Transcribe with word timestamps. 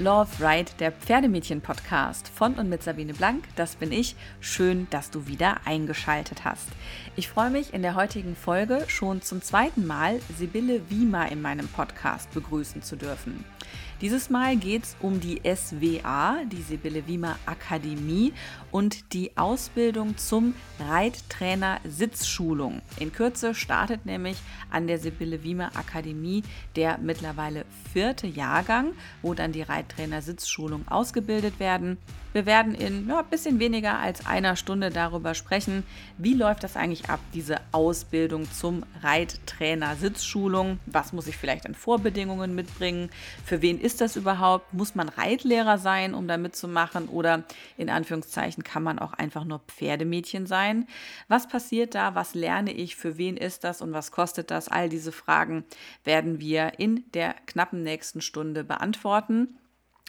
Love, 0.00 0.28
Ride, 0.40 0.72
der 0.80 0.90
Pferdemädchen-Podcast 0.90 2.26
von 2.26 2.54
und 2.54 2.68
mit 2.68 2.82
Sabine 2.82 3.14
Blank. 3.14 3.44
Das 3.54 3.76
bin 3.76 3.92
ich. 3.92 4.16
Schön, 4.40 4.88
dass 4.90 5.10
du 5.12 5.28
wieder 5.28 5.58
eingeschaltet 5.66 6.44
hast. 6.44 6.66
Ich 7.14 7.28
freue 7.28 7.50
mich, 7.50 7.72
in 7.72 7.82
der 7.82 7.94
heutigen 7.94 8.34
Folge 8.34 8.84
schon 8.88 9.22
zum 9.22 9.40
zweiten 9.40 9.86
Mal 9.86 10.18
Sibylle 10.36 10.90
Wiemer 10.90 11.30
in 11.30 11.40
meinem 11.40 11.68
Podcast 11.68 12.28
begrüßen 12.34 12.82
zu 12.82 12.96
dürfen. 12.96 13.44
Dieses 14.00 14.28
Mal 14.28 14.56
geht 14.56 14.82
es 14.82 14.96
um 15.00 15.20
die 15.20 15.40
SWA, 15.44 16.44
die 16.46 16.62
Sibylle 16.62 17.06
Wiemer 17.06 17.38
Akademie 17.46 18.32
und 18.72 19.12
die 19.12 19.36
Ausbildung 19.36 20.16
zum 20.16 20.54
Reittrainer 20.80 21.78
Sitzschulung. 21.84 22.82
In 22.98 23.12
Kürze 23.12 23.54
startet 23.54 24.04
nämlich 24.04 24.36
an 24.68 24.88
der 24.88 24.98
Sibylle 24.98 25.44
Wiemer 25.44 25.76
Akademie 25.76 26.42
der 26.74 26.98
mittlerweile 26.98 27.64
vierte 27.92 28.26
Jahrgang, 28.26 28.94
wo 29.22 29.32
dann 29.32 29.52
die 29.52 29.62
Reittrainer 29.62 30.22
Sitzschulung 30.22 30.88
ausgebildet 30.88 31.60
werden. 31.60 31.96
Wir 32.34 32.46
werden 32.46 32.74
in 32.74 33.08
ja, 33.08 33.20
ein 33.20 33.26
bisschen 33.30 33.60
weniger 33.60 34.00
als 34.00 34.26
einer 34.26 34.56
Stunde 34.56 34.90
darüber 34.90 35.34
sprechen, 35.34 35.84
wie 36.18 36.34
läuft 36.34 36.64
das 36.64 36.76
eigentlich 36.76 37.08
ab, 37.08 37.20
diese 37.32 37.58
Ausbildung 37.70 38.50
zum 38.50 38.82
Reittrainer 39.02 39.94
Sitzschulung. 39.94 40.80
Was 40.86 41.12
muss 41.12 41.28
ich 41.28 41.36
vielleicht 41.36 41.64
an 41.64 41.76
Vorbedingungen 41.76 42.56
mitbringen? 42.56 43.10
Für 43.44 43.62
wen 43.62 43.80
ist 43.80 44.00
das 44.00 44.16
überhaupt? 44.16 44.74
Muss 44.74 44.96
man 44.96 45.08
Reitlehrer 45.10 45.78
sein, 45.78 46.12
um 46.12 46.26
da 46.26 46.36
mitzumachen? 46.36 47.08
Oder 47.08 47.44
in 47.76 47.88
Anführungszeichen 47.88 48.64
kann 48.64 48.82
man 48.82 48.98
auch 48.98 49.12
einfach 49.12 49.44
nur 49.44 49.60
Pferdemädchen 49.68 50.46
sein? 50.46 50.88
Was 51.28 51.46
passiert 51.46 51.94
da? 51.94 52.16
Was 52.16 52.34
lerne 52.34 52.72
ich? 52.72 52.96
Für 52.96 53.16
wen 53.16 53.36
ist 53.36 53.62
das? 53.62 53.80
Und 53.80 53.92
was 53.92 54.10
kostet 54.10 54.50
das? 54.50 54.66
All 54.66 54.88
diese 54.88 55.12
Fragen 55.12 55.62
werden 56.02 56.40
wir 56.40 56.80
in 56.80 57.04
der 57.12 57.36
knappen 57.46 57.84
nächsten 57.84 58.20
Stunde 58.20 58.64
beantworten. 58.64 59.56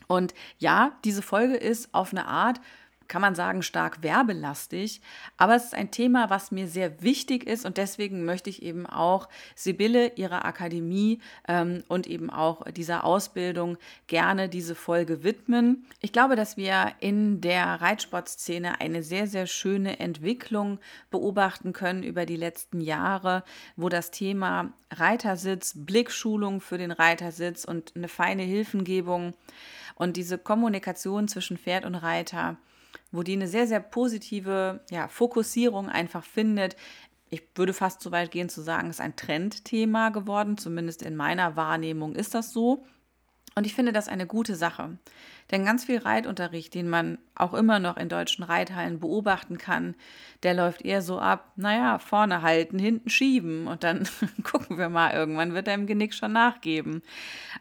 Und 0.07 0.33
ja, 0.57 0.97
diese 1.03 1.21
Folge 1.21 1.55
ist 1.55 1.93
auf 1.93 2.11
eine 2.11 2.27
Art 2.27 2.59
kann 3.07 3.21
man 3.21 3.35
sagen, 3.35 3.61
stark 3.61 4.03
werbelastig. 4.03 5.01
Aber 5.37 5.55
es 5.55 5.65
ist 5.65 5.75
ein 5.75 5.91
Thema, 5.91 6.29
was 6.29 6.51
mir 6.51 6.67
sehr 6.67 7.01
wichtig 7.01 7.45
ist 7.45 7.65
und 7.65 7.77
deswegen 7.77 8.25
möchte 8.25 8.49
ich 8.49 8.63
eben 8.63 8.85
auch 8.85 9.29
Sibylle, 9.55 10.13
ihrer 10.15 10.45
Akademie 10.45 11.19
ähm, 11.47 11.83
und 11.87 12.07
eben 12.07 12.29
auch 12.29 12.63
dieser 12.71 13.03
Ausbildung 13.03 13.77
gerne 14.07 14.49
diese 14.49 14.75
Folge 14.75 15.23
widmen. 15.23 15.85
Ich 16.01 16.13
glaube, 16.13 16.35
dass 16.35 16.57
wir 16.57 16.93
in 16.99 17.41
der 17.41 17.81
Reitsportszene 17.81 18.81
eine 18.81 19.03
sehr, 19.03 19.27
sehr 19.27 19.47
schöne 19.47 19.99
Entwicklung 19.99 20.79
beobachten 21.11 21.73
können 21.73 22.03
über 22.03 22.25
die 22.25 22.37
letzten 22.37 22.81
Jahre, 22.81 23.43
wo 23.75 23.89
das 23.89 24.11
Thema 24.11 24.73
Reitersitz, 24.91 25.73
Blickschulung 25.75 26.61
für 26.61 26.77
den 26.77 26.91
Reitersitz 26.91 27.65
und 27.65 27.93
eine 27.95 28.07
feine 28.07 28.43
Hilfengebung 28.43 29.33
und 29.95 30.17
diese 30.17 30.37
Kommunikation 30.37 31.27
zwischen 31.27 31.57
Pferd 31.57 31.85
und 31.85 31.95
Reiter 31.95 32.57
wo 33.11 33.23
die 33.23 33.33
eine 33.33 33.47
sehr, 33.47 33.67
sehr 33.67 33.79
positive 33.79 34.81
ja, 34.89 35.07
Fokussierung 35.07 35.89
einfach 35.89 36.23
findet. 36.23 36.75
Ich 37.29 37.43
würde 37.55 37.73
fast 37.73 38.01
so 38.01 38.11
weit 38.11 38.31
gehen 38.31 38.49
zu 38.49 38.61
sagen, 38.61 38.89
es 38.89 38.97
ist 38.97 39.01
ein 39.01 39.15
Trendthema 39.15 40.09
geworden, 40.09 40.57
zumindest 40.57 41.01
in 41.01 41.15
meiner 41.15 41.55
Wahrnehmung 41.55 42.15
ist 42.15 42.35
das 42.35 42.51
so. 42.53 42.85
Und 43.57 43.65
ich 43.65 43.73
finde 43.73 43.93
das 43.93 44.09
eine 44.09 44.27
gute 44.27 44.53
Sache. 44.57 44.97
Denn 45.49 45.63
ganz 45.63 45.85
viel 45.85 45.99
Reitunterricht, 45.99 46.73
den 46.73 46.89
man 46.89 47.17
auch 47.35 47.53
immer 47.53 47.79
noch 47.79 47.95
in 47.95 48.09
deutschen 48.09 48.43
Reithallen 48.43 48.99
beobachten 48.99 49.57
kann, 49.57 49.95
der 50.43 50.53
läuft 50.53 50.81
eher 50.81 51.01
so 51.01 51.19
ab, 51.19 51.53
naja, 51.55 51.97
vorne 51.99 52.41
halten, 52.41 52.77
hinten 52.77 53.09
schieben 53.09 53.67
und 53.67 53.85
dann 53.85 54.09
gucken 54.43 54.77
wir 54.77 54.89
mal, 54.89 55.13
irgendwann 55.13 55.53
wird 55.53 55.69
er 55.69 55.75
im 55.75 55.87
Genick 55.87 56.13
schon 56.13 56.33
nachgeben. 56.33 57.01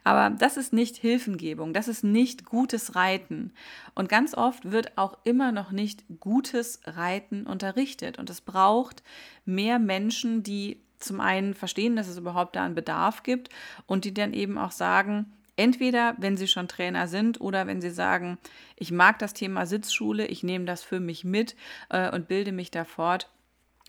Aber 0.03 0.35
das 0.37 0.57
ist 0.57 0.73
nicht 0.73 0.97
Hilfengebung, 0.97 1.73
das 1.73 1.87
ist 1.87 2.03
nicht 2.03 2.45
gutes 2.45 2.97
Reiten. 2.97 3.53
Und 3.95 4.09
ganz 4.09 4.35
oft 4.35 4.73
wird 4.73 4.99
auch 4.99 5.19
immer 5.23 5.53
noch 5.53 5.71
nicht 5.71 6.03
gutes 6.19 6.81
Reiten 6.87 7.47
unterrichtet. 7.47 8.19
Und 8.19 8.31
es 8.31 8.41
braucht 8.41 9.05
mehr 9.45 9.79
Menschen, 9.79 10.43
die 10.43 10.81
zum 10.99 11.21
einen 11.21 11.55
verstehen, 11.55 11.95
dass 11.95 12.09
es 12.09 12.19
überhaupt 12.19 12.57
da 12.57 12.65
einen 12.65 12.75
Bedarf 12.75 13.23
gibt 13.23 13.51
und 13.87 14.05
die 14.05 14.13
dann 14.15 14.33
eben 14.33 14.59
auch 14.59 14.73
sagen, 14.73 15.33
Entweder, 15.57 16.17
wenn 16.19 16.37
Sie 16.37 16.49
schon 16.49 16.69
Trainer 16.69 17.07
sind 17.07 17.41
oder 17.41 17.67
wenn 17.67 17.81
Sie 17.81 17.91
sagen, 17.91 18.39
ich 18.77 18.91
mag 18.91 19.19
das 19.19 19.35
Thema 19.35 19.67
Sitzschule, 19.67 20.27
ich 20.27 20.43
nehme 20.43 20.65
das 20.65 20.83
für 20.83 21.01
mich 21.01 21.25
mit 21.25 21.55
äh, 21.91 22.11
und 22.11 22.27
bilde 22.27 22.53
mich 22.53 22.71
da 22.71 22.85
fort 22.85 23.31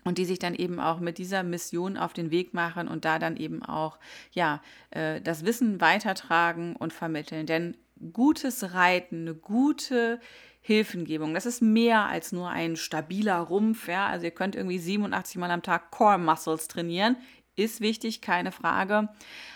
und 0.06 0.18
die 0.18 0.24
sich 0.24 0.38
dann 0.38 0.54
eben 0.54 0.78
auch 0.78 1.00
mit 1.00 1.18
dieser 1.18 1.42
Mission 1.42 1.96
auf 1.96 2.12
den 2.12 2.30
Weg 2.30 2.54
machen 2.54 2.86
und 2.86 3.04
da 3.04 3.18
dann 3.18 3.36
eben 3.36 3.62
auch 3.64 3.98
ja 4.30 4.62
äh, 4.90 5.20
das 5.20 5.44
Wissen 5.44 5.80
weitertragen 5.80 6.76
und 6.76 6.92
vermitteln. 6.92 7.46
Denn 7.46 7.76
gutes 8.12 8.72
Reiten, 8.74 9.22
eine 9.22 9.34
gute 9.34 10.20
Hilfengebung, 10.60 11.34
das 11.34 11.46
ist 11.46 11.62
mehr 11.62 12.06
als 12.06 12.32
nur 12.32 12.50
ein 12.50 12.76
stabiler 12.76 13.38
Rumpf. 13.38 13.88
Ja? 13.88 14.06
Also 14.06 14.26
ihr 14.26 14.30
könnt 14.30 14.54
irgendwie 14.54 14.78
87 14.78 15.36
Mal 15.38 15.50
am 15.50 15.62
Tag 15.62 15.90
Core 15.90 16.18
Muscles 16.18 16.68
trainieren, 16.68 17.16
ist 17.56 17.80
wichtig, 17.80 18.20
keine 18.20 18.52
Frage. 18.52 19.08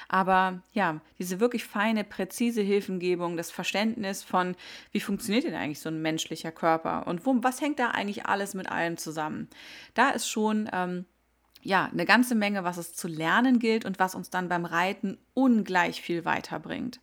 Aber 0.08 0.62
ja, 0.72 1.00
diese 1.18 1.38
wirklich 1.38 1.64
feine, 1.64 2.02
präzise 2.02 2.62
Hilfengebung, 2.62 3.36
das 3.36 3.50
Verständnis 3.50 4.24
von, 4.24 4.56
wie 4.90 5.00
funktioniert 5.00 5.44
denn 5.44 5.54
eigentlich 5.54 5.80
so 5.80 5.88
ein 5.88 6.02
menschlicher 6.02 6.50
Körper 6.50 7.06
und 7.06 7.24
wo, 7.26 7.36
was 7.42 7.60
hängt 7.60 7.78
da 7.78 7.90
eigentlich 7.90 8.26
alles 8.26 8.54
mit 8.54 8.70
allem 8.70 8.96
zusammen? 8.96 9.48
Da 9.94 10.10
ist 10.10 10.28
schon 10.28 10.68
ähm, 10.72 11.04
ja, 11.62 11.90
eine 11.92 12.06
ganze 12.06 12.34
Menge, 12.34 12.64
was 12.64 12.78
es 12.78 12.94
zu 12.94 13.06
lernen 13.06 13.58
gilt 13.58 13.84
und 13.84 13.98
was 13.98 14.14
uns 14.14 14.30
dann 14.30 14.48
beim 14.48 14.64
Reiten 14.64 15.18
ungleich 15.34 16.00
viel 16.00 16.24
weiterbringt. 16.24 17.00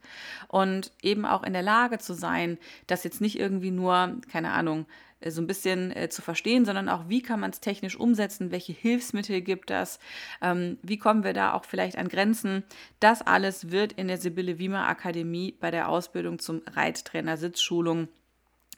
Und 0.48 0.92
eben 1.02 1.26
auch 1.26 1.44
in 1.44 1.54
der 1.54 1.62
Lage 1.62 2.00
zu 2.00 2.14
sein, 2.14 2.58
das 2.88 3.04
jetzt 3.04 3.22
nicht 3.22 3.40
irgendwie 3.40 3.72
nur, 3.72 4.18
keine 4.32 4.52
Ahnung, 4.52 4.88
so 5.26 5.42
ein 5.42 5.48
bisschen 5.48 5.96
äh, 5.96 6.10
zu 6.10 6.22
verstehen, 6.22 6.66
sondern 6.66 6.90
auch, 6.90 7.10
wie 7.10 7.22
kann 7.22 7.40
man 7.40 7.52
es 7.52 7.60
technisch 7.60 8.00
umsetzen, 8.00 8.52
welche 8.52 8.74
Hilfsmittel 8.74 9.42
gibt 9.42 9.72
es, 9.72 10.00
ähm, 10.42 10.78
wie 10.84 10.98
kommen 10.98 11.24
wir 11.24 11.34
da 11.34 11.54
auch 11.54 11.66
vielleicht 11.66 11.98
an 11.98 12.08
Grenzen. 12.08 12.64
Das 13.00 13.22
alles 13.22 13.72
wird 13.72 13.94
in 13.94 14.08
der 14.08 14.18
Sibylle 14.18 14.60
Wiemer 14.60 14.88
Akademie 14.88 15.56
bei 15.60 15.72
der 15.72 15.90
Ausbildung 15.90 16.40
zum 16.40 16.62
Reittrainer 16.68 17.38
Sitzschulung 17.38 18.10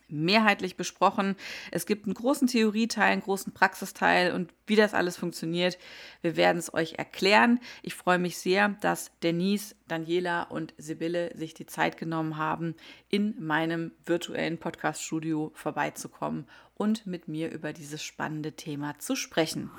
mehrheitlich 0.10 0.76
besprochen. 0.76 1.36
Es 1.72 1.86
gibt 1.86 2.06
einen 2.06 2.14
großen 2.14 2.48
Theorieteil, 2.48 3.12
einen 3.12 3.22
großen 3.22 3.54
Praxisteil 3.54 4.34
und 4.34 4.54
wie 4.68 4.76
das 4.76 4.94
alles 4.94 5.18
funktioniert, 5.18 5.78
wir 6.22 6.36
werden 6.36 6.58
es 6.58 6.74
euch 6.74 6.94
erklären. 6.98 7.60
Ich 7.82 7.96
freue 7.96 8.20
mich 8.20 8.38
sehr, 8.38 8.70
dass 8.82 9.12
Denise, 9.24 9.76
Daniela 9.88 10.44
und 10.44 10.74
Sibylle 10.78 11.36
sich 11.36 11.54
die 11.54 11.66
Zeit 11.66 11.98
genommen 11.98 12.38
haben, 12.38 12.76
in 13.10 13.36
meinem 13.40 13.92
virtuellen 14.06 14.58
Podcast-Studio 14.58 15.52
vorbeizukommen 15.56 16.46
und 16.76 17.06
mit 17.06 17.28
mir 17.28 17.52
über 17.52 17.74
dieses 17.74 18.04
spannende 18.04 18.54
Thema 18.54 18.98
zu 19.00 19.16
sprechen. 19.16 19.72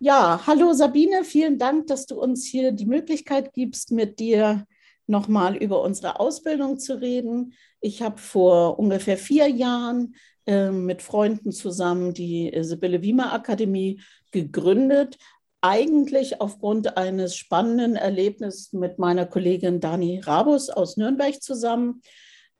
Ja, 0.00 0.42
hallo 0.46 0.72
Sabine, 0.72 1.24
vielen 1.24 1.58
Dank, 1.58 1.86
dass 1.86 2.06
du 2.06 2.20
uns 2.20 2.44
hier 2.44 2.72
die 2.72 2.84
Möglichkeit 2.84 3.52
gibst, 3.54 3.90
mit 3.90 4.18
dir 4.18 4.66
nochmal 5.06 5.56
über 5.56 5.82
unsere 5.82 6.20
Ausbildung 6.20 6.78
zu 6.78 7.00
reden. 7.00 7.54
Ich 7.80 8.02
habe 8.02 8.18
vor 8.18 8.78
ungefähr 8.78 9.16
vier 9.16 9.48
Jahren 9.48 10.14
äh, 10.46 10.70
mit 10.70 11.02
Freunden 11.02 11.52
zusammen 11.52 12.14
die 12.14 12.52
Sibylle 12.60 13.02
Wiemer 13.02 13.32
Akademie 13.32 14.00
gegründet. 14.30 15.18
Eigentlich 15.60 16.40
aufgrund 16.40 16.96
eines 16.98 17.36
spannenden 17.36 17.96
Erlebnisses 17.96 18.72
mit 18.72 18.98
meiner 18.98 19.24
Kollegin 19.24 19.80
Dani 19.80 20.20
Rabus 20.20 20.68
aus 20.68 20.96
Nürnberg 20.96 21.42
zusammen. 21.42 22.02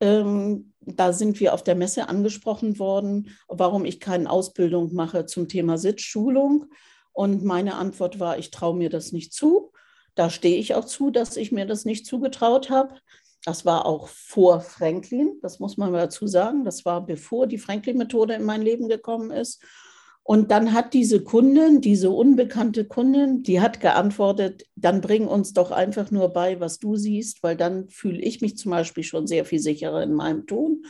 Ähm, 0.00 0.72
da 0.80 1.12
sind 1.12 1.40
wir 1.40 1.54
auf 1.54 1.62
der 1.62 1.74
Messe 1.74 2.08
angesprochen 2.08 2.78
worden, 2.78 3.30
warum 3.48 3.84
ich 3.84 4.00
keine 4.00 4.30
Ausbildung 4.30 4.94
mache 4.94 5.26
zum 5.26 5.48
Thema 5.48 5.78
Sitzschulung. 5.78 6.66
Und 7.12 7.44
meine 7.44 7.76
Antwort 7.76 8.18
war, 8.18 8.38
ich 8.38 8.50
traue 8.50 8.76
mir 8.76 8.90
das 8.90 9.12
nicht 9.12 9.32
zu. 9.32 9.72
Da 10.14 10.30
stehe 10.30 10.58
ich 10.58 10.74
auch 10.74 10.84
zu, 10.84 11.10
dass 11.10 11.36
ich 11.36 11.52
mir 11.52 11.66
das 11.66 11.84
nicht 11.84 12.06
zugetraut 12.06 12.70
habe. 12.70 12.94
Das 13.44 13.66
war 13.66 13.84
auch 13.84 14.08
vor 14.08 14.60
Franklin, 14.60 15.38
das 15.42 15.58
muss 15.60 15.76
man 15.76 15.92
dazu 15.92 16.26
sagen. 16.26 16.64
Das 16.64 16.84
war 16.84 17.04
bevor 17.04 17.46
die 17.46 17.58
Franklin-Methode 17.58 18.34
in 18.34 18.44
mein 18.44 18.62
Leben 18.62 18.88
gekommen 18.88 19.30
ist. 19.30 19.62
Und 20.26 20.50
dann 20.50 20.72
hat 20.72 20.94
diese 20.94 21.22
Kundin, 21.22 21.82
diese 21.82 22.10
unbekannte 22.10 22.86
Kundin, 22.86 23.42
die 23.42 23.60
hat 23.60 23.80
geantwortet, 23.80 24.64
dann 24.74 25.02
bring 25.02 25.28
uns 25.28 25.52
doch 25.52 25.70
einfach 25.70 26.10
nur 26.10 26.30
bei, 26.30 26.60
was 26.60 26.78
du 26.78 26.96
siehst, 26.96 27.42
weil 27.42 27.58
dann 27.58 27.90
fühle 27.90 28.20
ich 28.20 28.40
mich 28.40 28.56
zum 28.56 28.70
Beispiel 28.70 29.04
schon 29.04 29.26
sehr 29.26 29.44
viel 29.44 29.60
sicherer 29.60 30.02
in 30.02 30.14
meinem 30.14 30.46
Tun. 30.46 30.86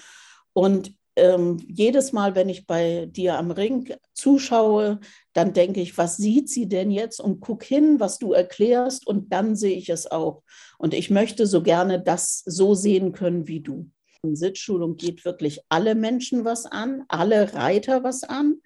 Und 0.52 0.94
ähm, 1.16 1.58
jedes 1.69 2.12
Mal, 2.12 2.34
wenn 2.34 2.49
ich 2.49 2.66
bei 2.66 3.06
dir 3.06 3.38
am 3.38 3.50
Ring 3.50 3.94
zuschaue, 4.14 5.00
dann 5.32 5.52
denke 5.52 5.81
ich, 5.81 5.96
was 5.96 6.16
sieht 6.16 6.49
sie 6.49 6.69
denn 6.69 6.90
jetzt? 6.90 7.20
Und 7.20 7.40
guck 7.40 7.62
hin, 7.62 8.00
was 8.00 8.19
du 8.19 8.32
erklärst, 8.32 9.06
und 9.06 9.32
dann 9.32 9.56
sehe 9.56 9.76
ich 9.76 9.88
es 9.88 10.11
auch. 10.11 10.43
Und 10.78 10.94
ich 10.94 11.11
möchte 11.11 11.46
so 11.46 11.62
gerne 11.62 12.00
das 12.00 12.43
so 12.44 12.75
sehen 12.75 13.12
können 13.12 13.46
wie 13.46 13.61
du. 13.61 13.90
In 14.22 14.37
Sitzschulung 14.37 14.96
geht 14.96 15.25
wirklich 15.25 15.61
alle 15.69 15.94
Menschen 15.94 16.44
was 16.44 16.66
an, 16.66 17.05
alle 17.08 17.55
Reiter 17.55 18.02
was 18.02 18.25
an. 18.25 18.56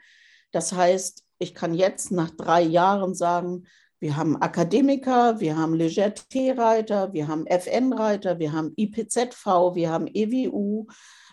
Das 0.53 0.73
heißt, 0.73 1.25
ich 1.39 1.55
kann 1.55 1.75
jetzt 1.75 2.11
nach 2.11 2.31
drei 2.31 2.63
Jahren 2.63 3.15
sagen, 3.15 3.65
Wir 4.01 4.17
haben 4.17 4.41
Akademiker, 4.41 5.41
wir 5.41 5.57
haben 5.57 5.75
Leger-T-Reiter, 5.75 7.13
wir 7.13 7.27
haben 7.27 7.47
FN-Reiter, 7.47 8.39
wir 8.39 8.53
haben 8.53 8.73
IPZV, 8.77 9.75
wir 9.75 9.91
haben 9.91 10.07
EWU, 10.07 10.87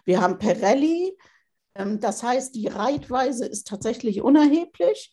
wir 0.05 0.21
haben 0.21 0.37
Pirelli. 0.37 1.17
Ähm, 1.75 1.99
das 1.99 2.23
heißt, 2.23 2.55
die 2.55 2.67
Reitweise 2.67 3.45
ist 3.45 3.67
tatsächlich 3.67 4.21
unerheblich. 4.21 5.11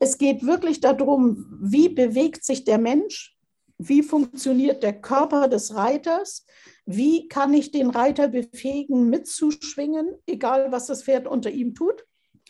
Es 0.00 0.18
geht 0.18 0.44
wirklich 0.44 0.80
darum, 0.80 1.46
wie 1.62 1.88
bewegt 1.88 2.44
sich 2.44 2.64
der 2.64 2.78
Mensch, 2.78 3.36
wie 3.78 4.02
funktioniert 4.02 4.82
der 4.82 5.00
Körper 5.00 5.48
des 5.48 5.74
Reiters, 5.74 6.46
wie 6.84 7.28
kann 7.28 7.54
ich 7.54 7.70
den 7.70 7.90
Reiter 7.90 8.28
befähigen, 8.28 9.08
mitzuschwingen, 9.08 10.14
egal 10.26 10.72
was 10.72 10.86
das 10.86 11.04
Pferd 11.04 11.26
unter 11.26 11.50
ihm 11.50 11.74
tut. 11.74 12.04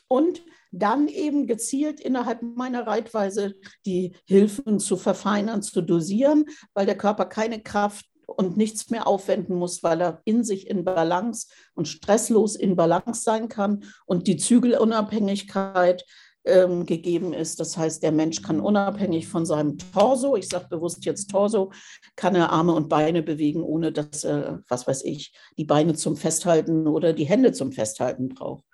Und 0.09 0.43
dann 0.71 1.09
eben 1.09 1.47
gezielt 1.47 2.01
innerhalb 2.01 2.43
meiner 2.43 2.87
Reitweise 2.87 3.55
die 3.87 4.17
Hilfen 4.27 4.79
zu 4.81 4.97
verfeinern, 4.97 5.63
zu 5.63 5.83
dosieren, 5.83 6.47
weil 6.75 6.87
der 6.87 6.99
Körper 6.99 7.27
keine 7.27 7.63
Kraft 7.63 8.07
und 8.27 8.57
nichts 8.57 8.91
mehr 8.91 9.07
aufwenden 9.07 9.57
muss, 9.57 9.83
weil 9.83 10.01
er 10.01 10.21
in 10.25 10.45
sich 10.45 10.69
in 10.69 10.85
Balance 10.85 11.49
und 11.75 11.89
stresslos 11.89 12.57
in 12.57 12.77
Balance 12.77 13.23
sein 13.23 13.49
kann 13.49 13.85
und 14.07 14.27
die 14.27 14.37
Zügelunabhängigkeit 14.37 16.05
ähm, 16.45 16.85
gegeben 16.87 17.33
ist. 17.33 17.59
Das 17.61 17.77
heißt, 17.77 18.03
der 18.03 18.13
Mensch 18.13 18.43
kann 18.43 18.61
unabhängig 18.61 19.29
von 19.29 19.47
seinem 19.47 19.79
Torso, 19.79 20.37
ich 20.37 20.49
sage 20.49 20.67
bewusst 20.69 21.05
jetzt 21.05 21.31
Torso, 21.31 21.73
kann 22.17 22.35
er 22.35 22.51
Arme 22.51 22.73
und 22.75 22.89
Beine 22.89 23.23
bewegen, 23.23 23.63
ohne 23.63 23.93
dass 23.93 24.25
er, 24.25 24.63
was 24.69 24.87
weiß 24.87 25.05
ich, 25.05 25.33
die 25.57 25.65
Beine 25.65 25.95
zum 25.95 26.17
Festhalten 26.17 26.87
oder 26.87 27.13
die 27.13 27.25
Hände 27.25 27.53
zum 27.53 27.73
Festhalten 27.73 28.29
braucht. 28.29 28.65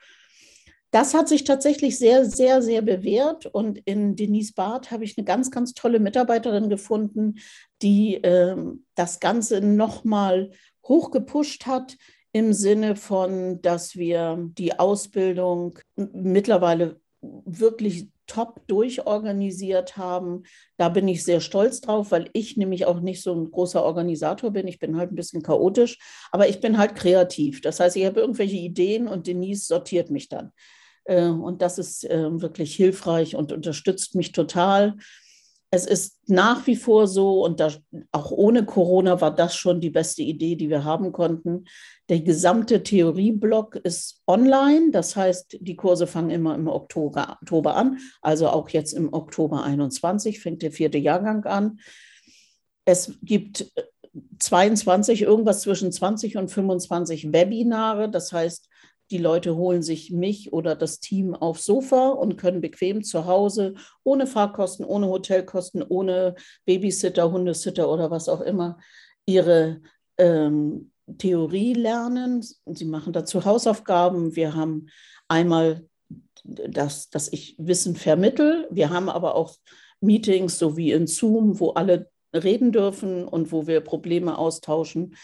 Das 0.90 1.14
hat 1.14 1.28
sich 1.28 1.44
tatsächlich 1.44 1.98
sehr, 1.98 2.24
sehr, 2.24 2.62
sehr 2.62 2.82
bewährt. 2.82 3.46
Und 3.46 3.78
in 3.78 4.16
Denise 4.16 4.52
Barth 4.54 4.90
habe 4.90 5.04
ich 5.04 5.16
eine 5.16 5.24
ganz, 5.24 5.50
ganz 5.50 5.74
tolle 5.74 6.00
Mitarbeiterin 6.00 6.68
gefunden, 6.68 7.38
die 7.80 8.16
äh, 8.16 8.56
das 8.96 9.20
Ganze 9.20 9.60
nochmal 9.60 10.50
hochgepusht 10.86 11.66
hat 11.66 11.96
im 12.32 12.52
Sinne 12.52 12.96
von, 12.96 13.60
dass 13.62 13.96
wir 13.96 14.50
die 14.58 14.78
Ausbildung 14.78 15.78
mittlerweile 15.96 17.00
wirklich 17.20 18.08
top 18.26 18.66
durchorganisiert 18.68 19.96
haben. 19.96 20.44
Da 20.76 20.88
bin 20.88 21.08
ich 21.08 21.24
sehr 21.24 21.40
stolz 21.40 21.80
drauf, 21.80 22.12
weil 22.12 22.30
ich 22.32 22.56
nämlich 22.56 22.86
auch 22.86 23.00
nicht 23.00 23.22
so 23.22 23.34
ein 23.34 23.50
großer 23.50 23.82
Organisator 23.82 24.52
bin. 24.52 24.68
Ich 24.68 24.78
bin 24.78 24.96
halt 24.96 25.12
ein 25.12 25.16
bisschen 25.16 25.42
chaotisch, 25.42 25.98
aber 26.30 26.48
ich 26.48 26.60
bin 26.60 26.78
halt 26.78 26.94
kreativ. 26.94 27.60
Das 27.60 27.80
heißt, 27.80 27.96
ich 27.96 28.06
habe 28.06 28.20
irgendwelche 28.20 28.56
Ideen 28.56 29.08
und 29.08 29.26
Denise 29.26 29.66
sortiert 29.66 30.10
mich 30.10 30.28
dann. 30.28 30.52
Äh, 31.10 31.26
und 31.26 31.60
das 31.60 31.78
ist 31.78 32.08
äh, 32.08 32.40
wirklich 32.40 32.74
hilfreich 32.76 33.34
und 33.34 33.52
unterstützt 33.52 34.14
mich 34.14 34.30
total. 34.32 34.96
Es 35.72 35.86
ist 35.86 36.18
nach 36.28 36.66
wie 36.66 36.76
vor 36.76 37.06
so, 37.06 37.44
und 37.44 37.60
da, 37.60 37.72
auch 38.12 38.30
ohne 38.30 38.64
Corona 38.64 39.20
war 39.20 39.34
das 39.34 39.54
schon 39.54 39.80
die 39.80 39.90
beste 39.90 40.22
Idee, 40.22 40.56
die 40.56 40.68
wir 40.68 40.84
haben 40.84 41.12
konnten. 41.12 41.64
Der 42.08 42.20
gesamte 42.20 42.82
Theorieblock 42.82 43.76
ist 43.76 44.22
online. 44.26 44.90
Das 44.90 45.14
heißt, 45.14 45.58
die 45.60 45.76
Kurse 45.76 46.06
fangen 46.06 46.30
immer 46.30 46.54
im 46.54 46.66
Oktober, 46.68 47.38
Oktober 47.40 47.76
an. 47.76 47.98
Also 48.20 48.48
auch 48.48 48.68
jetzt 48.70 48.92
im 48.92 49.12
Oktober 49.12 49.62
21 49.62 50.40
fängt 50.40 50.62
der 50.62 50.72
vierte 50.72 50.98
Jahrgang 50.98 51.44
an. 51.44 51.78
Es 52.84 53.18
gibt 53.22 53.72
22, 54.40 55.22
irgendwas 55.22 55.60
zwischen 55.60 55.92
20 55.92 56.36
und 56.36 56.50
25 56.50 57.32
Webinare. 57.32 58.10
Das 58.10 58.32
heißt, 58.32 58.68
die 59.10 59.18
Leute 59.18 59.56
holen 59.56 59.82
sich 59.82 60.10
mich 60.10 60.52
oder 60.52 60.76
das 60.76 61.00
Team 61.00 61.34
aufs 61.34 61.64
Sofa 61.64 62.10
und 62.10 62.36
können 62.36 62.60
bequem 62.60 63.02
zu 63.02 63.26
Hause, 63.26 63.74
ohne 64.04 64.26
Fahrkosten, 64.26 64.84
ohne 64.84 65.08
Hotelkosten, 65.08 65.82
ohne 65.82 66.34
Babysitter, 66.64 67.30
Hundesitter 67.30 67.90
oder 67.90 68.10
was 68.10 68.28
auch 68.28 68.40
immer, 68.40 68.78
ihre 69.26 69.80
ähm, 70.18 70.92
Theorie 71.18 71.74
lernen. 71.74 72.44
Sie 72.66 72.84
machen 72.84 73.12
dazu 73.12 73.44
Hausaufgaben. 73.44 74.36
Wir 74.36 74.54
haben 74.54 74.86
einmal 75.28 75.86
das, 76.44 77.10
dass 77.10 77.32
ich 77.32 77.56
Wissen 77.58 77.96
vermittel. 77.96 78.68
Wir 78.70 78.90
haben 78.90 79.08
aber 79.08 79.34
auch 79.34 79.56
Meetings, 80.00 80.58
so 80.58 80.76
wie 80.76 80.92
in 80.92 81.06
Zoom, 81.06 81.60
wo 81.60 81.70
alle 81.70 82.10
reden 82.32 82.72
dürfen 82.72 83.26
und 83.26 83.52
wo 83.52 83.66
wir 83.66 83.80
Probleme 83.80 84.38
austauschen. 84.38 85.16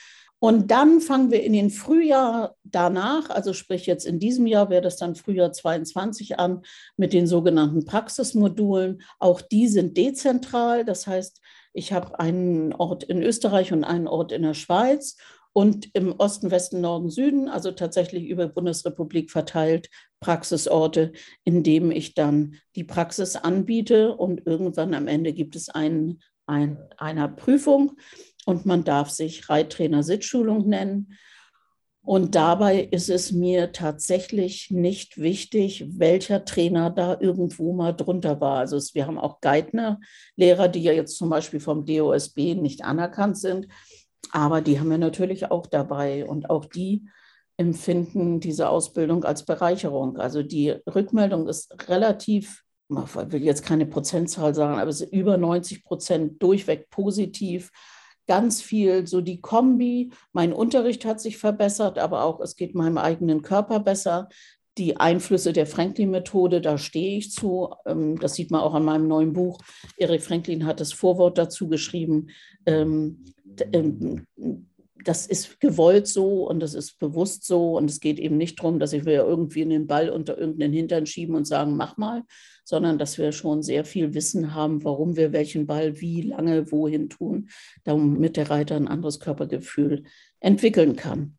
Und 0.46 0.70
dann 0.70 1.00
fangen 1.00 1.32
wir 1.32 1.42
in 1.42 1.54
den 1.54 1.70
Frühjahr 1.70 2.54
danach, 2.62 3.30
also 3.30 3.52
sprich 3.52 3.84
jetzt 3.86 4.06
in 4.06 4.20
diesem 4.20 4.46
Jahr 4.46 4.70
wäre 4.70 4.80
das 4.80 4.96
dann 4.96 5.16
Frühjahr 5.16 5.52
22 5.52 6.38
an 6.38 6.62
mit 6.96 7.12
den 7.12 7.26
sogenannten 7.26 7.84
Praxismodulen. 7.84 9.02
Auch 9.18 9.40
die 9.40 9.66
sind 9.66 9.96
dezentral. 9.96 10.84
Das 10.84 11.08
heißt, 11.08 11.40
ich 11.72 11.92
habe 11.92 12.20
einen 12.20 12.72
Ort 12.74 13.02
in 13.02 13.24
Österreich 13.24 13.72
und 13.72 13.82
einen 13.82 14.06
Ort 14.06 14.30
in 14.30 14.42
der 14.42 14.54
Schweiz 14.54 15.16
und 15.52 15.92
im 15.94 16.14
Osten, 16.16 16.52
Westen, 16.52 16.80
Norden, 16.80 17.10
Süden, 17.10 17.48
also 17.48 17.72
tatsächlich 17.72 18.28
über 18.28 18.46
Bundesrepublik 18.46 19.32
verteilt, 19.32 19.90
Praxisorte, 20.20 21.10
in 21.42 21.64
denen 21.64 21.90
ich 21.90 22.14
dann 22.14 22.54
die 22.76 22.84
Praxis 22.84 23.34
anbiete 23.34 24.14
und 24.14 24.46
irgendwann 24.46 24.94
am 24.94 25.08
Ende 25.08 25.32
gibt 25.32 25.56
es 25.56 25.70
einen, 25.70 26.22
ein, 26.46 26.78
einer 26.98 27.26
Prüfung 27.26 27.96
und 28.46 28.64
man 28.64 28.84
darf 28.84 29.10
sich 29.10 29.50
Reittrainer 29.50 30.02
Sitzschulung 30.02 30.68
nennen. 30.68 31.18
Und 32.00 32.36
dabei 32.36 32.88
ist 32.92 33.10
es 33.10 33.32
mir 33.32 33.72
tatsächlich 33.72 34.70
nicht 34.70 35.18
wichtig, 35.18 35.84
welcher 35.98 36.44
Trainer 36.44 36.88
da 36.90 37.18
irgendwo 37.18 37.72
mal 37.72 37.92
drunter 37.92 38.40
war. 38.40 38.58
Also 38.58 38.76
es, 38.76 38.94
wir 38.94 39.08
haben 39.08 39.18
auch 39.18 39.40
Geithner-Lehrer, 39.40 40.68
die 40.68 40.84
ja 40.84 40.92
jetzt 40.92 41.16
zum 41.16 41.28
Beispiel 41.28 41.58
vom 41.58 41.84
DOSB 41.84 42.54
nicht 42.54 42.84
anerkannt 42.84 43.36
sind, 43.36 43.66
aber 44.30 44.60
die 44.60 44.78
haben 44.78 44.90
wir 44.90 44.98
natürlich 44.98 45.50
auch 45.50 45.66
dabei. 45.66 46.24
Und 46.24 46.48
auch 46.48 46.66
die 46.66 47.08
empfinden 47.56 48.38
diese 48.38 48.68
Ausbildung 48.68 49.24
als 49.24 49.44
Bereicherung. 49.44 50.18
Also 50.18 50.44
die 50.44 50.70
Rückmeldung 50.70 51.48
ist 51.48 51.74
relativ, 51.88 52.62
ich 52.88 53.16
will 53.16 53.42
jetzt 53.42 53.64
keine 53.64 53.86
Prozentzahl 53.86 54.54
sagen, 54.54 54.78
aber 54.78 54.90
es 54.90 55.00
ist 55.00 55.12
über 55.12 55.36
90 55.36 55.82
Prozent 55.82 56.40
durchweg 56.40 56.88
positiv 56.88 57.72
ganz 58.26 58.62
viel 58.62 59.06
so 59.06 59.20
die 59.20 59.40
Kombi. 59.40 60.10
Mein 60.32 60.52
Unterricht 60.52 61.04
hat 61.04 61.20
sich 61.20 61.38
verbessert, 61.38 61.98
aber 61.98 62.24
auch 62.24 62.40
es 62.40 62.56
geht 62.56 62.74
meinem 62.74 62.98
eigenen 62.98 63.42
Körper 63.42 63.80
besser. 63.80 64.28
Die 64.78 64.98
Einflüsse 64.98 65.52
der 65.52 65.66
Franklin-Methode, 65.66 66.60
da 66.60 66.76
stehe 66.76 67.16
ich 67.18 67.32
zu. 67.32 67.70
Ähm, 67.86 68.18
das 68.18 68.34
sieht 68.34 68.50
man 68.50 68.60
auch 68.60 68.74
an 68.74 68.84
meinem 68.84 69.08
neuen 69.08 69.32
Buch. 69.32 69.58
Erik 69.96 70.22
Franklin 70.22 70.66
hat 70.66 70.80
das 70.80 70.92
Vorwort 70.92 71.38
dazu 71.38 71.68
geschrieben. 71.68 72.28
Das 75.06 75.24
ist 75.24 75.60
gewollt 75.60 76.08
so 76.08 76.48
und 76.48 76.58
das 76.58 76.74
ist 76.74 76.98
bewusst 76.98 77.46
so. 77.46 77.76
Und 77.76 77.88
es 77.88 78.00
geht 78.00 78.18
eben 78.18 78.36
nicht 78.36 78.58
darum, 78.58 78.80
dass 78.80 78.92
ich 78.92 79.04
mir 79.04 79.24
irgendwie 79.24 79.62
einen 79.62 79.86
Ball 79.86 80.10
unter 80.10 80.36
irgendeinen 80.36 80.72
Hintern 80.72 81.06
schieben 81.06 81.36
und 81.36 81.46
sagen, 81.46 81.76
mach 81.76 81.96
mal, 81.96 82.24
sondern 82.64 82.98
dass 82.98 83.16
wir 83.16 83.30
schon 83.30 83.62
sehr 83.62 83.84
viel 83.84 84.14
Wissen 84.14 84.52
haben, 84.52 84.82
warum 84.82 85.16
wir 85.16 85.32
welchen 85.32 85.68
Ball 85.68 86.00
wie 86.00 86.22
lange 86.22 86.72
wohin 86.72 87.08
tun, 87.08 87.50
damit 87.84 88.36
der 88.36 88.50
Reiter 88.50 88.74
ein 88.74 88.88
anderes 88.88 89.20
Körpergefühl 89.20 90.02
entwickeln 90.40 90.96
kann. 90.96 91.38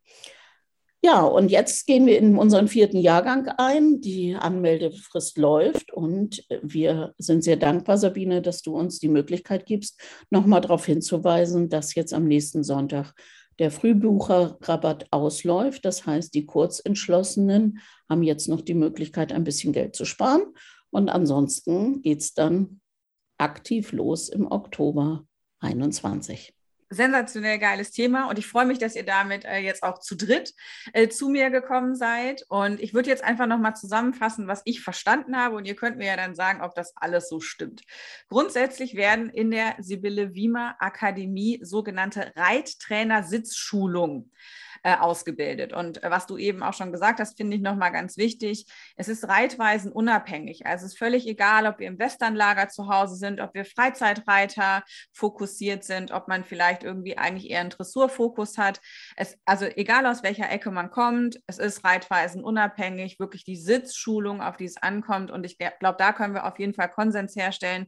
Ja, 1.04 1.22
und 1.24 1.52
jetzt 1.52 1.86
gehen 1.88 2.06
wir 2.06 2.18
in 2.18 2.38
unseren 2.38 2.68
vierten 2.68 2.98
Jahrgang 2.98 3.50
ein. 3.58 4.02
Die 4.02 4.36
Anmeldefrist 4.36 5.38
läuft 5.38 5.94
und 5.94 6.44
wir 6.62 7.14
sind 7.18 7.44
sehr 7.44 7.58
dankbar, 7.58 7.98
Sabine, 7.98 8.42
dass 8.42 8.62
du 8.62 8.76
uns 8.76 9.00
die 9.00 9.10
Möglichkeit 9.10 9.66
gibst, 9.66 10.02
nochmal 10.30 10.62
darauf 10.62 10.86
hinzuweisen, 10.86 11.70
dass 11.70 11.96
jetzt 11.96 12.14
am 12.14 12.26
nächsten 12.26 12.64
Sonntag 12.64 13.14
der 13.60 13.72
Frühbucherrabatt 13.72 15.08
ausläuft. 15.12 15.86
Das 15.86 16.06
heißt, 16.06 16.34
die 16.34 16.46
Kurzentschlossenen 16.46 17.80
haben 18.10 18.24
jetzt 18.24 18.48
noch 18.48 18.62
die 18.62 18.74
Möglichkeit, 18.74 19.32
ein 19.32 19.44
bisschen 19.44 19.74
Geld 19.74 19.96
zu 19.96 20.06
sparen. 20.06 20.54
Und 20.90 21.10
ansonsten 21.10 22.02
geht 22.02 22.22
es 22.22 22.34
dann 22.34 22.82
aktiv 23.38 23.92
los 23.92 24.30
im 24.30 24.50
Oktober 24.50 25.26
21 25.60 26.57
sensationell 26.90 27.60
geiles 27.60 27.92
Thema 27.92 28.30
und 28.30 28.40
ich 28.40 28.48
freue 28.48 28.66
mich, 28.66 28.80
dass 28.80 28.96
ihr 28.96 29.06
damit 29.06 29.46
äh, 29.46 29.60
jetzt 29.60 29.84
auch 29.84 30.00
zu 30.00 30.16
dritt 30.16 30.54
äh, 30.94 31.08
zu 31.10 31.30
mir 31.30 31.50
gekommen 31.50 31.96
seid. 31.96 32.46
Und 32.50 32.80
ich 32.82 32.94
würde 32.94 33.10
jetzt 33.10 33.24
einfach 33.24 33.48
nochmal 33.48 33.76
zusammenfassen, 33.76 34.48
was 34.48 34.62
ich 34.66 34.82
verstanden 34.82 35.38
habe 35.38 35.56
und 35.56 35.66
ihr 35.66 35.76
könnt 35.76 35.98
mir 35.98 36.08
ja 36.08 36.16
dann 36.16 36.36
sagen, 36.36 36.62
ob 36.62 36.76
das 36.76 36.96
alles 36.96 37.30
so 37.30 37.40
stimmt. 37.40 37.82
Grundsätzlich 38.30 38.96
werden 38.96 39.30
in 39.30 39.52
der 39.52 39.76
Sibylle 39.80 40.34
Wiemer 40.34 40.76
Akademie 40.80 41.60
sogenannte 41.62 42.32
Reittrainer-Sitzschulungen 42.36 44.32
äh, 44.88 44.96
ausgebildet. 44.96 45.74
Und 45.74 46.02
äh, 46.02 46.10
was 46.10 46.28
du 46.28 46.38
eben 46.38 46.64
auch 46.64 46.72
schon 46.72 46.94
gesagt 46.94 47.20
hast, 47.20 47.36
finde 47.36 47.58
ich 47.58 47.62
nochmal 47.62 47.92
ganz 47.92 48.16
wichtig. 48.16 48.66
Es 48.96 49.10
ist 49.10 49.28
reitweisen 49.28 49.92
unabhängig. 49.92 50.66
Also 50.66 50.86
es 50.86 50.94
ist 50.94 50.98
völlig 50.98 51.28
egal, 51.28 51.68
ob 51.68 51.80
wir 51.80 51.88
im 51.88 52.00
Westernlager 52.00 52.70
zu 52.70 52.88
Hause 52.88 53.18
sind, 53.18 53.42
ob 53.42 53.54
wir 53.54 53.66
Freizeitreiter 53.66 54.84
fokussiert 55.12 55.84
sind, 55.84 56.12
ob 56.12 56.30
man 56.30 56.46
vielleicht 56.46 56.86
irgendwie 56.86 57.18
eigentlich 57.18 57.50
eher 57.50 57.60
einen 57.60 57.70
Dressurfokus 57.70 58.58
hat. 58.58 58.80
Es, 59.18 59.38
also 59.44 59.66
egal 59.66 60.06
aus 60.06 60.24
welcher 60.24 60.50
Ecke 60.50 60.72
man 60.72 60.90
kommt, 60.90 61.42
es 61.48 61.58
ist 61.58 61.84
reitweisen 61.84 62.42
unabhängig, 62.42 63.20
wirklich 63.20 63.44
die 63.44 63.58
Sitzschulung, 63.58 64.42
auf 64.42 64.56
die 64.56 64.66
es 64.66 64.78
ankommt. 64.78 65.32
Und 65.32 65.46
ich 65.46 65.58
glaube, 65.58 65.98
da 65.98 66.14
können 66.14 66.34
wir 66.34 66.46
auf 66.46 66.60
jeden 66.60 66.74
Fall 66.74 66.90
Konsens 66.90 67.36
herstellen 67.36 67.88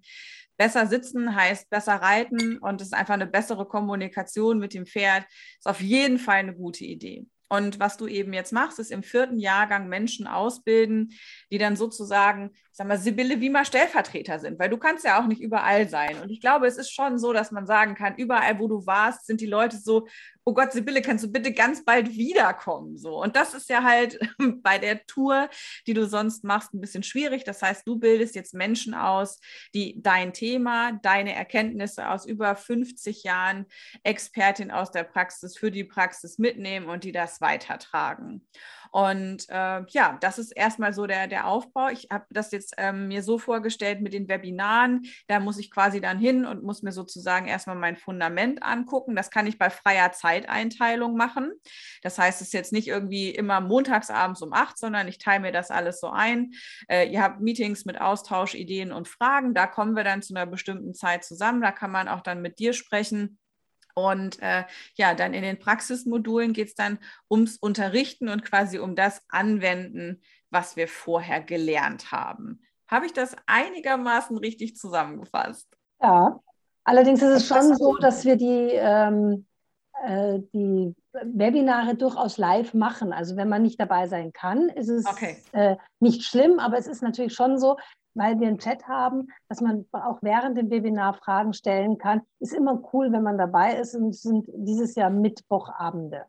besser 0.59 0.87
sitzen 0.87 1.35
heißt 1.35 1.69
besser 1.69 1.95
reiten 1.95 2.57
und 2.57 2.81
es 2.81 2.87
ist 2.87 2.93
einfach 2.93 3.13
eine 3.13 3.25
bessere 3.25 3.65
Kommunikation 3.65 4.59
mit 4.59 4.73
dem 4.73 4.85
Pferd. 4.85 5.25
Ist 5.57 5.67
auf 5.67 5.81
jeden 5.81 6.19
Fall 6.19 6.35
eine 6.35 6.53
gute 6.53 6.83
Idee. 6.83 7.25
Und 7.51 7.79
was 7.79 7.97
du 7.97 8.05
eben 8.05 8.31
jetzt 8.33 8.53
machst, 8.53 8.77
ist 8.77 8.91
im 8.91 9.01
vierten 9.01 9.39
Jahrgang 9.39 9.87
Menschen 9.87 10.27
ausbilden, 10.27 11.13
die 11.51 11.57
dann 11.57 11.75
sozusagen, 11.75 12.51
ich 12.53 12.59
sag 12.73 12.87
mal, 12.87 12.99
Sibylle 12.99 13.41
wie 13.41 13.49
mal 13.49 13.65
Stellvertreter 13.65 14.37
sind, 14.37 14.59
weil 14.59 14.69
du 14.69 14.77
kannst 14.77 15.03
ja 15.03 15.19
auch 15.19 15.25
nicht 15.25 15.41
überall 15.41 15.89
sein. 15.89 16.21
Und 16.21 16.29
ich 16.29 16.41
glaube, 16.41 16.67
es 16.67 16.77
ist 16.77 16.91
schon 16.91 17.17
so, 17.17 17.33
dass 17.33 17.51
man 17.51 17.65
sagen 17.65 17.95
kann, 17.95 18.15
überall, 18.17 18.59
wo 18.59 18.67
du 18.67 18.85
warst, 18.85 19.25
sind 19.25 19.41
die 19.41 19.47
Leute 19.47 19.77
so, 19.77 20.07
oh 20.45 20.53
Gott, 20.53 20.71
Sibylle, 20.71 21.01
kannst 21.01 21.23
du 21.23 21.31
bitte 21.31 21.53
ganz 21.53 21.83
bald 21.85 22.09
wiederkommen? 22.09 22.97
So. 22.97 23.21
Und 23.21 23.35
das 23.35 23.53
ist 23.53 23.69
ja 23.69 23.83
halt 23.83 24.19
bei 24.63 24.77
der 24.77 25.05
Tour, 25.05 25.49
die 25.87 25.93
du 25.93 26.07
sonst 26.07 26.43
machst, 26.43 26.73
ein 26.73 26.81
bisschen 26.81 27.03
schwierig. 27.03 27.43
Das 27.43 27.61
heißt, 27.61 27.87
du 27.87 27.97
bildest 27.97 28.35
jetzt 28.35 28.53
Menschen 28.53 28.93
aus, 28.93 29.39
die 29.73 30.01
dein 30.01 30.33
Thema, 30.33 30.93
deine 31.03 31.33
Erkenntnisse 31.33 32.09
aus 32.09 32.25
über 32.25 32.55
50 32.55 33.23
Jahren 33.23 33.65
Expertin 34.03 34.71
aus 34.71 34.91
der 34.91 35.03
Praxis 35.03 35.57
für 35.57 35.71
die 35.71 35.83
Praxis 35.83 36.37
mitnehmen 36.37 36.89
und 36.89 37.03
die 37.03 37.11
das 37.11 37.41
weitertragen. 37.41 38.45
Und 38.91 39.47
äh, 39.49 39.83
ja, 39.87 40.17
das 40.19 40.39
ist 40.39 40.51
erstmal 40.51 40.93
so 40.93 41.05
der, 41.05 41.27
der 41.27 41.47
Aufbau. 41.47 41.89
Ich 41.89 42.07
habe 42.11 42.25
das 42.31 42.51
jetzt 42.51 42.73
ähm, 42.77 43.07
mir 43.07 43.21
so 43.21 43.37
vorgestellt 43.37 44.01
mit 44.01 44.13
den 44.13 44.27
Webinaren. 44.27 45.05
Da 45.27 45.39
muss 45.39 45.59
ich 45.59 45.69
quasi 45.69 46.01
dann 46.01 46.17
hin 46.17 46.45
und 46.45 46.63
muss 46.63 46.81
mir 46.81 46.91
sozusagen 46.91 47.47
erstmal 47.47 47.75
mein 47.75 47.97
Fundament 47.97 48.63
angucken. 48.63 49.15
Das 49.15 49.29
kann 49.29 49.47
ich 49.47 49.57
bei 49.57 49.69
freier 49.69 50.11
Zeiteinteilung 50.29 51.15
machen. 51.15 51.51
Das 52.01 52.17
heißt, 52.19 52.41
es 52.41 52.47
ist 52.47 52.53
jetzt 52.53 52.73
nicht 52.73 52.87
irgendwie 52.87 53.29
immer 53.29 53.61
montagsabends 53.61 54.41
um 54.41 54.53
acht, 54.53 54.77
sondern 54.77 55.07
ich 55.07 55.17
teile 55.17 55.41
mir 55.41 55.51
das 55.51 55.71
alles 55.71 55.99
so 55.99 56.09
ein. 56.09 56.51
Äh, 56.87 57.11
ihr 57.11 57.21
habt 57.21 57.41
Meetings 57.41 57.85
mit 57.85 57.99
Austausch, 57.99 58.53
Ideen 58.55 58.91
und 58.91 59.07
Fragen. 59.07 59.53
Da 59.53 59.67
kommen 59.67 59.95
wir 59.95 60.03
dann 60.03 60.21
zu 60.21 60.35
einer 60.35 60.45
bestimmten 60.45 60.93
Zeit 60.93 61.23
zusammen. 61.23 61.61
Da 61.61 61.71
kann 61.71 61.91
man 61.91 62.07
auch 62.07 62.21
dann 62.21 62.41
mit 62.41 62.59
dir 62.59 62.73
sprechen 62.73 63.39
und 63.95 64.41
äh, 64.41 64.63
ja, 64.95 65.13
dann 65.13 65.33
in 65.33 65.41
den 65.41 65.59
Praxismodulen 65.59 66.53
geht 66.53 66.69
es 66.69 66.75
dann 66.75 66.99
ums 67.29 67.57
Unterrichten 67.57 68.29
und 68.29 68.45
quasi 68.45 68.79
um 68.79 68.95
das 68.95 69.21
Anwenden, 69.29 70.21
was 70.49 70.75
wir 70.75 70.87
vorher 70.87 71.41
gelernt 71.41 72.11
haben. 72.11 72.61
Habe 72.87 73.07
ich 73.07 73.13
das 73.13 73.35
einigermaßen 73.45 74.37
richtig 74.37 74.75
zusammengefasst? 74.77 75.67
Ja, 76.01 76.39
allerdings 76.83 77.21
ist 77.21 77.29
es 77.29 77.47
schon 77.47 77.75
so, 77.75 77.97
dass 77.97 78.25
wir 78.25 78.35
die, 78.35 78.71
ähm, 78.73 79.45
äh, 79.45 79.48
die 80.53 80.95
Webinare 81.13 81.95
durchaus 81.95 82.37
live 82.37 82.73
machen. 82.73 83.13
Also 83.13 83.35
wenn 83.35 83.49
man 83.49 83.61
nicht 83.61 83.79
dabei 83.79 84.07
sein 84.07 84.31
kann, 84.31 84.69
ist 84.69 84.89
es 84.89 85.05
okay. 85.05 85.37
äh, 85.51 85.75
nicht 85.99 86.23
schlimm, 86.23 86.59
aber 86.59 86.77
es 86.77 86.87
ist 86.87 87.01
natürlich 87.01 87.33
schon 87.33 87.57
so, 87.57 87.77
weil 88.13 88.39
wir 88.39 88.47
einen 88.47 88.59
Chat 88.59 88.87
haben, 88.87 89.27
dass 89.47 89.61
man 89.61 89.85
auch 89.91 90.19
während 90.21 90.57
dem 90.57 90.69
Webinar 90.69 91.13
Fragen 91.13 91.53
stellen 91.53 91.97
kann. 91.97 92.21
Ist 92.39 92.53
immer 92.53 92.81
cool, 92.93 93.11
wenn 93.11 93.23
man 93.23 93.37
dabei 93.37 93.75
ist 93.75 93.95
und 93.95 94.09
es 94.09 94.21
sind 94.21 94.45
dieses 94.53 94.95
Jahr 94.95 95.09
Mittwochabende. 95.09 96.25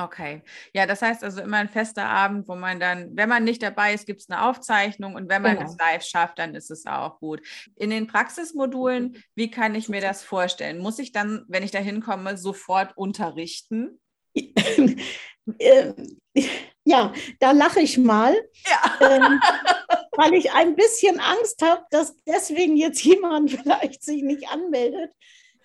Okay. 0.00 0.42
Ja, 0.72 0.86
das 0.86 1.02
heißt 1.02 1.24
also 1.24 1.40
immer 1.40 1.56
ein 1.56 1.68
fester 1.68 2.04
Abend, 2.06 2.46
wo 2.46 2.54
man 2.54 2.78
dann, 2.78 3.16
wenn 3.16 3.28
man 3.28 3.42
nicht 3.42 3.62
dabei 3.62 3.94
ist, 3.94 4.06
gibt 4.06 4.20
es 4.20 4.30
eine 4.30 4.44
Aufzeichnung 4.44 5.16
und 5.16 5.28
wenn 5.28 5.42
man 5.42 5.56
genau. 5.56 5.68
es 5.68 5.76
live 5.76 6.04
schafft, 6.04 6.38
dann 6.38 6.54
ist 6.54 6.70
es 6.70 6.86
auch 6.86 7.18
gut. 7.18 7.42
In 7.74 7.90
den 7.90 8.06
Praxismodulen, 8.06 9.22
wie 9.34 9.50
kann 9.50 9.74
ich 9.74 9.88
mir 9.88 10.00
das 10.00 10.22
vorstellen? 10.22 10.78
Muss 10.78 11.00
ich 11.00 11.10
dann, 11.10 11.44
wenn 11.48 11.64
ich 11.64 11.72
da 11.72 11.80
hinkomme, 11.80 12.38
sofort 12.38 12.96
unterrichten? 12.96 14.00
Ja, 16.84 17.12
da 17.38 17.50
lache 17.52 17.80
ich 17.80 17.98
mal. 17.98 18.34
Ja. 18.66 19.08
Ähm, 19.10 19.40
weil 20.16 20.32
ich 20.32 20.52
ein 20.52 20.74
bisschen 20.74 21.20
Angst 21.20 21.60
habe, 21.62 21.84
dass 21.90 22.16
deswegen 22.26 22.76
jetzt 22.76 23.02
jemand 23.02 23.50
vielleicht 23.62 24.02
sich 24.02 24.22
nicht 24.22 24.48
anmeldet. 24.48 25.12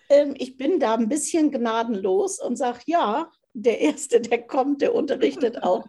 Ähm, 0.09 0.35
ich 0.37 0.57
bin 0.57 0.79
da 0.79 0.95
ein 0.95 1.07
bisschen 1.07 1.49
gnadenlos 1.49 2.39
und 2.39 2.57
sage, 2.57 2.81
ja, 2.87 3.31
der 3.53 3.79
Erste, 3.79 4.21
der 4.21 4.41
kommt, 4.43 4.81
der 4.81 4.93
unterrichtet 4.93 5.63
auch. 5.63 5.85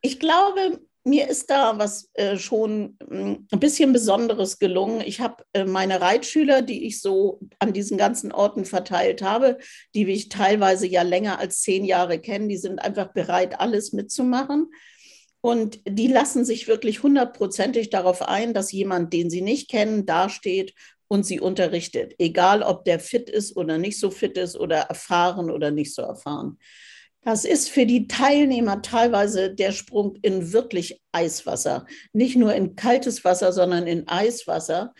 Ich 0.00 0.18
glaube, 0.18 0.80
mir 1.04 1.28
ist 1.28 1.48
da 1.48 1.78
was 1.78 2.10
äh, 2.14 2.36
schon 2.36 2.98
hm, 3.08 3.46
ein 3.50 3.60
bisschen 3.60 3.92
Besonderes 3.92 4.58
gelungen. 4.58 5.00
Ich 5.00 5.20
habe 5.20 5.44
äh, 5.52 5.64
meine 5.64 6.00
Reitschüler, 6.00 6.62
die 6.62 6.86
ich 6.86 7.00
so 7.00 7.40
an 7.58 7.72
diesen 7.72 7.96
ganzen 7.96 8.32
Orten 8.32 8.64
verteilt 8.64 9.22
habe, 9.22 9.58
die 9.94 10.10
ich 10.10 10.28
teilweise 10.28 10.86
ja 10.86 11.02
länger 11.02 11.38
als 11.38 11.62
zehn 11.62 11.84
Jahre 11.84 12.18
kenne, 12.18 12.48
die 12.48 12.58
sind 12.58 12.80
einfach 12.80 13.12
bereit, 13.12 13.60
alles 13.60 13.92
mitzumachen. 13.92 14.70
Und 15.42 15.80
die 15.88 16.08
lassen 16.08 16.44
sich 16.44 16.68
wirklich 16.68 17.02
hundertprozentig 17.02 17.88
darauf 17.88 18.20
ein, 18.20 18.52
dass 18.52 18.72
jemand, 18.72 19.14
den 19.14 19.30
sie 19.30 19.40
nicht 19.40 19.70
kennen, 19.70 20.04
dasteht 20.04 20.74
und 21.10 21.26
sie 21.26 21.40
unterrichtet, 21.40 22.14
egal 22.18 22.62
ob 22.62 22.84
der 22.84 23.00
fit 23.00 23.28
ist 23.28 23.56
oder 23.56 23.78
nicht 23.78 23.98
so 23.98 24.10
fit 24.10 24.38
ist 24.38 24.56
oder 24.56 24.76
erfahren 24.76 25.50
oder 25.50 25.72
nicht 25.72 25.92
so 25.92 26.02
erfahren. 26.02 26.56
Das 27.22 27.44
ist 27.44 27.68
für 27.68 27.84
die 27.84 28.06
Teilnehmer 28.06 28.80
teilweise 28.80 29.52
der 29.52 29.72
Sprung 29.72 30.16
in 30.22 30.52
wirklich 30.52 31.02
Eiswasser, 31.10 31.84
nicht 32.12 32.36
nur 32.36 32.54
in 32.54 32.76
kaltes 32.76 33.24
Wasser, 33.24 33.52
sondern 33.52 33.88
in 33.88 34.06
Eiswasser. 34.06 34.94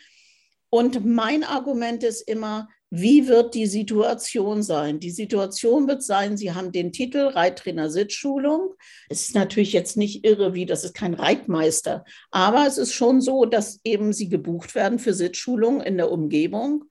Und 0.68 1.06
mein 1.06 1.44
Argument 1.44 2.02
ist 2.02 2.28
immer, 2.28 2.68
wie 2.90 3.28
wird 3.28 3.54
die 3.54 3.66
Situation 3.66 4.64
sein? 4.64 4.98
Die 4.98 5.12
Situation 5.12 5.86
wird 5.86 6.02
sein, 6.02 6.36
Sie 6.36 6.52
haben 6.52 6.72
den 6.72 6.92
Titel 6.92 7.28
Reittrainer 7.28 7.88
Sitzschulung. 7.88 8.74
Es 9.08 9.22
ist 9.28 9.34
natürlich 9.36 9.72
jetzt 9.72 9.96
nicht 9.96 10.26
irre, 10.26 10.54
wie 10.54 10.66
das 10.66 10.82
ist 10.82 10.94
kein 10.94 11.14
Reitmeister, 11.14 12.04
aber 12.32 12.66
es 12.66 12.78
ist 12.78 12.92
schon 12.92 13.20
so, 13.20 13.44
dass 13.44 13.80
eben 13.84 14.12
Sie 14.12 14.28
gebucht 14.28 14.74
werden 14.74 14.98
für 14.98 15.14
Sitzschulung 15.14 15.80
in 15.80 15.96
der 15.96 16.10
Umgebung 16.10 16.84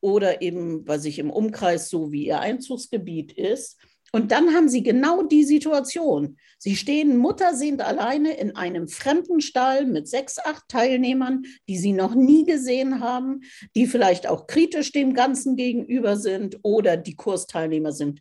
oder 0.00 0.40
eben 0.40 0.84
bei 0.84 0.98
sich 0.98 1.18
im 1.18 1.30
Umkreis, 1.30 1.90
so 1.90 2.10
wie 2.10 2.26
Ihr 2.26 2.40
Einzugsgebiet 2.40 3.32
ist. 3.32 3.78
Und 4.14 4.30
dann 4.30 4.54
haben 4.54 4.68
sie 4.68 4.82
genau 4.82 5.22
die 5.22 5.42
Situation. 5.42 6.36
Sie 6.58 6.76
stehen 6.76 7.16
muttersehend 7.16 7.80
alleine 7.80 8.36
in 8.36 8.54
einem 8.54 8.86
fremden 8.86 9.40
Stall 9.40 9.86
mit 9.86 10.06
sechs, 10.06 10.38
acht 10.38 10.68
Teilnehmern, 10.68 11.44
die 11.66 11.78
sie 11.78 11.94
noch 11.94 12.14
nie 12.14 12.44
gesehen 12.44 13.00
haben, 13.00 13.40
die 13.74 13.86
vielleicht 13.86 14.26
auch 14.26 14.46
kritisch 14.46 14.92
dem 14.92 15.14
Ganzen 15.14 15.56
gegenüber 15.56 16.16
sind 16.16 16.58
oder 16.62 16.98
die 16.98 17.16
Kursteilnehmer 17.16 17.92
sind 17.92 18.20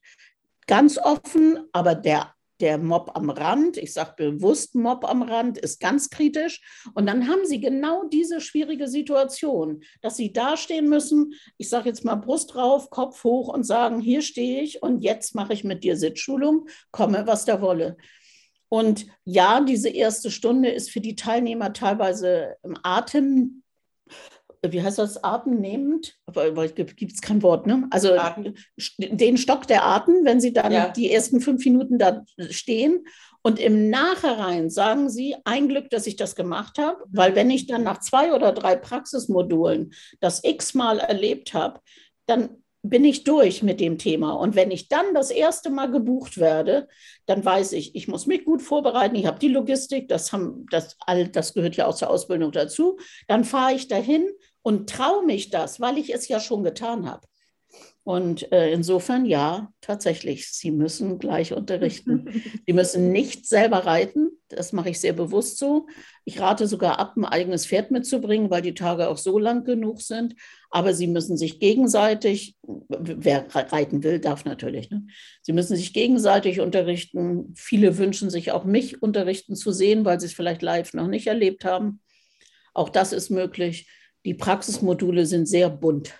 ganz 0.66 0.98
offen, 0.98 1.60
aber 1.74 1.96
der 1.96 2.34
der 2.62 2.78
Mob 2.78 3.12
am 3.16 3.30
Rand, 3.30 3.78
ich 3.78 3.94
sage 3.94 4.14
bewusst 4.18 4.76
Mob 4.76 5.04
am 5.06 5.22
Rand, 5.22 5.58
ist 5.58 5.80
ganz 5.80 6.10
kritisch. 6.10 6.62
Und 6.94 7.08
dann 7.08 7.28
haben 7.28 7.46
sie 7.46 7.60
genau 7.60 8.04
diese 8.06 8.40
schwierige 8.40 8.88
Situation, 8.88 9.84
dass 10.02 10.18
sie 10.18 10.32
dastehen 10.32 10.88
müssen, 10.88 11.34
ich 11.58 11.70
sage 11.70 11.90
jetzt 11.90 12.06
mal 12.06 12.16
Brust 12.16 12.54
drauf, 12.54 12.90
Kopf 12.90 13.24
hoch 13.24 13.48
und 13.48 13.64
sagen, 13.64 14.00
hier 14.00 14.22
stehe 14.22 14.62
ich 14.62 14.82
und 14.82 15.02
jetzt 15.02 15.36
mache 15.36 15.54
ich 15.54 15.64
mit 15.64 15.84
dir 15.84 15.98
Sitzschulung, 15.98 16.68
komme, 16.92 17.26
was 17.28 17.46
da 17.46 17.62
wolle. 17.62 17.98
Und 18.70 19.08
ja, 19.26 19.60
diese 19.60 19.90
erste 19.90 20.32
Stunde 20.32 20.70
ist 20.70 20.92
für 20.92 21.02
die 21.02 21.16
Teilnehmer 21.16 21.74
teilweise 21.74 22.56
im 22.64 22.78
Atem 22.84 23.61
wie 24.68 24.82
heißt 24.82 25.00
das, 25.00 25.24
atemnehmend, 25.24 26.16
gibt 26.96 27.14
es 27.14 27.22
kein 27.22 27.42
Wort, 27.42 27.66
ne? 27.66 27.88
Also 27.90 28.14
Atem. 28.14 28.54
den 29.00 29.38
Stock 29.38 29.68
der 29.68 29.86
Atem, 29.86 30.24
wenn 30.24 30.40
Sie 30.40 30.54
dann 30.54 30.72
ja. 30.72 30.90
die 30.90 31.12
ersten 31.12 31.42
fünf 31.42 31.66
Minuten 31.66 31.98
da 31.98 32.24
stehen 32.50 33.06
und 33.42 33.60
im 33.60 33.90
Nachhinein 33.90 34.70
sagen 34.70 35.10
Sie, 35.10 35.36
ein 35.46 35.68
Glück, 35.68 35.90
dass 35.90 36.06
ich 36.06 36.16
das 36.16 36.36
gemacht 36.36 36.78
habe, 36.78 37.04
weil 37.10 37.36
wenn 37.36 37.50
ich 37.50 37.66
dann 37.66 37.84
nach 37.84 38.00
zwei 38.00 38.34
oder 38.34 38.52
drei 38.52 38.76
Praxismodulen 38.76 39.94
das 40.20 40.44
x-mal 40.44 41.00
erlebt 41.00 41.54
habe, 41.54 41.80
dann 42.28 42.62
bin 42.84 43.06
ich 43.06 43.24
durch 43.24 43.62
mit 43.62 43.80
dem 43.80 43.98
Thema. 43.98 44.34
Und 44.34 44.56
wenn 44.56 44.72
ich 44.72 44.88
dann 44.88 45.14
das 45.14 45.30
erste 45.30 45.70
Mal 45.70 45.92
gebucht 45.92 46.40
werde, 46.40 46.88
dann 47.28 47.46
weiß 47.46 47.74
ich, 47.74 47.96
ich 47.96 48.08
muss 48.08 48.26
mich 48.26 48.44
gut 48.44 48.62
vorbereiten. 48.62 49.16
Ich 49.16 49.28
habe 49.28 49.38
die 49.38 49.50
Logistik, 49.50 50.08
das, 50.08 50.34
haben, 50.34 50.66
das, 50.72 50.98
all, 51.06 51.28
das 51.28 51.54
gehört 51.54 51.76
ja 51.76 51.86
auch 51.86 51.96
zur 51.96 52.10
Ausbildung 52.10 52.52
dazu. 52.52 52.98
Dann 53.28 53.44
fahre 53.44 53.74
ich 53.74 53.88
dahin, 53.88 54.28
und 54.64 54.90
traue 54.90 55.26
mich 55.26 55.50
das, 55.50 55.80
weil 55.80 55.98
ich 55.98 56.14
es 56.14 56.28
ja 56.28 56.40
schon 56.40 56.64
getan 56.64 57.10
habe. 57.10 57.28
Und 58.04 58.52
äh, 58.52 58.72
insofern 58.72 59.26
ja, 59.26 59.72
tatsächlich, 59.80 60.52
Sie 60.52 60.72
müssen 60.72 61.20
gleich 61.20 61.54
unterrichten. 61.54 62.44
Sie 62.66 62.74
müssen 62.74 63.12
nicht 63.12 63.48
selber 63.48 63.86
reiten, 63.86 64.32
das 64.50 64.74
mache 64.74 64.90
ich 64.90 65.00
sehr 65.00 65.14
bewusst 65.14 65.60
so. 65.60 65.88
Ich 66.26 66.40
rate 66.40 66.68
sogar 66.68 67.00
ab, 67.00 67.16
ein 67.16 67.26
eigenes 67.26 67.68
Pferd 67.68 67.92
mitzubringen, 67.92 68.50
weil 68.50 68.64
die 68.64 68.74
Tage 68.74 69.08
auch 69.08 69.18
so 69.18 69.38
lang 69.38 69.64
genug 69.64 70.02
sind. 70.02 70.36
Aber 70.72 70.94
Sie 70.94 71.08
müssen 71.08 71.38
sich 71.38 71.60
gegenseitig, 71.60 72.58
wer 72.90 73.46
reiten 73.54 74.04
will, 74.04 74.20
darf 74.20 74.46
natürlich. 74.46 74.90
Ne? 74.90 75.06
Sie 75.44 75.54
müssen 75.54 75.78
sich 75.78 75.94
gegenseitig 75.94 76.60
unterrichten. 76.60 77.54
Viele 77.56 77.98
wünschen 77.98 78.30
sich 78.30 78.52
auch 78.52 78.66
mich 78.66 79.02
unterrichten 79.02 79.56
zu 79.56 79.72
sehen, 79.72 80.06
weil 80.06 80.20
sie 80.20 80.26
es 80.26 80.34
vielleicht 80.34 80.64
live 80.64 80.94
noch 80.94 81.08
nicht 81.08 81.28
erlebt 81.28 81.66
haben. 81.66 82.02
Auch 82.74 82.90
das 82.90 83.14
ist 83.14 83.30
möglich 83.30 83.88
die 84.26 84.34
Praxismodule 84.34 85.26
sind 85.26 85.48
sehr 85.48 85.70
bunt. 85.70 86.14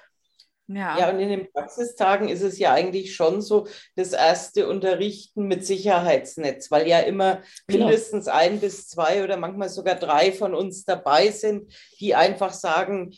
Ja. 0.74 0.98
ja, 0.98 1.10
und 1.10 1.20
in 1.20 1.30
den 1.30 1.52
Praxistagen 1.52 2.30
ist 2.30 2.42
es 2.42 2.58
ja 2.58 2.72
eigentlich 2.72 3.14
schon 3.14 3.42
so 3.42 3.68
das 3.96 4.14
erste 4.14 4.70
Unterrichten 4.70 5.48
mit 5.48 5.66
Sicherheitsnetz, 5.66 6.72
weil 6.72 6.88
ja 6.88 7.00
immer 7.00 7.42
genau. 7.68 7.88
mindestens 7.88 8.28
ein 8.28 8.60
bis 8.62 8.88
zwei 8.88 9.24
oder 9.24 9.36
manchmal 9.36 9.68
sogar 9.68 9.96
drei 9.96 10.32
von 10.32 10.56
uns 10.56 10.86
dabei 10.86 11.30
sind, 11.32 11.74
die 12.00 12.16
einfach 12.16 12.54
sagen, 12.54 13.14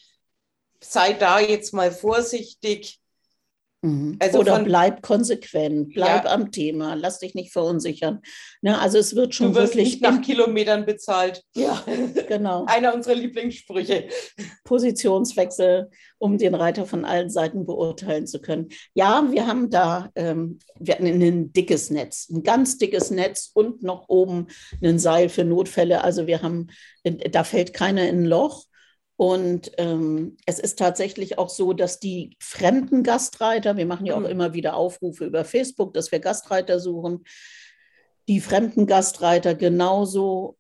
sei 0.81 1.13
da 1.13 1.39
jetzt 1.39 1.73
mal 1.73 1.91
vorsichtig. 1.91 2.99
Mhm. 3.83 4.17
Also 4.19 4.39
Oder 4.39 4.55
von, 4.55 4.65
bleib 4.65 5.01
konsequent, 5.01 5.93
bleib 5.93 6.25
ja. 6.25 6.31
am 6.31 6.51
Thema, 6.51 6.95
lass 6.95 7.19
dich 7.19 7.35
nicht 7.35 7.51
verunsichern. 7.51 8.21
Ne, 8.61 8.79
also 8.79 8.97
es 8.97 9.15
wird 9.15 9.35
schon 9.35 9.53
du 9.53 9.59
wirst 9.59 9.75
wirklich 9.75 9.93
nicht 9.93 10.01
nach 10.01 10.21
Kilometern 10.21 10.85
bezahlt. 10.85 11.43
Ja, 11.55 11.83
genau. 12.27 12.65
Einer 12.65 12.95
unserer 12.95 13.15
Lieblingssprüche. 13.15 14.05
Positionswechsel, 14.63 15.89
um 16.17 16.37
den 16.37 16.55
Reiter 16.55 16.85
von 16.85 17.05
allen 17.05 17.29
Seiten 17.29 17.65
beurteilen 17.65 18.25
zu 18.25 18.39
können. 18.39 18.69
Ja, 18.93 19.27
wir 19.29 19.45
haben 19.47 19.69
da 19.69 20.09
ähm, 20.15 20.59
wir 20.79 20.95
hatten 20.95 21.05
ein 21.05 21.53
dickes 21.53 21.89
Netz, 21.89 22.29
ein 22.29 22.43
ganz 22.43 22.77
dickes 22.77 23.11
Netz 23.11 23.51
und 23.53 23.83
noch 23.83 24.09
oben 24.09 24.47
ein 24.81 24.99
Seil 24.99 25.29
für 25.29 25.43
Notfälle. 25.43 26.03
Also 26.03 26.27
wir 26.27 26.41
haben, 26.41 26.67
da 27.03 27.43
fällt 27.43 27.73
keiner 27.73 28.07
in 28.07 28.23
ein 28.23 28.25
Loch. 28.25 28.65
Und 29.15 29.72
ähm, 29.77 30.38
es 30.46 30.60
ist 30.60 30.79
tatsächlich 30.79 31.38
auch 31.38 31.50
so, 31.50 31.74
dass 31.74 32.00
die 32.00 32.36
fremden 32.39 33.03
Gastreiter, 33.03 33.77
wir 33.77 33.86
machen 33.86 34.05
ja 34.05 34.15
auch 34.15 34.22
mhm. 34.22 34.25
immer 34.25 34.53
wieder 34.53 34.75
Aufrufe 34.75 35.25
über 35.25 35.46
Facebook, 35.46 35.93
dass 35.93 36.12
wir 36.12 36.20
Gastreiter 36.20 36.79
suchen, 36.79 37.24
die 38.27 38.41
fremden 38.41 38.88
Gastreiter 38.88 39.53
genauso 39.53 40.58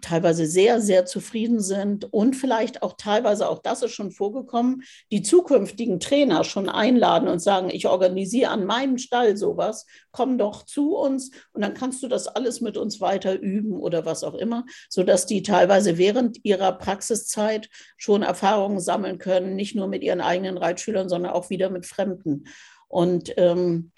teilweise 0.00 0.46
sehr, 0.46 0.80
sehr 0.80 1.06
zufrieden 1.06 1.60
sind 1.60 2.12
und 2.12 2.34
vielleicht 2.34 2.82
auch 2.82 2.94
teilweise, 2.96 3.48
auch 3.48 3.60
das 3.60 3.82
ist 3.82 3.92
schon 3.92 4.10
vorgekommen, 4.10 4.82
die 5.12 5.22
zukünftigen 5.22 6.00
Trainer 6.00 6.42
schon 6.42 6.68
einladen 6.68 7.28
und 7.28 7.38
sagen, 7.38 7.70
ich 7.70 7.86
organisiere 7.86 8.50
an 8.50 8.64
meinem 8.64 8.98
Stall 8.98 9.36
sowas, 9.36 9.86
komm 10.10 10.36
doch 10.36 10.64
zu 10.64 10.96
uns 10.96 11.30
und 11.52 11.62
dann 11.62 11.74
kannst 11.74 12.02
du 12.02 12.08
das 12.08 12.26
alles 12.26 12.60
mit 12.60 12.76
uns 12.76 13.00
weiter 13.00 13.38
üben 13.38 13.78
oder 13.78 14.04
was 14.04 14.24
auch 14.24 14.34
immer, 14.34 14.64
sodass 14.88 15.26
die 15.26 15.42
teilweise 15.42 15.96
während 15.96 16.44
ihrer 16.44 16.72
Praxiszeit 16.72 17.68
schon 17.96 18.22
Erfahrungen 18.22 18.80
sammeln 18.80 19.18
können, 19.18 19.54
nicht 19.54 19.76
nur 19.76 19.86
mit 19.86 20.02
ihren 20.02 20.20
eigenen 20.20 20.58
Reitschülern, 20.58 21.08
sondern 21.08 21.32
auch 21.32 21.50
wieder 21.50 21.70
mit 21.70 21.86
Fremden. 21.86 22.44
Und 22.88 23.32
ähm, 23.36 23.92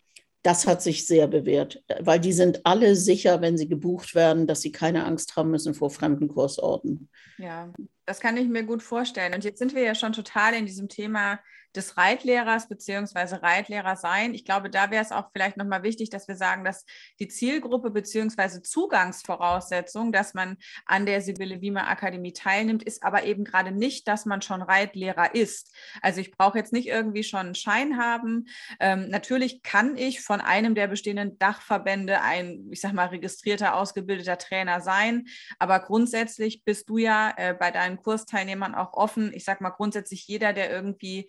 das 0.46 0.64
hat 0.68 0.80
sich 0.80 1.08
sehr 1.08 1.26
bewährt, 1.26 1.82
weil 1.98 2.20
die 2.20 2.32
sind 2.32 2.64
alle 2.64 2.94
sicher, 2.94 3.40
wenn 3.40 3.58
sie 3.58 3.68
gebucht 3.68 4.14
werden, 4.14 4.46
dass 4.46 4.62
sie 4.62 4.70
keine 4.70 5.04
Angst 5.04 5.34
haben 5.34 5.50
müssen 5.50 5.74
vor 5.74 5.90
fremden 5.90 6.28
Kursorten. 6.28 7.08
Ja, 7.36 7.72
das 8.04 8.20
kann 8.20 8.36
ich 8.36 8.46
mir 8.46 8.62
gut 8.62 8.80
vorstellen. 8.80 9.34
Und 9.34 9.42
jetzt 9.42 9.58
sind 9.58 9.74
wir 9.74 9.82
ja 9.82 9.96
schon 9.96 10.12
total 10.12 10.54
in 10.54 10.64
diesem 10.64 10.88
Thema 10.88 11.40
des 11.76 11.96
Reitlehrers 11.96 12.68
bzw. 12.68 13.36
Reitlehrer 13.36 13.96
sein. 13.96 14.34
Ich 14.34 14.44
glaube, 14.44 14.70
da 14.70 14.90
wäre 14.90 15.02
es 15.02 15.12
auch 15.12 15.30
vielleicht 15.32 15.56
nochmal 15.56 15.82
wichtig, 15.82 16.10
dass 16.10 16.28
wir 16.28 16.36
sagen, 16.36 16.64
dass 16.64 16.84
die 17.20 17.28
Zielgruppe 17.28 17.90
bzw. 17.90 18.62
Zugangsvoraussetzung, 18.62 20.12
dass 20.12 20.34
man 20.34 20.56
an 20.86 21.06
der 21.06 21.20
Sibylle 21.20 21.60
Wiemer 21.60 21.88
Akademie 21.88 22.32
teilnimmt, 22.32 22.82
ist 22.82 23.02
aber 23.02 23.24
eben 23.24 23.44
gerade 23.44 23.72
nicht, 23.72 24.08
dass 24.08 24.24
man 24.24 24.42
schon 24.42 24.62
Reitlehrer 24.62 25.34
ist. 25.34 25.74
Also 26.02 26.20
ich 26.20 26.30
brauche 26.30 26.58
jetzt 26.58 26.72
nicht 26.72 26.88
irgendwie 26.88 27.24
schon 27.24 27.40
einen 27.40 27.54
Schein 27.54 27.98
haben. 27.98 28.48
Ähm, 28.80 29.08
natürlich 29.08 29.62
kann 29.62 29.96
ich 29.96 30.20
von 30.20 30.40
einem 30.40 30.74
der 30.74 30.88
bestehenden 30.88 31.38
Dachverbände 31.38 32.20
ein, 32.22 32.66
ich 32.70 32.80
sag 32.80 32.92
mal, 32.92 33.06
registrierter, 33.06 33.74
ausgebildeter 33.74 34.38
Trainer 34.38 34.80
sein. 34.80 35.26
Aber 35.58 35.80
grundsätzlich 35.80 36.64
bist 36.64 36.88
du 36.88 36.98
ja 36.98 37.34
äh, 37.36 37.54
bei 37.54 37.70
deinen 37.70 37.98
Kursteilnehmern 37.98 38.74
auch 38.74 38.92
offen. 38.94 39.32
Ich 39.34 39.44
sag 39.44 39.60
mal, 39.60 39.70
grundsätzlich 39.70 40.26
jeder, 40.26 40.52
der 40.52 40.70
irgendwie 40.70 41.28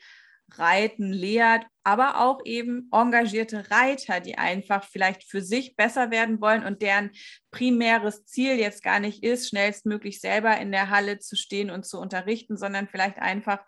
Reiten 0.56 1.12
lehrt, 1.12 1.66
aber 1.84 2.22
auch 2.22 2.42
eben 2.46 2.89
engagierte 2.92 3.70
Reiter, 3.70 4.20
die 4.20 4.38
einfach 4.38 4.84
vielleicht 4.84 5.24
für 5.24 5.42
sich 5.42 5.75
besser 5.75 6.12
werden 6.12 6.42
wollen 6.42 6.66
und 6.66 6.82
deren 6.82 7.12
primäres 7.51 8.26
Ziel 8.26 8.56
jetzt 8.56 8.84
gar 8.84 9.00
nicht 9.00 9.24
ist, 9.24 9.50
schnellstmöglich 9.50 10.19
selber 10.19 10.58
in 10.58 10.72
der 10.72 10.89
Halle 10.89 11.19
zu 11.19 11.36
stehen 11.36 11.69
und 11.69 11.86
zu 11.86 12.00
unterrichten, 12.00 12.58
sondern 12.58 12.88
vielleicht 12.88 13.17
einfach 13.19 13.60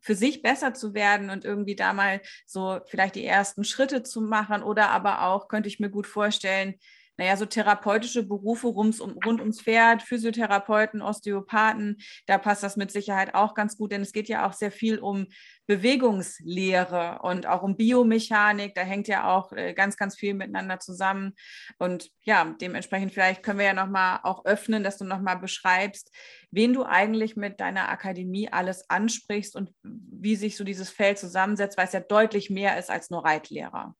für 0.00 0.14
sich 0.14 0.42
besser 0.42 0.74
zu 0.74 0.92
werden 0.92 1.30
und 1.30 1.44
irgendwie 1.44 1.76
da 1.76 1.94
mal 1.94 2.20
so 2.46 2.80
vielleicht 2.86 3.14
die 3.14 3.24
ersten 3.24 3.64
Schritte 3.64 4.02
zu 4.02 4.20
machen 4.20 4.62
oder 4.62 4.90
aber 4.90 5.22
auch, 5.22 5.48
könnte 5.48 5.68
ich 5.68 5.80
mir 5.80 5.88
gut 5.88 6.06
vorstellen, 6.06 6.74
naja, 7.16 7.36
so 7.36 7.46
therapeutische 7.46 8.24
Berufe 8.24 8.68
rund, 8.68 9.00
rund 9.00 9.40
ums 9.40 9.60
Pferd, 9.60 10.02
Physiotherapeuten, 10.02 11.02
Osteopathen, 11.02 11.98
da 12.26 12.38
passt 12.38 12.62
das 12.62 12.76
mit 12.76 12.90
Sicherheit 12.90 13.34
auch 13.34 13.54
ganz 13.54 13.76
gut, 13.76 13.92
denn 13.92 14.02
es 14.02 14.12
geht 14.12 14.28
ja 14.28 14.46
auch 14.46 14.52
sehr 14.52 14.72
viel 14.72 14.98
um 14.98 15.26
Bewegungslehre 15.66 17.20
und 17.22 17.46
auch 17.46 17.62
um 17.62 17.76
Biomechanik. 17.76 18.74
Da 18.74 18.82
hängt 18.82 19.08
ja 19.08 19.34
auch 19.34 19.52
äh, 19.52 19.72
ganz, 19.72 19.96
ganz 19.96 20.16
viel 20.16 20.34
miteinander 20.34 20.78
zusammen. 20.78 21.34
Und 21.78 22.10
ja, 22.22 22.54
dementsprechend 22.60 23.12
vielleicht 23.12 23.42
können 23.42 23.58
wir 23.58 23.66
ja 23.66 23.74
nochmal 23.74 24.20
auch 24.24 24.44
öffnen, 24.44 24.84
dass 24.84 24.98
du 24.98 25.04
nochmal 25.04 25.38
beschreibst, 25.38 26.10
wen 26.50 26.72
du 26.72 26.84
eigentlich 26.84 27.36
mit 27.36 27.60
deiner 27.60 27.88
Akademie 27.88 28.50
alles 28.50 28.88
ansprichst 28.90 29.56
und 29.56 29.72
wie 29.82 30.36
sich 30.36 30.56
so 30.56 30.64
dieses 30.64 30.90
Feld 30.90 31.18
zusammensetzt, 31.18 31.78
weil 31.78 31.86
es 31.86 31.92
ja 31.92 32.00
deutlich 32.00 32.50
mehr 32.50 32.78
ist 32.78 32.90
als 32.90 33.10
nur 33.10 33.24
Reitlehrer. 33.24 33.94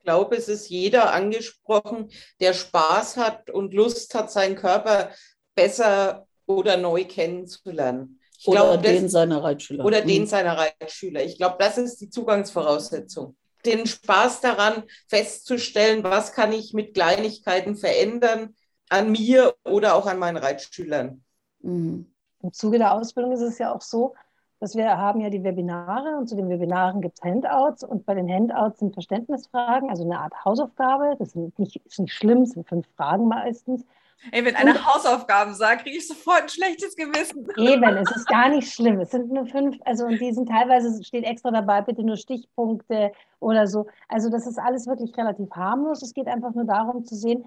Ich 0.00 0.04
glaube, 0.04 0.34
es 0.34 0.48
ist 0.48 0.70
jeder 0.70 1.12
angesprochen, 1.12 2.10
der 2.40 2.54
Spaß 2.54 3.18
hat 3.18 3.50
und 3.50 3.74
Lust 3.74 4.14
hat, 4.14 4.30
seinen 4.30 4.56
Körper 4.56 5.10
besser 5.54 6.26
oder 6.46 6.78
neu 6.78 7.04
kennenzulernen. 7.04 8.18
Ich 8.38 8.48
oder 8.48 8.62
glaub, 8.62 8.82
den 8.82 9.02
das, 9.02 9.12
seiner 9.12 9.42
Reitschüler. 9.42 9.84
Oder 9.84 10.00
den 10.00 10.22
mhm. 10.22 10.26
seiner 10.26 10.56
Reitschüler. 10.56 11.22
Ich 11.22 11.36
glaube, 11.36 11.56
das 11.58 11.76
ist 11.76 12.00
die 12.00 12.08
Zugangsvoraussetzung. 12.08 13.36
Den 13.66 13.86
Spaß 13.86 14.40
daran 14.40 14.84
festzustellen, 15.06 16.02
was 16.02 16.32
kann 16.32 16.54
ich 16.54 16.72
mit 16.72 16.94
Kleinigkeiten 16.94 17.76
verändern 17.76 18.56
an 18.88 19.12
mir 19.12 19.54
oder 19.64 19.94
auch 19.96 20.06
an 20.06 20.18
meinen 20.18 20.38
Reitschülern. 20.38 21.22
Mhm. 21.60 22.10
Im 22.42 22.52
Zuge 22.54 22.78
der 22.78 22.94
Ausbildung 22.94 23.32
ist 23.32 23.42
es 23.42 23.58
ja 23.58 23.74
auch 23.74 23.82
so, 23.82 24.14
dass 24.60 24.76
wir 24.76 24.98
haben 24.98 25.20
ja 25.22 25.30
die 25.30 25.42
Webinare 25.42 26.16
und 26.18 26.28
zu 26.28 26.36
den 26.36 26.50
Webinaren 26.50 27.00
gibt 27.00 27.18
es 27.18 27.24
Handouts 27.24 27.82
und 27.82 28.04
bei 28.04 28.14
den 28.14 28.28
Handouts 28.28 28.80
sind 28.80 28.92
Verständnisfragen, 28.92 29.88
also 29.88 30.04
eine 30.04 30.20
Art 30.20 30.34
Hausaufgabe. 30.44 31.16
Das 31.18 31.32
sind 31.32 31.58
nicht, 31.58 31.76
ist 31.86 31.98
nicht 31.98 32.12
schlimm, 32.12 32.40
das 32.40 32.50
sind 32.50 32.68
fünf 32.68 32.86
Fragen 32.94 33.26
meistens. 33.26 33.86
Ey, 34.32 34.44
wenn 34.44 34.54
einer 34.54 34.84
Hausaufgaben 34.84 35.54
sagt, 35.54 35.84
kriege 35.84 35.96
ich 35.96 36.06
sofort 36.06 36.42
ein 36.42 36.48
schlechtes 36.50 36.94
Gewissen. 36.94 37.48
Eben, 37.56 37.96
es 37.96 38.14
ist 38.14 38.28
gar 38.28 38.50
nicht 38.50 38.70
schlimm. 38.70 39.00
Es 39.00 39.12
sind 39.12 39.32
nur 39.32 39.46
fünf, 39.46 39.78
also 39.86 40.04
und 40.04 40.20
die 40.20 40.32
sind 40.32 40.46
teilweise, 40.46 41.02
steht 41.02 41.24
extra 41.24 41.50
dabei, 41.50 41.80
bitte 41.80 42.02
nur 42.02 42.18
Stichpunkte 42.18 43.12
oder 43.38 43.66
so. 43.66 43.86
Also 44.08 44.28
das 44.28 44.46
ist 44.46 44.58
alles 44.58 44.86
wirklich 44.86 45.16
relativ 45.16 45.50
harmlos. 45.52 46.02
Es 46.02 46.12
geht 46.12 46.26
einfach 46.26 46.52
nur 46.54 46.66
darum 46.66 47.06
zu 47.06 47.14
sehen, 47.14 47.46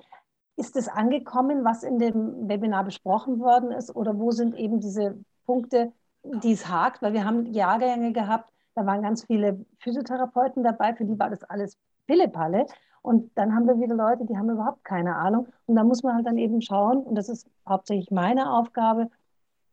ist 0.55 0.75
es 0.75 0.87
angekommen, 0.87 1.63
was 1.63 1.83
in 1.83 1.99
dem 1.99 2.49
Webinar 2.49 2.83
besprochen 2.83 3.39
worden 3.39 3.71
ist 3.71 3.95
oder 3.95 4.17
wo 4.17 4.31
sind 4.31 4.55
eben 4.55 4.79
diese 4.79 5.15
Punkte, 5.45 5.91
die 6.23 6.53
es 6.53 6.67
hakt, 6.67 7.01
weil 7.01 7.13
wir 7.13 7.25
haben 7.25 7.45
Jahrgänge 7.53 8.13
gehabt, 8.13 8.49
da 8.75 8.85
waren 8.85 9.01
ganz 9.03 9.25
viele 9.25 9.65
Physiotherapeuten 9.79 10.63
dabei, 10.63 10.95
für 10.95 11.05
die 11.05 11.19
war 11.19 11.29
das 11.29 11.43
alles 11.43 11.77
Pillepalle. 12.07 12.65
Und 13.01 13.31
dann 13.35 13.53
haben 13.53 13.67
wir 13.67 13.79
wieder 13.79 13.95
Leute, 13.95 14.25
die 14.25 14.37
haben 14.37 14.49
überhaupt 14.49 14.83
keine 14.85 15.15
Ahnung. 15.15 15.47
Und 15.65 15.75
da 15.75 15.83
muss 15.83 16.03
man 16.03 16.15
halt 16.15 16.25
dann 16.25 16.37
eben 16.37 16.61
schauen, 16.61 17.03
und 17.03 17.15
das 17.15 17.29
ist 17.29 17.47
hauptsächlich 17.67 18.11
meine 18.11 18.51
Aufgabe, 18.51 19.09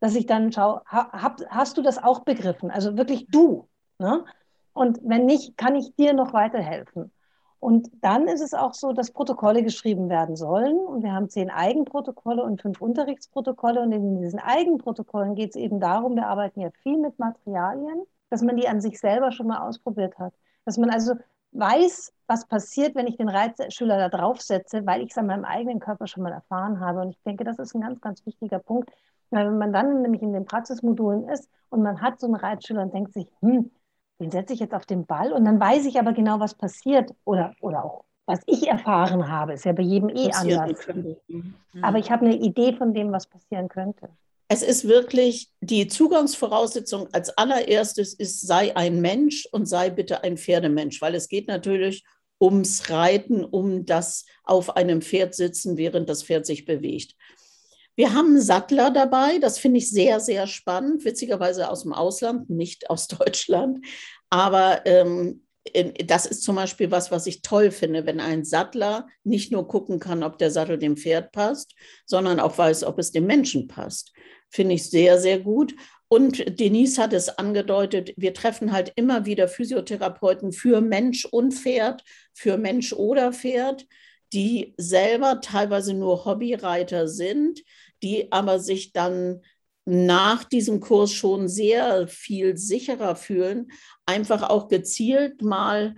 dass 0.00 0.16
ich 0.16 0.26
dann 0.26 0.50
schaue, 0.52 0.82
hab, 0.86 1.40
hast 1.48 1.78
du 1.78 1.82
das 1.82 2.02
auch 2.02 2.20
begriffen? 2.20 2.70
Also 2.70 2.96
wirklich 2.96 3.28
du. 3.28 3.68
Ne? 3.98 4.24
Und 4.72 4.98
wenn 5.02 5.26
nicht, 5.26 5.56
kann 5.56 5.76
ich 5.76 5.94
dir 5.94 6.12
noch 6.12 6.32
weiterhelfen. 6.32 7.12
Und 7.60 7.90
dann 8.00 8.26
ist 8.26 8.40
es 8.40 8.54
auch 8.54 8.72
so, 8.72 8.94
dass 8.94 9.10
Protokolle 9.10 9.62
geschrieben 9.62 10.08
werden 10.08 10.34
sollen. 10.34 10.78
Und 10.78 11.02
wir 11.02 11.12
haben 11.12 11.28
zehn 11.28 11.50
Eigenprotokolle 11.50 12.42
und 12.42 12.62
fünf 12.62 12.80
Unterrichtsprotokolle. 12.80 13.82
Und 13.82 13.92
in 13.92 14.18
diesen 14.18 14.40
Eigenprotokollen 14.40 15.34
geht 15.34 15.50
es 15.50 15.56
eben 15.56 15.78
darum, 15.78 16.16
wir 16.16 16.26
arbeiten 16.26 16.60
ja 16.60 16.70
viel 16.82 16.96
mit 16.96 17.18
Materialien, 17.18 18.02
dass 18.30 18.40
man 18.40 18.56
die 18.56 18.66
an 18.66 18.80
sich 18.80 18.98
selber 18.98 19.30
schon 19.30 19.46
mal 19.46 19.68
ausprobiert 19.68 20.18
hat. 20.18 20.32
Dass 20.64 20.78
man 20.78 20.88
also 20.88 21.14
weiß, 21.52 22.14
was 22.26 22.46
passiert, 22.46 22.94
wenn 22.94 23.06
ich 23.06 23.18
den 23.18 23.28
Reitschüler 23.28 23.98
da 23.98 24.08
draufsetze, 24.08 24.86
weil 24.86 25.02
ich 25.02 25.10
es 25.10 25.18
an 25.18 25.26
meinem 25.26 25.44
eigenen 25.44 25.80
Körper 25.80 26.06
schon 26.06 26.22
mal 26.22 26.32
erfahren 26.32 26.80
habe. 26.80 27.00
Und 27.00 27.10
ich 27.10 27.22
denke, 27.24 27.44
das 27.44 27.58
ist 27.58 27.74
ein 27.74 27.82
ganz, 27.82 28.00
ganz 28.00 28.24
wichtiger 28.24 28.58
Punkt. 28.58 28.90
Weil 29.28 29.46
wenn 29.46 29.58
man 29.58 29.72
dann 29.72 30.00
nämlich 30.00 30.22
in 30.22 30.32
den 30.32 30.46
Praxismodulen 30.46 31.28
ist 31.28 31.50
und 31.68 31.82
man 31.82 32.00
hat 32.00 32.20
so 32.20 32.26
einen 32.26 32.36
Reitschüler 32.36 32.82
und 32.82 32.94
denkt 32.94 33.12
sich, 33.12 33.26
hm, 33.40 33.70
den 34.20 34.30
setze 34.30 34.52
ich 34.52 34.60
jetzt 34.60 34.74
auf 34.74 34.86
den 34.86 35.06
Ball 35.06 35.32
und 35.32 35.44
dann 35.44 35.58
weiß 35.58 35.86
ich 35.86 35.98
aber 35.98 36.12
genau, 36.12 36.40
was 36.40 36.54
passiert 36.54 37.12
oder, 37.24 37.54
oder 37.60 37.84
auch 37.84 38.04
was 38.26 38.40
ich 38.46 38.68
erfahren 38.68 39.28
habe. 39.28 39.54
Ist 39.54 39.64
ja 39.64 39.72
bei 39.72 39.82
jedem 39.82 40.08
eh 40.10 40.30
anders. 40.30 40.78
Mhm. 41.28 41.54
Aber 41.82 41.98
ich 41.98 42.10
habe 42.10 42.26
eine 42.26 42.36
Idee 42.36 42.74
von 42.74 42.94
dem, 42.94 43.10
was 43.10 43.26
passieren 43.26 43.68
könnte. 43.68 44.08
Es 44.46 44.62
ist 44.62 44.86
wirklich 44.86 45.48
die 45.60 45.86
Zugangsvoraussetzung 45.86 47.08
als 47.12 47.36
allererstes 47.36 48.14
ist, 48.14 48.46
sei 48.46 48.76
ein 48.76 49.00
Mensch 49.00 49.48
und 49.52 49.66
sei 49.66 49.90
bitte 49.90 50.22
ein 50.22 50.36
Pferdemensch, 50.36 51.00
weil 51.00 51.14
es 51.14 51.28
geht 51.28 51.48
natürlich 51.48 52.04
ums 52.40 52.90
Reiten, 52.90 53.44
um 53.44 53.84
das 53.84 54.26
auf 54.44 54.76
einem 54.76 55.02
Pferd 55.02 55.34
sitzen, 55.34 55.76
während 55.76 56.08
das 56.08 56.24
Pferd 56.24 56.46
sich 56.46 56.64
bewegt. 56.64 57.14
Wir 58.00 58.14
haben 58.14 58.40
Sattler 58.40 58.90
dabei, 58.90 59.38
das 59.40 59.58
finde 59.58 59.76
ich 59.76 59.90
sehr, 59.90 60.20
sehr 60.20 60.46
spannend, 60.46 61.04
witzigerweise 61.04 61.68
aus 61.68 61.82
dem 61.82 61.92
Ausland, 61.92 62.48
nicht 62.48 62.88
aus 62.88 63.08
Deutschland. 63.08 63.84
Aber 64.30 64.86
ähm, 64.86 65.42
das 66.06 66.24
ist 66.24 66.42
zum 66.42 66.56
Beispiel 66.56 66.90
was, 66.90 67.10
was 67.10 67.26
ich 67.26 67.42
toll 67.42 67.70
finde, 67.70 68.06
wenn 68.06 68.18
ein 68.18 68.42
Sattler 68.42 69.06
nicht 69.22 69.52
nur 69.52 69.68
gucken 69.68 69.98
kann, 69.98 70.22
ob 70.22 70.38
der 70.38 70.50
Sattel 70.50 70.78
dem 70.78 70.96
Pferd 70.96 71.30
passt, 71.32 71.74
sondern 72.06 72.40
auch 72.40 72.56
weiß, 72.56 72.84
ob 72.84 72.98
es 72.98 73.12
dem 73.12 73.26
Menschen 73.26 73.68
passt. 73.68 74.14
Finde 74.48 74.76
ich 74.76 74.88
sehr, 74.88 75.20
sehr 75.20 75.38
gut. 75.38 75.74
Und 76.08 76.58
Denise 76.58 76.96
hat 77.02 77.12
es 77.12 77.28
angedeutet, 77.28 78.14
wir 78.16 78.32
treffen 78.32 78.72
halt 78.72 78.94
immer 78.96 79.26
wieder 79.26 79.46
Physiotherapeuten 79.46 80.52
für 80.52 80.80
Mensch 80.80 81.26
und 81.26 81.52
Pferd, 81.52 82.02
für 82.32 82.56
Mensch 82.56 82.94
oder 82.94 83.34
Pferd, 83.34 83.84
die 84.32 84.74
selber 84.78 85.40
teilweise 85.40 85.92
nur 85.92 86.24
Hobbyreiter 86.24 87.08
sind, 87.08 87.60
die 88.02 88.32
aber 88.32 88.58
sich 88.60 88.92
dann 88.92 89.42
nach 89.84 90.44
diesem 90.44 90.80
Kurs 90.80 91.12
schon 91.12 91.48
sehr 91.48 92.06
viel 92.06 92.56
sicherer 92.56 93.16
fühlen, 93.16 93.72
einfach 94.06 94.48
auch 94.48 94.68
gezielt 94.68 95.42
mal 95.42 95.94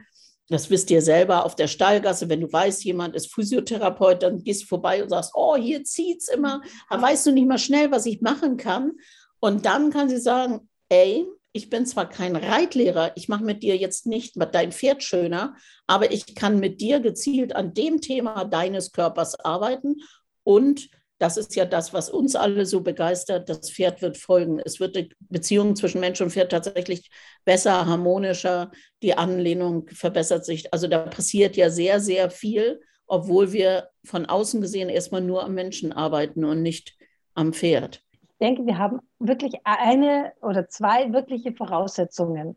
das 0.52 0.68
wisst 0.68 0.90
ihr 0.90 1.00
selber 1.00 1.46
auf 1.46 1.56
der 1.56 1.66
Stallgasse, 1.66 2.28
wenn 2.28 2.42
du 2.42 2.52
weißt, 2.52 2.84
jemand 2.84 3.16
ist 3.16 3.32
Physiotherapeut, 3.32 4.22
dann 4.22 4.44
gehst 4.44 4.64
du 4.64 4.66
vorbei 4.66 5.02
und 5.02 5.08
sagst, 5.08 5.32
oh, 5.34 5.56
hier 5.56 5.82
zieht's 5.84 6.28
immer, 6.28 6.60
da 6.90 7.00
weißt 7.00 7.26
du 7.26 7.32
nicht 7.32 7.48
mal 7.48 7.58
schnell, 7.58 7.90
was 7.90 8.04
ich 8.04 8.20
machen 8.20 8.58
kann. 8.58 8.92
Und 9.40 9.64
dann 9.64 9.90
kann 9.90 10.10
sie 10.10 10.20
sagen, 10.20 10.68
ey, 10.90 11.26
ich 11.52 11.70
bin 11.70 11.86
zwar 11.86 12.08
kein 12.08 12.36
Reitlehrer, 12.36 13.12
ich 13.16 13.28
mache 13.28 13.44
mit 13.44 13.62
dir 13.62 13.76
jetzt 13.76 14.06
nicht 14.06 14.34
dein 14.52 14.72
Pferd 14.72 15.02
schöner, 15.02 15.56
aber 15.86 16.12
ich 16.12 16.34
kann 16.34 16.60
mit 16.60 16.82
dir 16.82 17.00
gezielt 17.00 17.56
an 17.56 17.72
dem 17.72 18.02
Thema 18.02 18.44
deines 18.44 18.92
Körpers 18.92 19.40
arbeiten 19.40 19.96
und 20.44 20.88
das 21.22 21.36
ist 21.36 21.54
ja 21.54 21.64
das, 21.64 21.94
was 21.94 22.10
uns 22.10 22.34
alle 22.34 22.66
so 22.66 22.80
begeistert. 22.80 23.48
Das 23.48 23.70
Pferd 23.70 24.02
wird 24.02 24.16
folgen. 24.16 24.58
Es 24.58 24.80
wird 24.80 24.96
die 24.96 25.08
Beziehung 25.20 25.76
zwischen 25.76 26.00
Mensch 26.00 26.20
und 26.20 26.30
Pferd 26.32 26.50
tatsächlich 26.50 27.12
besser, 27.44 27.86
harmonischer. 27.86 28.72
Die 29.02 29.16
Anlehnung 29.16 29.86
verbessert 29.86 30.44
sich. 30.44 30.74
Also 30.74 30.88
da 30.88 30.98
passiert 30.98 31.56
ja 31.56 31.70
sehr, 31.70 32.00
sehr 32.00 32.28
viel, 32.28 32.80
obwohl 33.06 33.52
wir 33.52 33.90
von 34.04 34.26
außen 34.26 34.60
gesehen 34.60 34.88
erstmal 34.88 35.20
nur 35.20 35.44
am 35.44 35.54
Menschen 35.54 35.92
arbeiten 35.92 36.44
und 36.44 36.60
nicht 36.60 36.96
am 37.34 37.52
Pferd. 37.52 38.02
Ich 38.20 38.38
denke, 38.40 38.66
wir 38.66 38.78
haben 38.78 38.98
wirklich 39.20 39.54
eine 39.62 40.32
oder 40.42 40.68
zwei 40.68 41.12
wirkliche 41.12 41.52
Voraussetzungen. 41.52 42.56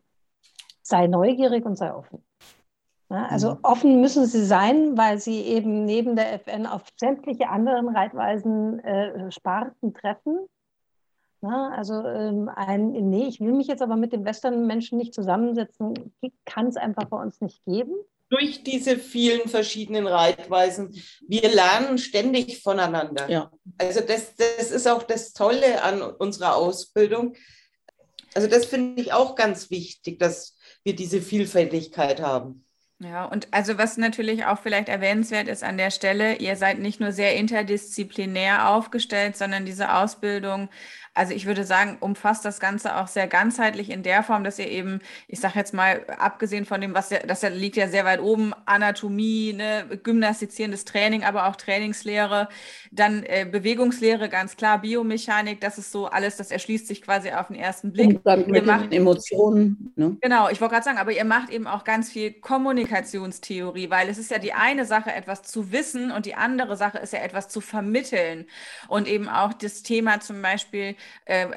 Sei 0.81 1.05
neugierig 1.05 1.65
und 1.65 1.77
sei 1.77 1.93
offen. 1.93 2.24
Ja, 3.09 3.27
also 3.27 3.51
mhm. 3.51 3.59
offen 3.61 4.01
müssen 4.01 4.25
sie 4.25 4.43
sein, 4.43 4.97
weil 4.97 5.19
sie 5.19 5.41
eben 5.41 5.85
neben 5.85 6.15
der 6.15 6.33
FN 6.33 6.65
auf 6.65 6.83
sämtliche 6.97 7.49
anderen 7.49 7.89
Reitweisen 7.89 8.79
äh, 8.79 9.31
Sparten 9.31 9.93
treffen. 9.93 10.39
Ja, 11.41 11.69
also 11.75 11.93
ähm, 11.93 12.49
ein, 12.55 12.91
nee, 12.91 13.27
ich 13.27 13.39
will 13.39 13.53
mich 13.53 13.67
jetzt 13.67 13.83
aber 13.83 13.95
mit 13.95 14.13
dem 14.13 14.25
Western-Menschen 14.25 14.97
nicht 14.97 15.13
zusammensetzen, 15.13 16.15
kann 16.45 16.67
es 16.67 16.77
einfach 16.77 17.05
bei 17.05 17.21
uns 17.21 17.39
nicht 17.41 17.63
geben. 17.65 17.93
Durch 18.29 18.63
diese 18.63 18.97
vielen 18.97 19.47
verschiedenen 19.47 20.07
Reitweisen, 20.07 20.99
wir 21.27 21.47
lernen 21.53 21.99
ständig 21.99 22.63
voneinander. 22.63 23.29
Ja. 23.29 23.51
Also 23.77 24.01
das, 24.01 24.35
das 24.35 24.71
ist 24.71 24.87
auch 24.87 25.03
das 25.03 25.33
Tolle 25.33 25.83
an 25.83 26.01
unserer 26.01 26.55
Ausbildung. 26.55 27.35
Also 28.33 28.47
das 28.47 28.65
finde 28.65 28.99
ich 28.99 29.13
auch 29.13 29.35
ganz 29.35 29.69
wichtig, 29.69 30.17
dass 30.17 30.57
wir 30.83 30.95
diese 30.95 31.21
Vielfältigkeit 31.21 32.19
haben. 32.19 32.64
Ja, 32.99 33.25
und 33.25 33.53
also 33.53 33.77
was 33.77 33.97
natürlich 33.97 34.45
auch 34.45 34.57
vielleicht 34.59 34.87
erwähnenswert 34.87 35.49
ist 35.49 35.63
an 35.65 35.77
der 35.77 35.91
Stelle, 35.91 36.35
ihr 36.37 36.55
seid 36.55 36.79
nicht 36.79 37.01
nur 37.01 37.11
sehr 37.11 37.35
interdisziplinär 37.35 38.69
aufgestellt, 38.69 39.35
sondern 39.35 39.65
diese 39.65 39.93
Ausbildung 39.95 40.69
also 41.15 41.33
ich 41.33 41.45
würde 41.45 41.63
sagen, 41.63 41.97
umfasst 42.01 42.43
das 42.43 42.59
Ganze 42.59 42.97
auch 42.97 43.07
sehr 43.07 43.27
ganzheitlich 43.27 43.89
in 43.89 44.03
der 44.03 44.21
Form, 44.21 44.43
dass 44.43 44.59
ihr 44.59 44.69
eben, 44.69 44.99
ich 45.29 45.39
sage 45.39 45.57
jetzt 45.57 45.73
mal, 45.73 46.05
abgesehen 46.19 46.65
von 46.65 46.81
dem, 46.81 46.93
was 46.93 47.09
ja, 47.09 47.19
das 47.19 47.41
liegt 47.43 47.77
ja 47.77 47.87
sehr 47.87 48.03
weit 48.03 48.19
oben, 48.19 48.53
Anatomie, 48.65 49.53
ne, 49.53 49.85
gymnastizierendes 50.03 50.83
Training, 50.83 51.23
aber 51.23 51.47
auch 51.47 51.55
Trainingslehre, 51.55 52.49
dann 52.91 53.23
äh, 53.23 53.47
Bewegungslehre, 53.49 54.27
ganz 54.27 54.57
klar, 54.57 54.81
Biomechanik, 54.81 55.61
das 55.61 55.77
ist 55.77 55.91
so 55.93 56.07
alles, 56.07 56.35
das 56.35 56.51
erschließt 56.51 56.85
sich 56.85 57.01
quasi 57.01 57.31
auf 57.31 57.47
den 57.47 57.55
ersten 57.55 57.93
Blick. 57.93 58.19
Und 58.25 58.47
mit 58.47 58.65
macht, 58.65 58.93
Emotionen. 58.93 59.93
Ne? 59.95 60.17
Genau, 60.19 60.49
ich 60.49 60.59
wollte 60.59 60.73
gerade 60.73 60.85
sagen, 60.85 60.97
aber 60.97 61.13
ihr 61.13 61.25
macht 61.25 61.49
eben 61.49 61.65
auch 61.65 61.85
ganz 61.85 62.11
viel 62.11 62.33
Kommunikationstheorie, 62.33 63.89
weil 63.89 64.09
es 64.09 64.17
ist 64.17 64.31
ja 64.31 64.37
die 64.37 64.51
eine 64.53 64.85
Sache, 64.85 65.13
etwas 65.13 65.43
zu 65.43 65.71
wissen 65.71 66.11
und 66.11 66.25
die 66.25 66.35
andere 66.35 66.75
Sache 66.75 66.97
ist 66.97 67.13
ja 67.13 67.19
etwas 67.19 67.47
zu 67.47 67.61
vermitteln. 67.61 68.45
Und 68.89 69.07
eben 69.07 69.29
auch 69.29 69.53
das 69.53 69.81
Thema 69.81 70.19
zum 70.19 70.41
Beispiel, 70.41 70.95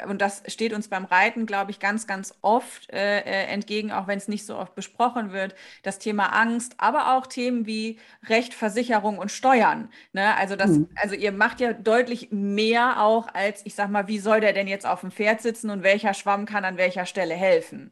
und 0.09 0.21
das 0.21 0.43
steht 0.47 0.73
uns 0.73 0.89
beim 0.89 1.05
Reiten, 1.05 1.47
glaube 1.47 1.71
ich, 1.71 1.79
ganz, 1.79 2.07
ganz 2.07 2.35
oft 2.43 2.91
äh, 2.91 3.21
äh 3.21 3.47
entgegen, 3.47 3.93
auch 3.93 4.07
wenn 4.07 4.19
es 4.19 4.29
nicht 4.29 4.47
so 4.47 4.57
oft 4.57 4.75
besprochen 4.75 5.33
wird, 5.33 5.55
das 5.83 5.99
Thema 5.99 6.27
Angst, 6.27 6.75
aber 6.79 7.17
auch 7.17 7.27
Themen 7.27 7.67
wie 7.67 7.99
Recht, 8.27 8.55
Versicherung 8.55 9.19
und 9.19 9.31
Steuern. 9.31 9.91
Ne? 10.13 10.37
Also, 10.37 10.57
das, 10.57 10.71
mhm. 10.71 10.89
also 10.97 11.15
ihr 11.15 11.33
macht 11.33 11.61
ja 11.61 11.73
deutlich 11.73 12.29
mehr 12.31 13.03
auch 13.03 13.29
als, 13.33 13.63
ich 13.65 13.75
sag 13.75 13.91
mal, 13.91 14.09
wie 14.09 14.19
soll 14.19 14.41
der 14.41 14.53
denn 14.53 14.69
jetzt 14.69 14.87
auf 14.87 15.01
dem 15.01 15.11
Pferd 15.11 15.41
sitzen 15.41 15.71
und 15.71 15.83
welcher 15.83 16.15
Schwamm 16.15 16.47
kann 16.47 16.65
an 16.65 16.77
welcher 16.77 17.07
Stelle 17.07 17.35
helfen? 17.35 17.91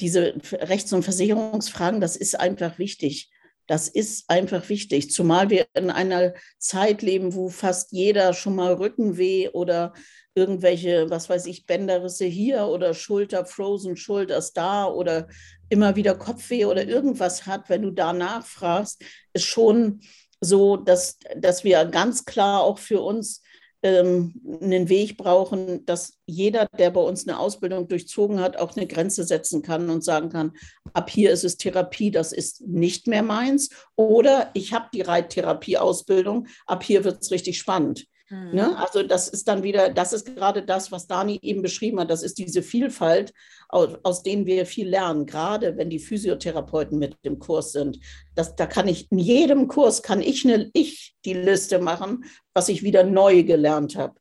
Diese 0.00 0.34
Rechts- 0.52 0.92
und 0.92 1.02
Versicherungsfragen, 1.02 2.00
das 2.00 2.16
ist 2.16 2.38
einfach 2.38 2.78
wichtig. 2.78 3.30
Das 3.66 3.88
ist 3.88 4.30
einfach 4.30 4.68
wichtig, 4.68 5.10
zumal 5.10 5.50
wir 5.50 5.66
in 5.74 5.90
einer 5.90 6.34
Zeit 6.58 7.02
leben, 7.02 7.34
wo 7.34 7.48
fast 7.48 7.92
jeder 7.92 8.32
schon 8.32 8.54
mal 8.54 8.74
Rückenweh 8.74 9.48
oder 9.48 9.92
irgendwelche, 10.36 11.08
was 11.10 11.28
weiß 11.28 11.46
ich, 11.46 11.66
Bänderrisse 11.66 12.26
hier 12.26 12.66
oder 12.66 12.94
Schulter, 12.94 13.46
Frozen 13.46 13.96
Shoulders 13.96 14.52
da 14.52 14.86
oder 14.86 15.28
immer 15.70 15.96
wieder 15.96 16.14
Kopfweh 16.14 16.66
oder 16.66 16.86
irgendwas 16.86 17.46
hat, 17.46 17.68
wenn 17.68 17.82
du 17.82 17.90
da 17.90 18.12
nachfragst, 18.12 19.02
ist 19.32 19.46
schon 19.46 20.00
so, 20.40 20.76
dass, 20.76 21.18
dass 21.36 21.64
wir 21.64 21.84
ganz 21.86 22.26
klar 22.26 22.60
auch 22.62 22.78
für 22.78 23.00
uns 23.00 23.42
ähm, 23.82 24.34
einen 24.60 24.88
Weg 24.90 25.16
brauchen, 25.16 25.86
dass 25.86 26.18
jeder, 26.26 26.66
der 26.78 26.90
bei 26.90 27.00
uns 27.00 27.26
eine 27.26 27.38
Ausbildung 27.38 27.88
durchzogen 27.88 28.40
hat, 28.40 28.58
auch 28.58 28.76
eine 28.76 28.86
Grenze 28.86 29.24
setzen 29.24 29.62
kann 29.62 29.88
und 29.88 30.04
sagen 30.04 30.28
kann, 30.28 30.52
ab 30.92 31.08
hier 31.08 31.30
ist 31.30 31.44
es 31.44 31.56
Therapie, 31.56 32.10
das 32.10 32.32
ist 32.32 32.60
nicht 32.66 33.06
mehr 33.06 33.22
meins. 33.22 33.70
Oder 33.96 34.50
ich 34.52 34.74
habe 34.74 34.88
die 34.92 35.02
Reittherapie-Ausbildung, 35.02 36.46
ab 36.66 36.84
hier 36.84 37.04
wird 37.04 37.22
es 37.22 37.30
richtig 37.30 37.58
spannend. 37.58 38.06
Mhm. 38.28 38.54
Ne? 38.54 38.76
Also 38.78 39.02
das 39.02 39.28
ist 39.28 39.46
dann 39.48 39.62
wieder, 39.62 39.90
das 39.90 40.12
ist 40.12 40.34
gerade 40.34 40.62
das, 40.62 40.90
was 40.90 41.06
Dani 41.06 41.38
eben 41.42 41.62
beschrieben 41.62 42.00
hat, 42.00 42.10
das 42.10 42.22
ist 42.22 42.38
diese 42.38 42.62
Vielfalt, 42.62 43.32
aus, 43.68 43.98
aus 44.02 44.22
denen 44.22 44.46
wir 44.46 44.66
viel 44.66 44.88
lernen, 44.88 45.26
gerade 45.26 45.76
wenn 45.76 45.90
die 45.90 45.98
Physiotherapeuten 45.98 46.98
mit 46.98 47.16
dem 47.24 47.38
Kurs 47.38 47.72
sind. 47.72 47.98
Das, 48.34 48.56
da 48.56 48.66
kann 48.66 48.88
ich, 48.88 49.10
in 49.10 49.18
jedem 49.18 49.68
Kurs 49.68 50.02
kann 50.02 50.20
ich, 50.20 50.44
eine, 50.44 50.70
ich 50.72 51.14
die 51.24 51.34
Liste 51.34 51.78
machen, 51.78 52.24
was 52.54 52.68
ich 52.68 52.82
wieder 52.82 53.04
neu 53.04 53.44
gelernt 53.44 53.96
habe, 53.96 54.14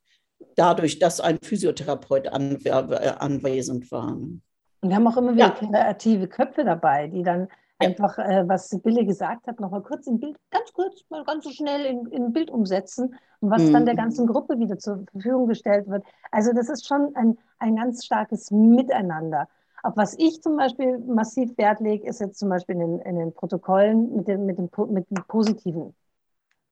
dadurch, 0.56 1.00
dass 1.00 1.20
ein 1.20 1.40
Physiotherapeut 1.44 2.28
an, 2.28 2.60
äh, 2.64 2.70
anwesend 2.70 3.92
war. 3.92 4.14
Und 4.16 4.42
wir 4.82 4.96
haben 4.96 5.08
auch 5.08 5.18
immer 5.18 5.34
wieder 5.34 5.48
ja. 5.48 5.70
kreative 5.70 6.28
Köpfe 6.28 6.64
dabei, 6.64 7.08
die 7.08 7.24
dann 7.24 7.48
einfach, 7.80 8.18
äh, 8.18 8.48
was 8.48 8.70
Sibylle 8.70 9.06
gesagt 9.06 9.48
hat, 9.48 9.60
nochmal 9.60 9.82
kurz 9.82 10.08
im 10.08 10.20
Bild, 10.20 10.38
ganz 10.52 10.72
kurz, 10.74 11.04
mal 11.10 11.24
ganz 11.26 11.44
so 11.44 11.50
schnell 11.52 11.86
in, 11.86 12.06
in 12.08 12.26
ein 12.26 12.34
Bild 12.34 12.50
umsetzen 12.50 13.16
und 13.42 13.50
was 13.50 13.64
mhm. 13.64 13.74
dann 13.74 13.86
der 13.86 13.96
ganzen 13.96 14.28
Gruppe 14.28 14.60
wieder 14.60 14.78
zur 14.78 15.04
Verfügung 15.12 15.48
gestellt 15.48 15.88
wird. 15.88 16.04
Also 16.32 16.54
das 16.54 16.70
ist 16.70 16.88
schon 16.88 17.16
ein, 17.16 17.38
ein 17.60 17.76
ganz 17.76 18.06
starkes 18.06 18.52
Miteinander. 18.52 19.48
Auf 19.84 19.98
was 19.98 20.18
ich 20.18 20.42
zum 20.42 20.58
Beispiel 20.58 20.98
massiv 21.00 21.58
Wert 21.58 21.80
lege, 21.80 22.08
ist 22.08 22.20
jetzt 22.20 22.40
zum 22.40 22.50
Beispiel 22.50 22.76
in 22.76 22.82
den, 22.82 23.00
in 23.00 23.16
den 23.18 23.34
Protokollen 23.34 24.16
mit 24.16 24.28
dem, 24.28 24.46
mit, 24.46 24.58
dem, 24.58 24.70
mit 24.90 25.10
dem 25.12 25.24
Positiven, 25.28 25.94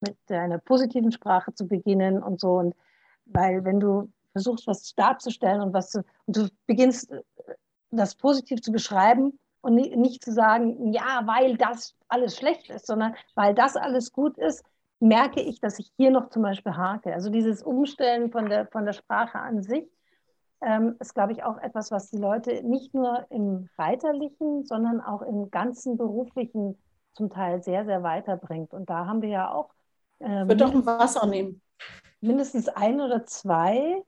mit 0.00 0.16
einer 0.28 0.58
positiven 0.58 1.12
Sprache 1.12 1.54
zu 1.54 1.66
beginnen 1.68 2.22
und 2.22 2.40
so. 2.40 2.54
Und 2.54 2.74
weil 3.26 3.64
wenn 3.64 3.78
du 3.78 4.10
versuchst, 4.32 4.66
was 4.66 4.94
darzustellen 4.94 5.60
und 5.60 5.72
was 5.72 5.90
zu, 5.90 5.98
und 6.26 6.36
du 6.36 6.48
beginnst, 6.66 7.12
äh, 7.12 7.22
das 7.90 8.16
positiv 8.16 8.60
zu 8.60 8.72
beschreiben, 8.72 9.38
und 9.64 9.74
nicht 9.74 10.22
zu 10.22 10.32
sagen, 10.32 10.92
ja, 10.92 11.22
weil 11.24 11.56
das 11.56 11.96
alles 12.08 12.36
schlecht 12.36 12.68
ist, 12.68 12.86
sondern 12.86 13.14
weil 13.34 13.54
das 13.54 13.76
alles 13.76 14.12
gut 14.12 14.36
ist, 14.36 14.62
merke 15.00 15.40
ich, 15.40 15.58
dass 15.60 15.78
ich 15.78 15.90
hier 15.96 16.10
noch 16.10 16.28
zum 16.28 16.42
Beispiel 16.42 16.76
hake. 16.76 17.12
Also 17.12 17.30
dieses 17.30 17.62
Umstellen 17.62 18.30
von 18.30 18.48
der, 18.48 18.66
von 18.66 18.84
der 18.84 18.92
Sprache 18.92 19.38
an 19.38 19.62
sich 19.62 19.86
ähm, 20.60 20.96
ist, 21.00 21.14
glaube 21.14 21.32
ich, 21.32 21.44
auch 21.44 21.58
etwas, 21.58 21.90
was 21.90 22.10
die 22.10 22.18
Leute 22.18 22.62
nicht 22.62 22.94
nur 22.94 23.26
im 23.30 23.68
Reiterlichen, 23.78 24.64
sondern 24.64 25.00
auch 25.00 25.22
im 25.22 25.50
ganzen 25.50 25.96
beruflichen 25.96 26.78
zum 27.14 27.30
Teil 27.30 27.62
sehr, 27.62 27.86
sehr 27.86 28.02
weiterbringt. 28.02 28.74
Und 28.74 28.90
da 28.90 29.06
haben 29.06 29.22
wir 29.22 29.30
ja 29.30 29.50
auch. 29.50 29.70
Ähm, 30.20 30.42
ich 30.42 30.48
würde 30.48 30.64
doch 30.64 30.74
ein 30.74 30.86
Wasser 30.86 31.26
nehmen. 31.26 31.62
Mindestens 32.20 32.68
ein 32.68 33.00
oder 33.00 33.24
zwei 33.24 34.02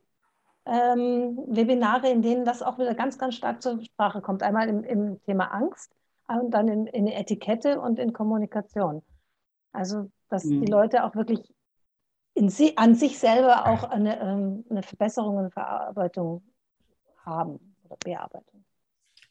ähm, 0.66 1.38
Webinare, 1.46 2.10
in 2.10 2.22
denen 2.22 2.44
das 2.44 2.62
auch 2.62 2.78
wieder 2.78 2.94
ganz, 2.94 3.18
ganz 3.18 3.34
stark 3.34 3.62
zur 3.62 3.82
Sprache 3.82 4.20
kommt. 4.20 4.42
Einmal 4.42 4.68
im, 4.68 4.84
im 4.84 5.22
Thema 5.22 5.46
Angst 5.46 5.92
und 6.28 6.50
dann 6.50 6.68
in, 6.68 6.86
in 6.86 7.06
Etikette 7.06 7.80
und 7.80 7.98
in 7.98 8.12
Kommunikation. 8.12 9.02
Also, 9.72 10.10
dass 10.28 10.44
mhm. 10.44 10.64
die 10.64 10.70
Leute 10.70 11.04
auch 11.04 11.14
wirklich 11.14 11.54
in 12.34 12.50
sie, 12.50 12.76
an 12.76 12.94
sich 12.94 13.18
selber 13.18 13.66
auch 13.66 13.84
eine, 13.84 14.20
ähm, 14.20 14.64
eine 14.68 14.82
Verbesserung 14.82 15.36
und 15.36 15.52
Verarbeitung 15.52 16.42
haben 17.24 17.74
oder 17.84 17.96
Bearbeitung. 17.96 18.64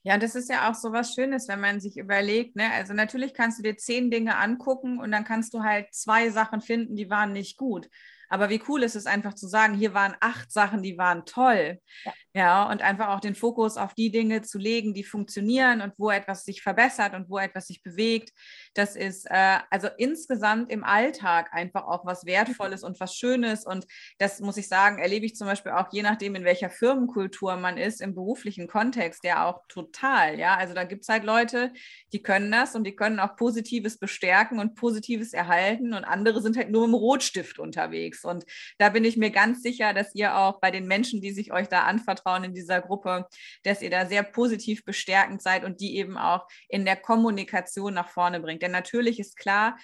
Ja, 0.01 0.17
das 0.17 0.35
ist 0.35 0.49
ja 0.49 0.69
auch 0.69 0.75
so 0.75 0.91
was 0.91 1.13
Schönes, 1.13 1.47
wenn 1.47 1.59
man 1.59 1.79
sich 1.79 1.97
überlegt. 1.97 2.55
Ne? 2.55 2.71
Also 2.73 2.93
natürlich 2.93 3.33
kannst 3.33 3.59
du 3.59 3.63
dir 3.63 3.75
zehn 3.75 4.11
Dinge 4.11 4.37
angucken 4.37 4.99
und 4.99 5.11
dann 5.11 5.23
kannst 5.23 5.53
du 5.53 5.63
halt 5.63 5.93
zwei 5.93 6.29
Sachen 6.29 6.61
finden, 6.61 6.95
die 6.95 7.09
waren 7.09 7.33
nicht 7.33 7.57
gut. 7.57 7.89
Aber 8.29 8.49
wie 8.49 8.61
cool 8.67 8.83
ist 8.83 8.95
es 8.95 9.05
einfach 9.05 9.33
zu 9.33 9.47
sagen, 9.47 9.73
hier 9.75 9.93
waren 9.93 10.15
acht 10.19 10.51
Sachen, 10.51 10.81
die 10.83 10.97
waren 10.97 11.25
toll. 11.25 11.79
Ja. 12.03 12.13
Ja, 12.35 12.69
und 12.69 12.81
einfach 12.81 13.07
auch 13.07 13.21
den 13.21 13.33
Fokus 13.33 13.77
auf 13.77 13.93
die 13.93 14.11
Dinge 14.11 14.41
zu 14.41 14.57
legen, 14.57 14.93
die 14.93 15.05
funktionieren 15.05 15.79
und 15.79 15.93
wo 15.97 16.11
etwas 16.11 16.43
sich 16.43 16.61
verbessert 16.61 17.13
und 17.13 17.29
wo 17.29 17.37
etwas 17.37 17.67
sich 17.67 17.81
bewegt. 17.81 18.33
Das 18.73 18.97
ist 18.97 19.25
äh, 19.31 19.59
also 19.69 19.87
insgesamt 19.97 20.69
im 20.69 20.83
Alltag 20.83 21.53
einfach 21.53 21.85
auch 21.85 22.05
was 22.05 22.25
Wertvolles 22.25 22.83
und 22.83 22.99
was 22.99 23.15
Schönes. 23.15 23.65
Und 23.65 23.87
das 24.17 24.41
muss 24.41 24.57
ich 24.57 24.67
sagen, 24.67 24.99
erlebe 24.99 25.25
ich 25.25 25.37
zum 25.37 25.47
Beispiel 25.47 25.71
auch 25.71 25.87
je 25.93 26.01
nachdem, 26.01 26.35
in 26.35 26.43
welcher 26.43 26.69
Firmenkultur 26.69 27.55
man 27.55 27.77
ist, 27.77 28.01
im 28.01 28.13
beruflichen 28.13 28.67
Kontext, 28.67 29.23
ja 29.23 29.47
auch 29.47 29.61
total. 29.69 30.37
Ja, 30.37 30.57
also 30.57 30.73
da 30.73 30.83
gibt 30.83 31.03
es 31.03 31.07
halt 31.07 31.23
Leute, 31.23 31.71
die 32.11 32.21
können 32.21 32.51
das 32.51 32.75
und 32.75 32.83
die 32.83 32.97
können 32.97 33.21
auch 33.21 33.37
Positives 33.37 33.97
bestärken 33.97 34.59
und 34.59 34.75
Positives 34.75 35.31
erhalten 35.31 35.93
und 35.93 36.03
andere 36.03 36.41
sind 36.41 36.57
halt 36.57 36.69
nur 36.69 36.83
im 36.83 36.95
Rotstift 36.95 37.59
unterwegs. 37.59 38.25
Und 38.25 38.43
da 38.77 38.89
bin 38.89 39.05
ich 39.05 39.15
mir 39.15 39.31
ganz 39.31 39.61
sicher, 39.61 39.93
dass 39.93 40.13
ihr 40.15 40.35
auch 40.35 40.59
bei 40.59 40.69
den 40.69 40.85
Menschen, 40.85 41.21
die 41.21 41.31
sich 41.31 41.53
euch 41.53 41.69
da 41.69 41.83
anvertrauen 41.83 42.24
in 42.43 42.53
dieser 42.53 42.81
Gruppe, 42.81 43.27
dass 43.63 43.81
ihr 43.81 43.89
da 43.89 44.05
sehr 44.05 44.23
positiv 44.23 44.83
bestärkend 44.83 45.41
seid 45.41 45.63
und 45.63 45.79
die 45.81 45.97
eben 45.97 46.17
auch 46.17 46.47
in 46.67 46.85
der 46.85 46.95
Kommunikation 46.95 47.93
nach 47.93 48.09
vorne 48.09 48.39
bringt. 48.39 48.61
Denn 48.61 48.71
natürlich 48.71 49.19
ist 49.19 49.37
klar, 49.37 49.77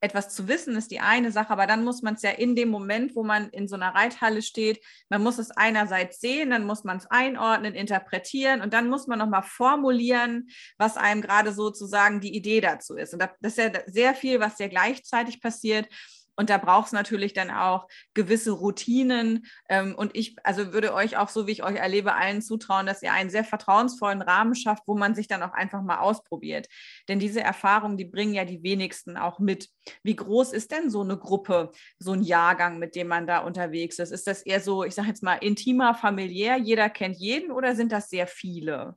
etwas 0.00 0.34
zu 0.34 0.46
wissen 0.46 0.76
ist 0.76 0.90
die 0.90 1.00
eine 1.00 1.32
Sache, 1.32 1.50
aber 1.50 1.66
dann 1.66 1.82
muss 1.82 2.02
man 2.02 2.14
es 2.14 2.22
ja 2.22 2.30
in 2.30 2.54
dem 2.54 2.68
Moment, 2.68 3.16
wo 3.16 3.24
man 3.24 3.48
in 3.50 3.66
so 3.66 3.76
einer 3.76 3.94
Reithalle 3.94 4.42
steht, 4.42 4.84
man 5.08 5.22
muss 5.22 5.38
es 5.38 5.50
einerseits 5.50 6.20
sehen, 6.20 6.50
dann 6.50 6.66
muss 6.66 6.84
man 6.84 6.98
es 6.98 7.06
einordnen, 7.06 7.74
interpretieren 7.74 8.60
und 8.60 8.74
dann 8.74 8.88
muss 8.88 9.06
man 9.06 9.18
nochmal 9.18 9.42
formulieren, 9.42 10.48
was 10.76 10.96
einem 10.96 11.22
gerade 11.22 11.52
sozusagen 11.52 12.20
die 12.20 12.36
Idee 12.36 12.60
dazu 12.60 12.94
ist. 12.96 13.14
Und 13.14 13.22
das 13.22 13.30
ist 13.40 13.58
ja 13.58 13.70
sehr 13.86 14.14
viel, 14.14 14.38
was 14.38 14.58
ja 14.58 14.68
gleichzeitig 14.68 15.40
passiert. 15.40 15.88
Und 16.36 16.50
da 16.50 16.58
braucht 16.58 16.86
es 16.86 16.92
natürlich 16.92 17.32
dann 17.32 17.50
auch 17.50 17.88
gewisse 18.14 18.52
Routinen. 18.52 19.46
Ähm, 19.68 19.94
und 19.96 20.14
ich, 20.14 20.36
also 20.44 20.72
würde 20.72 20.94
euch 20.94 21.16
auch, 21.16 21.28
so 21.28 21.46
wie 21.46 21.52
ich 21.52 21.64
euch 21.64 21.76
erlebe, 21.76 22.14
allen 22.14 22.42
zutrauen, 22.42 22.86
dass 22.86 23.02
ihr 23.02 23.12
einen 23.12 23.30
sehr 23.30 23.44
vertrauensvollen 23.44 24.22
Rahmen 24.22 24.54
schafft, 24.54 24.84
wo 24.86 24.96
man 24.96 25.14
sich 25.14 25.28
dann 25.28 25.42
auch 25.42 25.52
einfach 25.52 25.82
mal 25.82 25.98
ausprobiert. 25.98 26.68
Denn 27.08 27.18
diese 27.18 27.40
Erfahrungen, 27.40 27.96
die 27.96 28.04
bringen 28.04 28.34
ja 28.34 28.44
die 28.44 28.62
wenigsten 28.62 29.16
auch 29.16 29.38
mit. 29.38 29.70
Wie 30.02 30.16
groß 30.16 30.52
ist 30.52 30.72
denn 30.72 30.90
so 30.90 31.00
eine 31.00 31.16
Gruppe, 31.16 31.72
so 31.98 32.12
ein 32.12 32.22
Jahrgang, 32.22 32.78
mit 32.78 32.94
dem 32.94 33.08
man 33.08 33.26
da 33.26 33.38
unterwegs 33.38 33.98
ist? 33.98 34.12
Ist 34.12 34.26
das 34.26 34.42
eher 34.42 34.60
so, 34.60 34.84
ich 34.84 34.94
sage 34.94 35.08
jetzt 35.08 35.22
mal, 35.22 35.36
intimer, 35.36 35.94
familiär, 35.94 36.56
jeder 36.56 36.90
kennt 36.90 37.16
jeden 37.16 37.50
oder 37.50 37.74
sind 37.74 37.92
das 37.92 38.10
sehr 38.10 38.26
viele? 38.26 38.96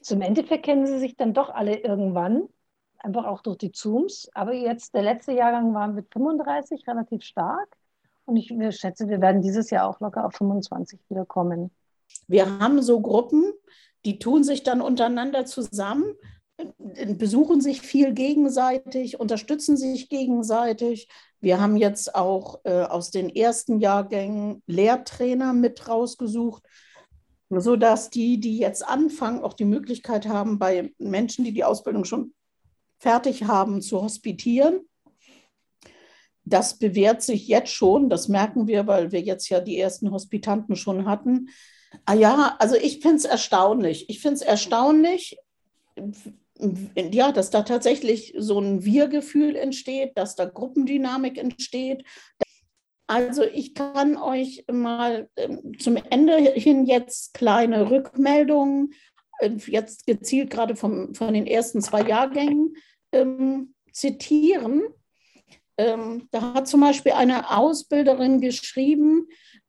Zum 0.00 0.20
Endeffekt 0.20 0.64
kennen 0.64 0.86
sie 0.86 0.98
sich 0.98 1.16
dann 1.16 1.34
doch 1.34 1.48
alle 1.48 1.78
irgendwann 1.78 2.48
einfach 2.98 3.24
auch 3.24 3.42
durch 3.42 3.58
die 3.58 3.72
Zooms. 3.72 4.28
Aber 4.34 4.52
jetzt, 4.52 4.94
der 4.94 5.02
letzte 5.02 5.32
Jahrgang 5.32 5.74
war 5.74 5.88
mit 5.88 6.12
35 6.12 6.86
relativ 6.86 7.22
stark. 7.22 7.76
Und 8.24 8.36
ich 8.36 8.48
schätze, 8.76 9.08
wir 9.08 9.20
werden 9.20 9.40
dieses 9.40 9.70
Jahr 9.70 9.88
auch 9.88 10.00
locker 10.00 10.26
auf 10.26 10.34
25 10.34 10.98
wieder 11.08 11.24
kommen. 11.24 11.70
Wir 12.26 12.58
haben 12.58 12.82
so 12.82 13.00
Gruppen, 13.00 13.52
die 14.04 14.18
tun 14.18 14.44
sich 14.44 14.62
dann 14.62 14.80
untereinander 14.80 15.46
zusammen, 15.46 16.04
besuchen 17.18 17.60
sich 17.60 17.82
viel 17.82 18.14
gegenseitig, 18.14 19.20
unterstützen 19.20 19.76
sich 19.76 20.08
gegenseitig. 20.08 21.08
Wir 21.40 21.60
haben 21.60 21.76
jetzt 21.76 22.14
auch 22.14 22.60
äh, 22.64 22.82
aus 22.82 23.10
den 23.10 23.28
ersten 23.28 23.78
Jahrgängen 23.78 24.62
Lehrtrainer 24.66 25.52
mit 25.52 25.86
rausgesucht, 25.86 26.62
sodass 27.50 28.10
die, 28.10 28.40
die 28.40 28.58
jetzt 28.58 28.86
anfangen, 28.86 29.42
auch 29.42 29.52
die 29.52 29.66
Möglichkeit 29.66 30.26
haben, 30.26 30.58
bei 30.58 30.92
Menschen, 30.98 31.44
die 31.44 31.52
die 31.52 31.64
Ausbildung 31.64 32.04
schon 32.04 32.32
fertig 32.98 33.44
haben 33.44 33.82
zu 33.82 34.02
hospitieren. 34.02 34.80
Das 36.44 36.78
bewährt 36.78 37.22
sich 37.22 37.48
jetzt 37.48 37.72
schon, 37.72 38.08
das 38.08 38.28
merken 38.28 38.68
wir, 38.68 38.86
weil 38.86 39.10
wir 39.10 39.20
jetzt 39.20 39.48
ja 39.48 39.60
die 39.60 39.78
ersten 39.78 40.12
Hospitanten 40.12 40.76
schon 40.76 41.06
hatten. 41.06 41.48
Ah 42.04 42.14
ja, 42.14 42.56
also 42.58 42.76
ich 42.76 43.00
finde 43.00 43.16
es 43.16 43.24
erstaunlich. 43.24 44.08
Ich 44.08 44.20
finde 44.20 44.36
es 44.36 44.42
erstaunlich, 44.42 45.38
ja, 46.94 47.32
dass 47.32 47.50
da 47.50 47.62
tatsächlich 47.62 48.34
so 48.38 48.60
ein 48.60 48.84
Wir-Gefühl 48.84 49.56
entsteht, 49.56 50.16
dass 50.16 50.36
da 50.36 50.44
Gruppendynamik 50.44 51.36
entsteht. 51.38 52.04
Also 53.06 53.44
ich 53.44 53.74
kann 53.74 54.16
euch 54.16 54.64
mal 54.70 55.28
ähm, 55.36 55.78
zum 55.78 55.96
Ende 55.96 56.36
hin 56.38 56.86
jetzt 56.86 57.34
kleine 57.34 57.90
Rückmeldungen 57.90 58.94
äh, 59.38 59.50
jetzt 59.66 60.06
gezielt 60.06 60.50
gerade 60.50 60.74
vom, 60.74 61.14
von 61.14 61.32
den 61.32 61.46
ersten 61.46 61.80
zwei 61.82 62.02
Jahrgängen 62.02 62.74
ähm, 63.12 63.74
zitieren. 63.92 64.82
Ähm, 65.78 66.28
da 66.30 66.54
hat 66.54 66.68
zum 66.68 66.80
Beispiel 66.80 67.12
eine 67.12 67.56
Ausbilderin 67.56 68.40
geschrieben, 68.40 69.26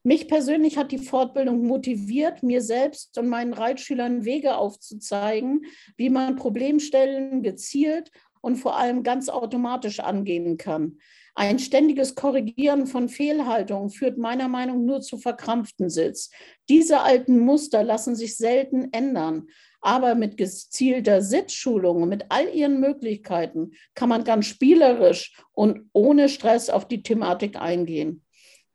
mich 0.08 0.30
persönlich 0.30 0.78
hat 0.78 0.94
die 0.94 1.00
Fortbildung 1.00 1.66
motiviert, 1.68 2.42
mir 2.42 2.62
selbst 2.62 3.18
und 3.18 3.28
meinen 3.28 3.52
Reitschülern 3.52 4.24
Wege 4.24 4.56
aufzuzeigen, 4.56 5.66
wie 5.98 6.10
man 6.10 6.38
Problemstellen 6.38 7.44
gezielt 7.44 8.10
und 8.40 8.56
vor 8.56 8.78
allem 8.78 9.04
ganz 9.04 9.28
automatisch 9.28 10.00
angehen 10.00 10.56
kann. 10.58 11.00
Ein 11.36 11.60
ständiges 11.60 12.16
Korrigieren 12.16 12.88
von 12.88 13.10
Fehlhaltungen 13.10 13.90
führt 13.90 14.18
meiner 14.18 14.48
Meinung 14.48 14.86
nach 14.86 14.94
nur 14.94 15.02
zu 15.02 15.18
verkrampften 15.18 15.90
Sitz. 15.90 16.32
Diese 16.70 17.02
alten 17.02 17.40
Muster 17.40 17.84
lassen 17.84 18.16
sich 18.16 18.38
selten 18.38 18.88
ändern. 18.94 19.48
Aber 19.82 20.16
mit 20.16 20.38
gezielter 20.38 21.22
Sitzschulung 21.22 22.04
und 22.04 22.10
mit 22.10 22.26
all 22.30 22.50
ihren 22.50 22.80
Möglichkeiten 22.80 23.72
kann 23.94 24.10
man 24.10 24.24
ganz 24.24 24.48
spielerisch 24.48 25.36
und 25.54 25.90
ohne 25.94 26.30
Stress 26.30 26.70
auf 26.70 26.88
die 26.88 27.04
Thematik 27.04 27.60
eingehen. 27.60 28.24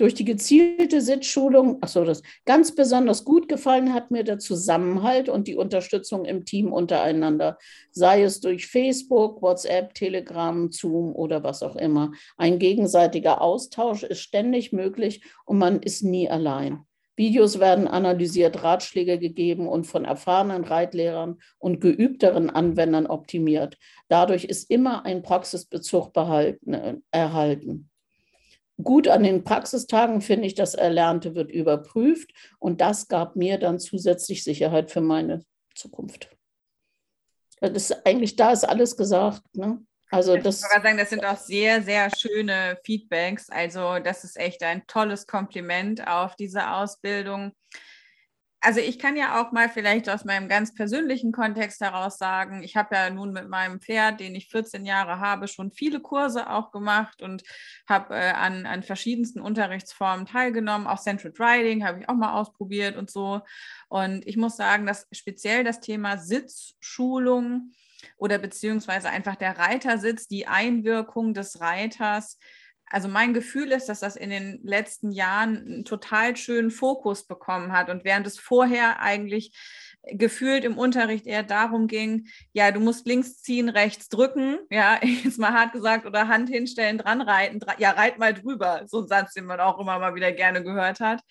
Durch 0.03 0.15
die 0.15 0.25
gezielte 0.25 1.01
Sitzschulung, 1.01 1.81
achso, 1.81 2.05
das 2.05 2.23
ganz 2.45 2.75
besonders 2.75 3.25
gut 3.25 3.49
gefallen 3.49 3.95
hat 3.95 4.11
mir 4.11 4.25
der 4.25 4.41
Zusammenhalt 4.41 5.29
und 5.29 5.47
die 5.47 5.55
Unterstützung 5.55 6.25
im 6.25 6.45
Team 6.45 6.73
untereinander, 6.73 7.57
sei 7.93 8.25
es 8.25 8.41
durch 8.41 8.67
Facebook, 8.67 9.41
WhatsApp, 9.43 9.95
Telegram, 9.95 10.73
Zoom 10.73 11.15
oder 11.15 11.45
was 11.45 11.62
auch 11.62 11.77
immer. 11.77 12.11
Ein 12.37 12.59
gegenseitiger 12.59 13.41
Austausch 13.41 14.03
ist 14.03 14.21
ständig 14.21 14.73
möglich 14.73 15.23
und 15.45 15.59
man 15.59 15.81
ist 15.81 16.03
nie 16.03 16.29
allein. 16.29 16.81
Videos 17.23 17.61
werden 17.61 17.87
analysiert, 17.87 18.65
Ratschläge 18.65 19.17
gegeben 19.17 19.69
und 19.69 19.85
von 19.85 20.05
erfahrenen 20.05 20.65
Reitlehrern 20.65 21.41
und 21.59 21.81
geübteren 21.81 22.51
Anwendern 22.51 23.07
optimiert. 23.07 23.79
Dadurch 24.09 24.43
ist 24.45 24.69
immer 24.69 25.05
ein 25.05 25.23
Praxisbezug 25.23 26.13
behalten, 26.13 26.75
äh, 26.75 26.97
erhalten. 27.13 27.91
Gut 28.83 29.07
an 29.07 29.23
den 29.23 29.45
Praxistagen 29.45 30.21
finde 30.21 30.49
ich, 30.49 30.55
das 30.55 30.75
Erlernte 30.75 31.37
wird 31.37 31.53
überprüft 31.53 32.33
und 32.59 32.81
das 32.81 33.07
gab 33.07 33.37
mir 33.37 33.57
dann 33.59 33.79
zusätzlich 33.79 34.43
Sicherheit 34.43 34.91
für 34.91 35.01
meine 35.01 35.45
Zukunft. 35.77 36.29
Das 37.61 37.71
ist 37.71 38.05
eigentlich, 38.05 38.35
da 38.35 38.51
ist 38.51 38.65
alles 38.65 38.97
gesagt. 38.97 39.43
Ne? 39.55 39.79
Also 40.12 40.37
das, 40.37 40.62
ich 40.62 40.68
kann 40.68 40.83
sagen, 40.83 40.98
das 40.98 41.09
sind 41.09 41.25
auch 41.25 41.38
sehr, 41.38 41.83
sehr 41.83 42.11
schöne 42.14 42.79
Feedbacks. 42.85 43.48
Also 43.48 43.98
das 43.98 44.25
ist 44.25 44.37
echt 44.37 44.62
ein 44.62 44.87
tolles 44.87 45.27
Kompliment 45.27 46.07
auf 46.07 46.37
diese 46.37 46.70
Ausbildung. 46.70 47.53
Also 48.64 48.79
ich 48.79 49.01
kann 49.01 49.16
ja 49.16 49.40
auch 49.40 49.51
mal 49.51 49.68
vielleicht 49.68 50.09
aus 50.09 50.25
meinem 50.25 50.48
ganz 50.48 50.72
persönlichen 50.72 51.33
Kontext 51.33 51.81
heraus 51.81 52.16
sagen, 52.16 52.62
ich 52.62 52.77
habe 52.77 52.94
ja 52.94 53.11
nun 53.11 53.33
mit 53.33 53.48
meinem 53.48 53.81
Pferd, 53.81 54.20
den 54.20 54.37
ich 54.37 54.48
14 54.51 54.87
Jahre 54.87 55.18
habe, 55.18 55.48
schon 55.48 55.72
viele 55.72 55.98
Kurse 55.98 56.48
auch 56.48 56.70
gemacht 56.70 57.22
und 57.22 57.42
habe 57.88 58.14
äh, 58.14 58.31
an, 58.31 58.64
an 58.64 58.85
verschiedensten 58.85 59.40
Unterrichtsformen 59.40 60.27
teilgenommen. 60.27 60.87
Auch 60.87 61.01
Central 61.01 61.33
Riding 61.37 61.85
habe 61.85 62.01
ich 62.01 62.09
auch 62.09 62.14
mal 62.14 62.35
ausprobiert 62.35 62.96
und 62.96 63.11
so. 63.11 63.40
Und 63.88 64.25
ich 64.29 64.37
muss 64.37 64.57
sagen, 64.57 64.87
dass 64.87 65.09
speziell 65.11 65.64
das 65.64 65.81
Thema 65.81 66.16
Sitzschulung, 66.18 67.72
oder 68.16 68.38
beziehungsweise 68.38 69.11
einfach 69.11 69.37
der 69.37 69.59
Reitersitz, 69.59 70.27
die 70.27 70.46
Einwirkung 70.46 71.35
des 71.35 71.61
Reiters. 71.61 72.38
Also 72.92 73.09
mein 73.09 73.33
Gefühl 73.33 73.72
ist, 73.72 73.88
dass 73.88 74.00
das 74.00 74.16
in 74.16 74.31
den 74.31 74.61
letzten 74.62 75.12
Jahren 75.12 75.57
einen 75.57 75.85
total 75.85 76.37
schönen 76.37 76.70
Fokus 76.70 77.26
bekommen 77.26 77.72
hat. 77.72 77.88
Und 77.88 78.05
während 78.05 78.26
es 78.26 78.38
vorher 78.38 79.00
eigentlich 79.00 79.57
gefühlt 80.05 80.64
im 80.64 80.76
Unterricht 80.76 81.26
eher 81.26 81.42
darum 81.42 81.87
ging, 81.87 82.26
ja, 82.52 82.70
du 82.70 82.81
musst 82.81 83.07
links 83.07 83.40
ziehen, 83.40 83.68
rechts 83.68 84.09
drücken, 84.09 84.59
ja, 84.70 85.00
jetzt 85.24 85.38
mal 85.38 85.52
hart 85.52 85.72
gesagt, 85.72 86.07
oder 86.07 86.28
Hand 86.28 86.50
hinstellen, 86.50 86.98
dran 86.98 87.22
reiten, 87.22 87.61
ja, 87.78 87.92
reit 87.92 88.18
mal 88.18 88.35
drüber, 88.35 88.83
so 88.87 89.00
ein 89.00 89.09
Satz, 89.09 89.33
den 89.33 89.46
man 89.46 89.61
auch 89.61 89.78
immer 89.78 89.98
mal 89.98 90.14
wieder 90.14 90.33
gerne 90.33 90.62
gehört 90.62 91.00
hat, 91.00 91.22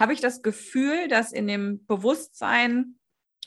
habe 0.00 0.12
ich 0.12 0.20
das 0.20 0.42
Gefühl, 0.42 1.08
dass 1.08 1.32
in 1.32 1.46
dem 1.46 1.86
Bewusstsein 1.86 2.96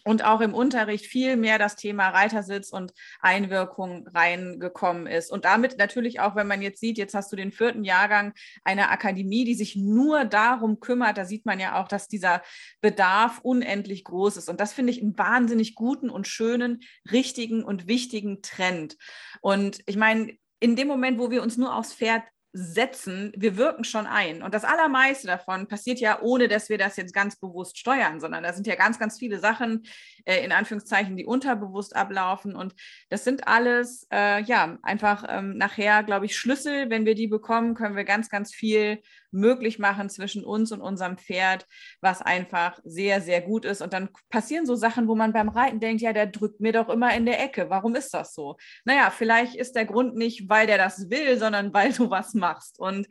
und 0.07 0.23
auch 0.23 0.39
im 0.39 0.53
Unterricht 0.53 1.05
viel 1.05 1.35
mehr 1.35 1.59
das 1.59 1.75
Thema 1.75 2.07
Reitersitz 2.07 2.69
und 2.69 2.93
Einwirkung 3.19 4.07
reingekommen 4.07 5.05
ist. 5.05 5.29
Und 5.29 5.43
damit 5.43 5.77
natürlich 5.77 6.21
auch, 6.21 6.33
wenn 6.35 6.47
man 6.47 6.61
jetzt 6.61 6.79
sieht, 6.79 6.97
jetzt 6.97 7.13
hast 7.13 7.29
du 7.29 7.35
den 7.35 7.51
vierten 7.51 7.83
Jahrgang 7.83 8.33
einer 8.63 8.89
Akademie, 8.89 9.43
die 9.43 9.53
sich 9.53 9.75
nur 9.75 10.23
darum 10.23 10.79
kümmert, 10.79 11.17
da 11.17 11.25
sieht 11.25 11.45
man 11.45 11.59
ja 11.59 11.81
auch, 11.81 11.89
dass 11.89 12.07
dieser 12.07 12.41
Bedarf 12.79 13.39
unendlich 13.43 14.05
groß 14.05 14.37
ist. 14.37 14.49
Und 14.49 14.61
das 14.61 14.71
finde 14.71 14.93
ich 14.93 15.01
einen 15.01 15.17
wahnsinnig 15.17 15.75
guten 15.75 16.09
und 16.09 16.25
schönen, 16.25 16.83
richtigen 17.11 17.65
und 17.65 17.87
wichtigen 17.87 18.41
Trend. 18.41 18.95
Und 19.41 19.81
ich 19.87 19.97
meine, 19.97 20.37
in 20.61 20.77
dem 20.77 20.87
Moment, 20.87 21.19
wo 21.19 21.31
wir 21.31 21.43
uns 21.43 21.57
nur 21.57 21.75
aufs 21.75 21.93
Pferd 21.93 22.23
setzen, 22.57 23.31
wir 23.35 23.55
wirken 23.55 23.83
schon 23.83 24.07
ein. 24.07 24.41
Und 24.41 24.53
das 24.53 24.63
Allermeiste 24.63 25.27
davon 25.27 25.67
passiert 25.67 25.99
ja, 25.99 26.19
ohne 26.21 26.47
dass 26.47 26.69
wir 26.69 26.77
das 26.77 26.97
jetzt 26.97 27.13
ganz 27.13 27.35
bewusst 27.35 27.77
steuern, 27.77 28.19
sondern 28.19 28.43
da 28.43 28.51
sind 28.53 28.65
ja 28.65 28.75
ganz, 28.75 28.97
ganz 28.97 29.19
viele 29.19 29.39
Sachen, 29.39 29.85
äh, 30.25 30.43
in 30.43 30.51
Anführungszeichen, 30.51 31.15
die 31.15 31.25
unterbewusst 31.25 31.95
ablaufen. 31.95 32.55
Und 32.55 32.73
das 33.09 33.23
sind 33.23 33.47
alles, 33.47 34.07
äh, 34.11 34.41
ja, 34.43 34.77
einfach 34.81 35.23
ähm, 35.29 35.57
nachher, 35.57 36.03
glaube 36.03 36.25
ich, 36.25 36.35
Schlüssel. 36.35 36.89
Wenn 36.89 37.05
wir 37.05 37.13
die 37.13 37.27
bekommen, 37.27 37.75
können 37.75 37.95
wir 37.95 38.05
ganz, 38.05 38.29
ganz 38.29 38.53
viel 38.53 39.01
möglich 39.31 39.79
machen 39.79 40.09
zwischen 40.09 40.43
uns 40.43 40.71
und 40.71 40.81
unserem 40.81 41.17
Pferd, 41.17 41.65
was 42.01 42.21
einfach 42.21 42.79
sehr, 42.83 43.21
sehr 43.21 43.41
gut 43.41 43.65
ist. 43.65 43.81
Und 43.81 43.93
dann 43.93 44.09
passieren 44.29 44.65
so 44.65 44.75
Sachen, 44.75 45.07
wo 45.07 45.15
man 45.15 45.33
beim 45.33 45.49
Reiten 45.49 45.79
denkt, 45.79 46.01
ja, 46.01 46.13
der 46.13 46.27
drückt 46.27 46.59
mir 46.59 46.73
doch 46.73 46.89
immer 46.89 47.13
in 47.15 47.25
der 47.25 47.43
Ecke. 47.43 47.69
Warum 47.69 47.95
ist 47.95 48.13
das 48.13 48.33
so? 48.33 48.57
Naja, 48.85 49.09
vielleicht 49.09 49.55
ist 49.55 49.75
der 49.75 49.85
Grund 49.85 50.15
nicht, 50.15 50.49
weil 50.49 50.67
der 50.67 50.77
das 50.77 51.09
will, 51.09 51.37
sondern 51.37 51.73
weil 51.73 51.93
du 51.93 52.09
was 52.09 52.33
machst. 52.33 52.79
Und 52.79 53.07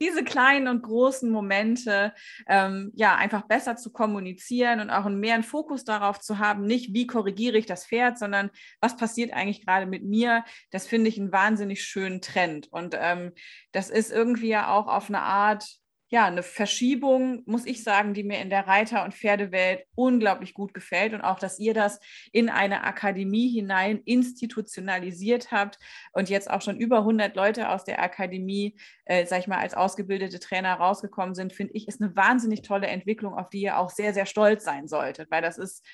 diese 0.00 0.24
kleinen 0.24 0.68
und 0.68 0.82
großen 0.82 1.30
Momente 1.30 2.12
ähm, 2.46 2.92
ja 2.94 3.16
einfach 3.16 3.42
besser 3.42 3.76
zu 3.76 3.92
kommunizieren 3.92 4.80
und 4.80 4.90
auch 4.90 5.08
mehr 5.08 5.34
einen 5.34 5.42
Fokus 5.42 5.84
darauf 5.84 6.20
zu 6.20 6.38
haben, 6.38 6.64
nicht 6.64 6.94
wie 6.94 7.06
korrigiere 7.06 7.58
ich 7.58 7.66
das 7.66 7.86
Pferd, 7.86 8.18
sondern 8.18 8.50
was 8.80 8.96
passiert 8.96 9.32
eigentlich 9.32 9.64
gerade 9.64 9.86
mit 9.86 10.04
mir, 10.04 10.44
das 10.70 10.86
finde 10.86 11.08
ich 11.08 11.18
einen 11.18 11.32
wahnsinnig 11.32 11.82
schönen 11.84 12.20
Trend. 12.20 12.68
Und 12.70 12.96
ähm, 12.98 13.32
das 13.72 13.90
ist 13.90 14.12
irgendwie 14.12 14.48
ja 14.48 14.72
auch 14.72 14.86
auf 14.86 15.08
eine 15.08 15.22
Art 15.22 15.66
ja, 16.10 16.24
eine 16.24 16.42
Verschiebung, 16.42 17.42
muss 17.44 17.66
ich 17.66 17.84
sagen, 17.84 18.14
die 18.14 18.24
mir 18.24 18.40
in 18.40 18.48
der 18.48 18.66
Reiter- 18.66 19.04
und 19.04 19.14
Pferdewelt 19.14 19.84
unglaublich 19.94 20.54
gut 20.54 20.72
gefällt 20.72 21.12
und 21.12 21.20
auch, 21.20 21.38
dass 21.38 21.58
ihr 21.58 21.74
das 21.74 22.00
in 22.32 22.48
eine 22.48 22.84
Akademie 22.84 23.50
hinein 23.50 24.00
institutionalisiert 24.04 25.52
habt 25.52 25.78
und 26.12 26.30
jetzt 26.30 26.50
auch 26.50 26.62
schon 26.62 26.78
über 26.78 26.98
100 26.98 27.36
Leute 27.36 27.68
aus 27.68 27.84
der 27.84 28.02
Akademie, 28.02 28.78
äh, 29.04 29.26
sag 29.26 29.40
ich 29.40 29.48
mal, 29.48 29.58
als 29.58 29.74
ausgebildete 29.74 30.40
Trainer 30.40 30.74
rausgekommen 30.74 31.34
sind, 31.34 31.52
finde 31.52 31.74
ich, 31.74 31.86
ist 31.88 32.00
eine 32.00 32.16
wahnsinnig 32.16 32.62
tolle 32.62 32.86
Entwicklung, 32.86 33.34
auf 33.34 33.50
die 33.50 33.60
ihr 33.60 33.78
auch 33.78 33.90
sehr, 33.90 34.14
sehr 34.14 34.26
stolz 34.26 34.64
sein 34.64 34.88
solltet, 34.88 35.30
weil 35.30 35.42
das 35.42 35.58
ist 35.58 35.84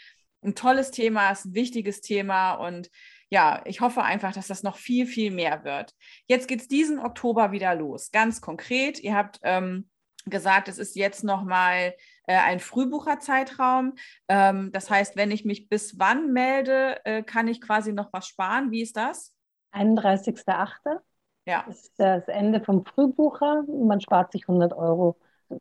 ein 0.44 0.54
tolles 0.54 0.92
Thema, 0.92 1.30
ist 1.30 1.46
ein 1.46 1.54
wichtiges 1.54 2.02
Thema 2.02 2.54
und 2.54 2.88
ja, 3.30 3.62
ich 3.64 3.80
hoffe 3.80 4.02
einfach, 4.02 4.32
dass 4.32 4.46
das 4.46 4.62
noch 4.62 4.76
viel, 4.76 5.06
viel 5.06 5.32
mehr 5.32 5.64
wird. 5.64 5.92
Jetzt 6.28 6.46
geht 6.46 6.60
es 6.60 6.68
diesen 6.68 7.00
Oktober 7.00 7.50
wieder 7.50 7.74
los. 7.74 8.12
Ganz 8.12 8.40
konkret, 8.40 9.00
ihr 9.00 9.16
habt 9.16 9.40
ähm, 9.42 9.88
gesagt, 10.26 10.68
es 10.68 10.78
ist 10.78 10.96
jetzt 10.96 11.24
nochmal 11.24 11.94
äh, 12.26 12.36
ein 12.36 12.60
Frühbucherzeitraum. 12.60 13.94
Ähm, 14.28 14.70
das 14.72 14.90
heißt, 14.90 15.16
wenn 15.16 15.30
ich 15.30 15.44
mich 15.44 15.68
bis 15.68 15.98
wann 15.98 16.32
melde, 16.32 17.04
äh, 17.04 17.22
kann 17.22 17.48
ich 17.48 17.60
quasi 17.60 17.92
noch 17.92 18.12
was 18.12 18.26
sparen. 18.26 18.70
Wie 18.70 18.82
ist 18.82 18.96
das? 18.96 19.34
31.08. 19.72 21.00
Ja. 21.46 21.64
ist 21.68 21.92
das 21.98 22.26
Ende 22.28 22.60
vom 22.60 22.84
Frühbucher. 22.86 23.64
Man 23.68 24.00
spart 24.00 24.32
sich 24.32 24.48
100 24.48 24.72
Euro 24.72 25.16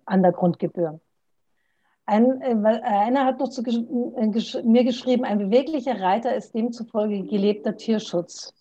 an 0.06 0.24
der 0.24 0.32
Grundgebühr. 0.32 1.00
Ein, 2.06 2.42
äh, 2.42 2.52
äh 2.52 2.82
einer 2.82 3.26
hat 3.26 3.40
noch 3.40 3.50
zu, 3.50 3.64
äh, 3.64 4.28
gesch 4.30 4.58
mir 4.64 4.84
geschrieben, 4.84 5.26
ein 5.26 5.40
beweglicher 5.40 6.00
Reiter 6.00 6.36
ist 6.36 6.54
demzufolge 6.54 7.24
gelebter 7.24 7.76
Tierschutz. 7.76 8.54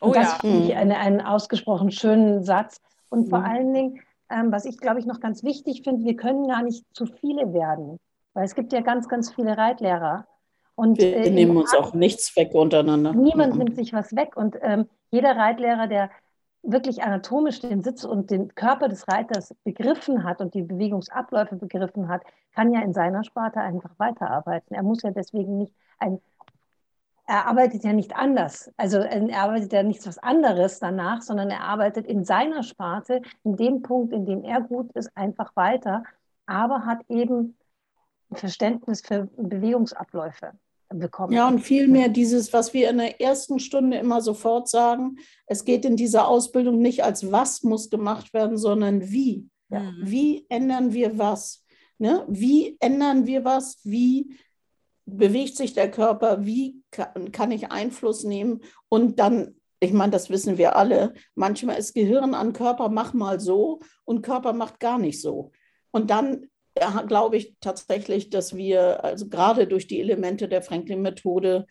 Und 0.00 0.10
oh, 0.10 0.12
das 0.14 0.32
ja. 0.32 0.38
finde 0.38 0.58
ich 0.64 0.74
mhm. 0.74 0.80
eine, 0.80 0.98
einen 0.98 1.20
ausgesprochen 1.20 1.90
schönen 1.90 2.44
Satz. 2.44 2.80
Und 3.08 3.28
vor 3.28 3.40
mhm. 3.40 3.44
allen 3.44 3.74
Dingen, 3.74 4.00
ähm, 4.30 4.52
was 4.52 4.64
ich, 4.64 4.78
glaube 4.78 5.00
ich, 5.00 5.06
noch 5.06 5.20
ganz 5.20 5.44
wichtig 5.44 5.82
finde, 5.82 6.04
wir 6.04 6.16
können 6.16 6.48
gar 6.48 6.62
nicht 6.62 6.84
zu 6.92 7.06
viele 7.06 7.52
werden, 7.52 7.98
weil 8.32 8.44
es 8.44 8.54
gibt 8.54 8.72
ja 8.72 8.80
ganz, 8.80 9.08
ganz 9.08 9.32
viele 9.32 9.56
Reitlehrer. 9.56 10.26
Und, 10.76 10.98
wir 10.98 11.16
äh, 11.16 11.30
nehmen 11.30 11.56
uns 11.56 11.74
auch 11.74 11.94
nichts 11.94 12.36
weg 12.36 12.52
untereinander. 12.52 13.12
Niemand 13.12 13.52
mhm. 13.52 13.58
nimmt 13.58 13.76
sich 13.76 13.92
was 13.92 14.14
weg. 14.16 14.36
Und 14.36 14.56
ähm, 14.60 14.88
jeder 15.10 15.36
Reitlehrer, 15.36 15.86
der 15.86 16.10
wirklich 16.62 17.02
anatomisch 17.02 17.60
den 17.60 17.82
Sitz 17.82 18.04
und 18.04 18.30
den 18.30 18.54
Körper 18.54 18.88
des 18.88 19.06
Reiters 19.06 19.54
begriffen 19.64 20.24
hat 20.24 20.40
und 20.40 20.54
die 20.54 20.62
Bewegungsabläufe 20.62 21.56
begriffen 21.56 22.08
hat, 22.08 22.22
kann 22.54 22.72
ja 22.72 22.80
in 22.80 22.92
seiner 22.92 23.22
Sparte 23.22 23.60
einfach 23.60 23.90
weiterarbeiten. 23.98 24.74
Er 24.74 24.82
muss 24.82 25.02
ja 25.02 25.10
deswegen 25.10 25.58
nicht 25.58 25.74
ein 25.98 26.18
er 27.26 27.46
arbeitet 27.46 27.84
ja 27.84 27.92
nicht 27.92 28.14
anders. 28.14 28.70
Also 28.76 28.98
er 28.98 29.40
arbeitet 29.40 29.72
ja 29.72 29.82
nichts 29.82 30.06
was 30.06 30.18
anderes 30.18 30.78
danach, 30.78 31.22
sondern 31.22 31.50
er 31.50 31.62
arbeitet 31.62 32.06
in 32.06 32.24
seiner 32.24 32.62
Sparte, 32.62 33.22
in 33.44 33.56
dem 33.56 33.82
Punkt, 33.82 34.12
in 34.12 34.26
dem 34.26 34.44
er 34.44 34.60
gut 34.60 34.92
ist, 34.92 35.10
einfach 35.16 35.56
weiter, 35.56 36.04
aber 36.46 36.84
hat 36.84 37.00
eben 37.08 37.56
Verständnis 38.32 39.00
für 39.00 39.28
Bewegungsabläufe 39.36 40.52
bekommen. 40.90 41.32
Ja, 41.32 41.48
und 41.48 41.60
vielmehr 41.60 42.08
dieses, 42.08 42.52
was 42.52 42.74
wir 42.74 42.90
in 42.90 42.98
der 42.98 43.20
ersten 43.20 43.58
Stunde 43.58 43.96
immer 43.96 44.20
sofort 44.20 44.68
sagen, 44.68 45.16
es 45.46 45.64
geht 45.64 45.84
in 45.84 45.96
dieser 45.96 46.28
Ausbildung 46.28 46.78
nicht 46.78 47.04
als 47.04 47.32
was 47.32 47.62
muss 47.62 47.90
gemacht 47.90 48.34
werden, 48.34 48.58
sondern 48.58 49.10
wie. 49.10 49.48
Ja. 49.70 49.92
Wie 50.00 50.46
ändern 50.48 50.92
wir 50.92 51.16
was? 51.18 51.64
Ne? 51.98 52.24
Wie 52.28 52.76
ändern 52.80 53.26
wir 53.26 53.44
was? 53.44 53.78
Wie 53.82 54.36
bewegt 55.06 55.56
sich 55.56 55.72
der 55.74 55.90
Körper, 55.90 56.44
wie 56.44 56.82
kann, 57.32 57.50
ich 57.50 57.70
Einfluss 57.70 58.24
nehmen 58.24 58.60
und 58.88 59.18
dann 59.18 59.56
ich 59.80 59.92
meine, 59.92 60.12
das 60.12 60.30
wissen 60.30 60.56
wir 60.56 60.76
alle. 60.76 61.12
Manchmal 61.34 61.78
ist 61.78 61.94
Gehirn 61.94 62.32
an 62.32 62.54
Körper, 62.54 62.88
mach 62.88 63.12
mal 63.12 63.38
so 63.38 63.80
und 64.04 64.22
Körper 64.22 64.54
macht 64.54 64.80
gar 64.80 64.98
nicht 64.98 65.20
so. 65.20 65.50
Und 65.90 66.10
dann 66.10 66.46
ja, 66.78 67.02
glaube 67.02 67.36
ich 67.36 67.54
tatsächlich, 67.60 68.30
dass 68.30 68.56
wir, 68.56 69.04
also 69.04 69.28
gerade 69.28 69.66
durch 69.66 69.86
die 69.86 70.00
Elemente 70.00 70.48
der 70.48 70.62
Franklin-Methode, 70.62 71.66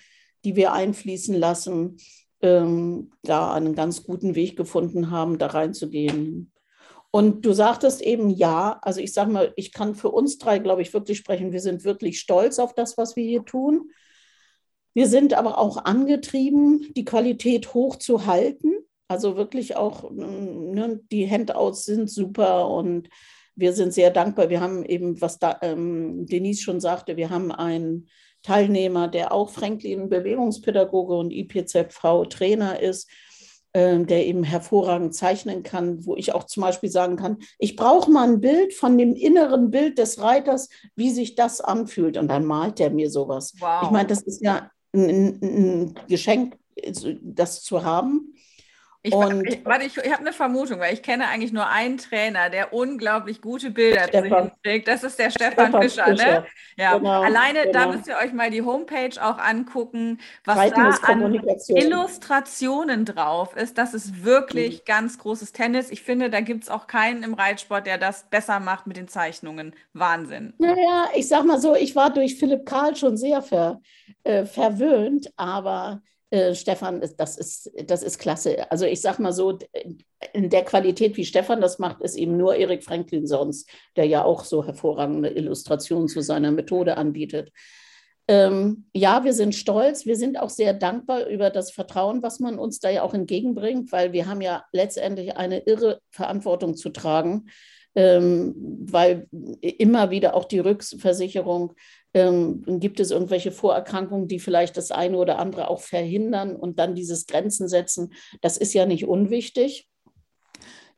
die 0.46 0.56
wir 0.56 0.74
einfließen 0.74 1.36
lassen, 1.36 1.98
ähm, 2.42 3.12
da 3.24 3.54
einen 3.54 3.76
ganz 3.76 4.04
guten 4.04 4.36
Weg 4.36 4.58
gefunden 4.58 5.10
haben, 5.10 5.38
da 5.38 5.48
reinzugehen. 5.48 6.52
Und 7.12 7.46
du 7.46 7.54
sagtest 7.54 8.02
eben 8.02 8.30
ja, 8.30 8.80
also 8.82 9.00
ich 9.00 9.14
sage 9.14 9.32
mal, 9.32 9.54
ich 9.56 9.72
kann 9.72 9.94
für 9.94 10.10
uns 10.10 10.38
drei, 10.38 10.60
glaube 10.60 10.82
ich, 10.82 10.94
wirklich 10.94 11.18
sprechen. 11.18 11.52
Wir 11.52 11.62
sind 11.62 11.84
wirklich 11.84 12.20
stolz 12.20 12.60
auf 12.60 12.74
das, 12.74 12.98
was 12.98 13.16
wir 13.16 13.24
hier 13.24 13.46
tun. 13.46 13.92
Wir 14.94 15.08
sind 15.08 15.34
aber 15.34 15.58
auch 15.58 15.86
angetrieben, 15.86 16.94
die 16.96 17.06
Qualität 17.06 17.74
hochzuhalten. 17.74 18.74
Also 19.08 19.36
wirklich 19.36 19.76
auch, 19.76 20.12
ne, 20.12 21.00
die 21.12 21.30
Handouts 21.30 21.86
sind 21.86 22.10
super 22.10 22.70
und 22.70 23.10
wir 23.56 23.74
sind 23.74 23.94
sehr 23.94 24.10
dankbar. 24.10 24.50
Wir 24.50 24.62
haben 24.62 24.84
eben, 24.86 25.22
was 25.22 25.40
da, 25.40 25.58
ähm, 25.62 26.26
Denise 26.26 26.62
schon 26.62 26.80
sagte, 26.80 27.18
wir 27.18 27.30
haben 27.30 27.52
einen 27.52 28.08
Teilnehmer, 28.42 29.08
der 29.08 29.32
auch 29.32 29.50
Franklin 29.50 30.10
Bewegungspädagoge 30.10 31.16
und 31.16 31.32
IPZV 31.32 32.28
Trainer 32.30 32.80
ist 32.80 33.10
ähm, 33.74 34.06
der 34.06 34.28
eben 34.28 34.44
hervorragend 34.44 35.16
zeichnen 35.16 35.64
kann, 35.64 36.06
wo 36.06 36.16
ich 36.16 36.34
auch 36.34 36.44
zum 36.44 36.62
Beispiel 36.62 36.92
sagen 36.92 37.16
kann, 37.16 37.38
ich 37.58 37.76
brauche 37.76 38.12
mal 38.12 38.28
ein 38.28 38.40
Bild 38.40 38.74
von 38.74 38.98
dem 38.98 39.16
inneren 39.16 39.72
Bild 39.72 39.98
des 39.98 40.22
Reiters, 40.22 40.70
wie 40.96 41.10
sich 41.10 41.36
das 41.36 41.60
anfühlt. 41.60 42.18
Und 42.18 42.28
dann 42.28 42.46
malt 42.46 42.80
er 42.80 42.92
mir 42.92 43.10
sowas. 43.10 43.54
Wow. 43.60 43.84
Ich 43.84 43.90
meine, 43.90 44.08
das 44.08 44.22
ist 44.22 44.44
ja 44.44 44.70
ein, 44.94 45.40
ein 45.42 45.96
Geschenk, 46.08 46.58
das 47.22 47.64
zu 47.64 47.84
haben. 47.84 48.34
Ich, 49.06 49.14
und, 49.14 49.46
ich, 49.46 49.66
warte, 49.66 49.86
ich, 49.86 49.98
ich 49.98 50.12
habe 50.14 50.22
eine 50.22 50.32
Vermutung, 50.32 50.80
weil 50.80 50.94
ich 50.94 51.04
kenne 51.04 51.28
eigentlich 51.28 51.52
nur 51.52 51.68
einen 51.68 51.98
Trainer, 51.98 52.50
der 52.50 52.72
unglaublich 52.72 53.42
gute 53.42 53.70
Bilder 53.70 54.08
hinkriegt. 54.08 54.88
Das 54.88 55.04
ist 55.04 55.20
der 55.20 55.30
Stefan, 55.30 55.68
Stefan 55.68 55.82
Fischer, 55.82 56.08
ne? 56.08 56.16
Fischer, 56.16 56.40
ne? 56.40 56.46
Ja. 56.78 56.98
Genau, 56.98 57.22
Alleine, 57.22 57.64
genau. 57.64 57.72
da 57.74 57.88
müsst 57.92 58.08
ihr 58.08 58.16
euch 58.16 58.32
mal 58.32 58.50
die 58.50 58.62
Homepage 58.62 59.22
auch 59.22 59.40
angucken, 59.40 60.22
was 60.46 60.58
Reiten 60.58 60.80
da 60.80 60.90
an 61.02 61.34
Illustrationen 61.68 63.04
drauf 63.04 63.58
ist. 63.58 63.78
Das 63.78 63.94
ist 63.94 64.24
wirklich 64.24 64.80
mhm. 64.80 64.86
ganz 64.86 65.18
großes 65.18 65.52
Tennis. 65.52 65.92
Ich 65.92 66.02
finde, 66.02 66.30
da 66.30 66.40
gibt 66.40 66.64
es 66.64 66.70
auch 66.70 66.88
keinen 66.88 67.24
im 67.24 67.34
Reitsport, 67.34 67.86
der 67.86 67.98
das 67.98 68.30
besser 68.30 68.62
macht 68.62 68.88
mit 68.88 68.96
den 68.96 69.10
Zeichnungen. 69.10 69.76
Wahnsinn. 69.92 70.54
Naja, 70.60 71.10
ich 71.14 71.28
sag 71.28 71.44
mal 71.44 71.60
so, 71.60 71.76
ich 71.76 71.94
war 71.98 72.10
durch 72.10 72.36
Philipp 72.36 72.66
Karl 72.66 72.96
schon 72.96 73.18
sehr 73.18 73.42
ver, 73.42 73.82
äh, 74.24 74.46
verwöhnt, 74.46 75.30
aber 75.36 76.02
äh, 76.34 76.56
Stefan, 76.56 77.00
das 77.18 77.38
ist, 77.38 77.72
das 77.86 78.02
ist 78.02 78.18
klasse. 78.18 78.72
Also 78.72 78.86
ich 78.86 79.02
sage 79.02 79.22
mal 79.22 79.34
so, 79.34 79.60
in 80.34 80.50
der 80.50 80.64
Qualität, 80.64 81.16
wie 81.16 81.26
Stefan 81.26 81.62
das 81.62 81.78
macht, 81.78 82.02
ist 82.02 82.16
eben 82.16 82.38
nur 82.38 82.56
Erik 82.56 82.84
Franklin 82.84 83.28
sonst, 83.28 83.70
der 83.96 84.06
ja 84.08 84.24
auch 84.24 84.44
so 84.44 84.66
hervorragende 84.66 85.30
Illustrationen 85.30 86.08
zu 86.08 86.22
seiner 86.22 86.50
Methode 86.50 86.98
anbietet. 86.98 87.52
Ähm, 88.28 88.86
ja, 88.96 89.24
wir 89.24 89.34
sind 89.34 89.54
stolz, 89.54 90.08
wir 90.08 90.16
sind 90.16 90.40
auch 90.40 90.50
sehr 90.50 90.74
dankbar 90.74 91.28
über 91.28 91.52
das 91.52 91.72
Vertrauen, 91.72 92.24
was 92.24 92.40
man 92.40 92.58
uns 92.58 92.80
da 92.80 92.90
ja 92.90 93.04
auch 93.04 93.14
entgegenbringt, 93.14 93.92
weil 93.92 94.12
wir 94.12 94.26
haben 94.26 94.42
ja 94.42 94.66
letztendlich 94.72 95.38
eine 95.38 95.60
irre 95.60 96.02
Verantwortung 96.10 96.76
zu 96.76 96.90
tragen, 96.90 97.46
weil 97.96 99.28
immer 99.62 100.10
wieder 100.10 100.36
auch 100.36 100.46
die 100.46 100.60
Rückversicherung 100.60 101.74
ähm, 102.14 102.64
gibt 102.80 103.00
es 103.00 103.12
irgendwelche 103.12 103.52
Vorerkrankungen, 103.52 104.28
die 104.28 104.40
vielleicht 104.40 104.78
das 104.78 104.92
eine 104.92 105.18
oder 105.18 105.40
andere 105.40 105.68
auch 105.68 105.82
verhindern 105.82 106.56
und 106.56 106.80
dann 106.80 106.96
dieses 106.96 107.26
Grenzen 107.26 107.68
setzen? 107.68 108.14
Das 108.42 108.58
ist 108.58 108.74
ja 108.74 108.86
nicht 108.86 109.08
unwichtig. 109.08 109.90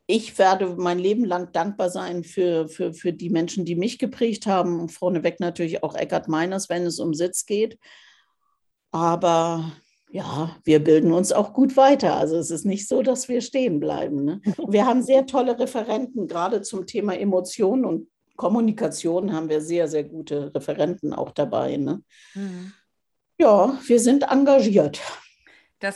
Ich 0.06 0.38
werde 0.38 0.76
mein 0.76 0.98
Leben 0.98 1.24
lang 1.24 1.52
dankbar 1.52 1.90
sein 1.90 2.22
für, 2.22 2.68
für, 2.68 2.94
für 2.94 3.12
die 3.12 3.30
Menschen, 3.30 3.64
die 3.64 3.74
mich 3.74 3.98
geprägt 3.98 4.46
haben. 4.46 4.88
Vorneweg 4.88 5.40
natürlich 5.40 5.82
auch 5.82 5.96
Eckhard 5.96 6.28
Meiners, 6.28 6.68
wenn 6.68 6.86
es 6.86 7.00
um 7.00 7.12
Sitz 7.12 7.44
geht. 7.44 7.78
Aber 8.92 9.72
Ja, 10.16 10.56
wir 10.64 10.82
bilden 10.82 11.12
uns 11.12 11.30
auch 11.30 11.52
gut 11.52 11.76
weiter. 11.76 12.16
Also 12.16 12.38
es 12.38 12.50
ist 12.50 12.64
nicht 12.64 12.88
so, 12.88 13.02
dass 13.02 13.28
wir 13.28 13.42
stehen 13.42 13.80
bleiben. 13.80 14.24
Ne? 14.24 14.40
Wir 14.66 14.86
haben 14.86 15.02
sehr 15.02 15.26
tolle 15.26 15.58
Referenten, 15.58 16.26
gerade 16.26 16.62
zum 16.62 16.86
Thema 16.86 17.18
Emotionen 17.18 17.84
und 17.84 18.08
Kommunikation 18.34 19.34
haben 19.34 19.50
wir 19.50 19.60
sehr, 19.60 19.88
sehr 19.88 20.04
gute 20.04 20.54
Referenten 20.54 21.12
auch 21.12 21.32
dabei. 21.32 21.76
Ne? 21.76 22.02
Mhm. 22.32 22.72
Ja, 23.36 23.78
wir 23.84 24.00
sind 24.00 24.22
engagiert. 24.22 25.02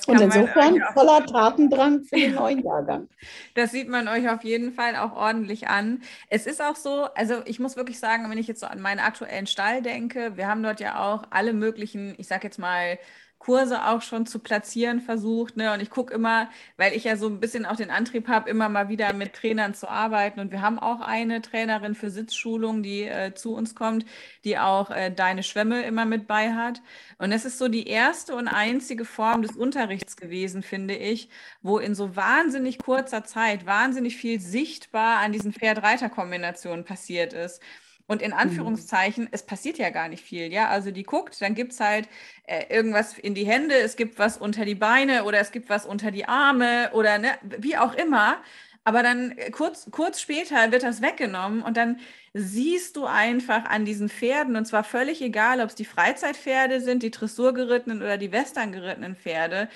und 0.06 0.20
insofern 0.20 0.78
voller 0.92 1.24
Tatendrang 1.24 2.04
für 2.04 2.16
den 2.16 2.34
neuen 2.34 2.58
Jahrgang. 2.62 3.08
Das 3.54 3.70
sieht 3.72 3.88
man 3.88 4.06
euch 4.06 4.28
auf 4.28 4.44
jeden 4.44 4.72
Fall 4.72 4.96
auch 4.96 5.16
ordentlich 5.16 5.68
an. 5.68 6.02
Es 6.28 6.44
ist 6.44 6.60
auch 6.60 6.76
so, 6.76 7.04
also 7.14 7.36
ich 7.46 7.58
muss 7.58 7.74
wirklich 7.74 7.98
sagen, 7.98 8.30
wenn 8.30 8.36
ich 8.36 8.48
jetzt 8.48 8.60
so 8.60 8.66
an 8.66 8.82
meinen 8.82 9.00
aktuellen 9.00 9.46
Stall 9.46 9.80
denke, 9.80 10.36
wir 10.36 10.46
haben 10.46 10.62
dort 10.62 10.80
ja 10.80 11.10
auch 11.10 11.22
alle 11.30 11.54
möglichen, 11.54 12.14
ich 12.18 12.26
sag 12.26 12.44
jetzt 12.44 12.58
mal, 12.58 12.98
Kurse 13.40 13.86
auch 13.86 14.02
schon 14.02 14.26
zu 14.26 14.38
platzieren 14.38 15.00
versucht. 15.00 15.56
Ne? 15.56 15.72
Und 15.72 15.80
ich 15.80 15.88
gucke 15.88 16.12
immer, 16.14 16.50
weil 16.76 16.92
ich 16.92 17.04
ja 17.04 17.16
so 17.16 17.26
ein 17.26 17.40
bisschen 17.40 17.64
auch 17.64 17.74
den 17.74 17.90
Antrieb 17.90 18.28
habe, 18.28 18.50
immer 18.50 18.68
mal 18.68 18.90
wieder 18.90 19.14
mit 19.14 19.32
Trainern 19.32 19.74
zu 19.74 19.88
arbeiten. 19.88 20.40
Und 20.40 20.52
wir 20.52 20.60
haben 20.60 20.78
auch 20.78 21.00
eine 21.00 21.40
Trainerin 21.40 21.94
für 21.94 22.10
Sitzschulung, 22.10 22.82
die 22.82 23.04
äh, 23.04 23.34
zu 23.34 23.54
uns 23.54 23.74
kommt, 23.74 24.04
die 24.44 24.58
auch 24.58 24.90
äh, 24.90 25.10
deine 25.10 25.42
Schwämme 25.42 25.82
immer 25.82 26.04
mit 26.04 26.26
bei 26.26 26.52
hat. 26.52 26.82
Und 27.18 27.32
es 27.32 27.46
ist 27.46 27.58
so 27.58 27.68
die 27.68 27.88
erste 27.88 28.36
und 28.36 28.46
einzige 28.46 29.06
Form 29.06 29.40
des 29.40 29.56
Unterrichts 29.56 30.16
gewesen, 30.16 30.62
finde 30.62 30.94
ich, 30.94 31.30
wo 31.62 31.78
in 31.78 31.94
so 31.94 32.14
wahnsinnig 32.16 32.78
kurzer 32.78 33.24
Zeit 33.24 33.64
wahnsinnig 33.64 34.16
viel 34.16 34.38
sichtbar 34.38 35.18
an 35.20 35.32
diesen 35.32 35.54
Pferd-Reiter-Kombinationen 35.54 36.84
passiert 36.84 37.32
ist. 37.32 37.62
Und 38.10 38.22
in 38.22 38.32
mhm. 38.32 38.38
Anführungszeichen, 38.38 39.24
mhm. 39.24 39.30
es 39.30 39.44
passiert 39.44 39.78
ja 39.78 39.90
gar 39.90 40.08
nicht 40.08 40.24
viel, 40.24 40.52
ja. 40.52 40.68
Also 40.68 40.90
die 40.90 41.04
guckt, 41.04 41.40
dann 41.40 41.54
gibt 41.54 41.70
es 41.70 41.78
halt 41.78 42.08
äh, 42.48 42.64
irgendwas 42.68 43.16
in 43.16 43.36
die 43.36 43.46
Hände, 43.46 43.76
es 43.76 43.94
gibt 43.94 44.18
was 44.18 44.36
unter 44.36 44.64
die 44.64 44.74
Beine 44.74 45.22
oder 45.22 45.38
es 45.38 45.52
gibt 45.52 45.68
was 45.68 45.86
unter 45.86 46.10
die 46.10 46.24
Arme 46.24 46.90
oder 46.92 47.18
ne, 47.18 47.38
wie 47.60 47.76
auch 47.76 47.94
immer. 47.94 48.38
Aber 48.82 49.04
dann 49.04 49.38
äh, 49.38 49.52
kurz, 49.52 49.88
kurz 49.92 50.20
später 50.20 50.72
wird 50.72 50.82
das 50.82 51.02
weggenommen 51.02 51.62
und 51.62 51.76
dann 51.76 52.00
siehst 52.34 52.96
du 52.96 53.06
einfach 53.06 53.66
an 53.66 53.84
diesen 53.84 54.08
Pferden, 54.08 54.56
und 54.56 54.64
zwar 54.64 54.82
völlig 54.82 55.22
egal, 55.22 55.60
ob 55.60 55.68
es 55.68 55.76
die 55.76 55.84
Freizeitpferde 55.84 56.80
sind, 56.80 57.04
die 57.04 57.12
Dressurgerittenen 57.12 58.02
oder 58.02 58.18
die 58.18 58.32
Western-gerittenen 58.32 59.14
Pferde, 59.14 59.68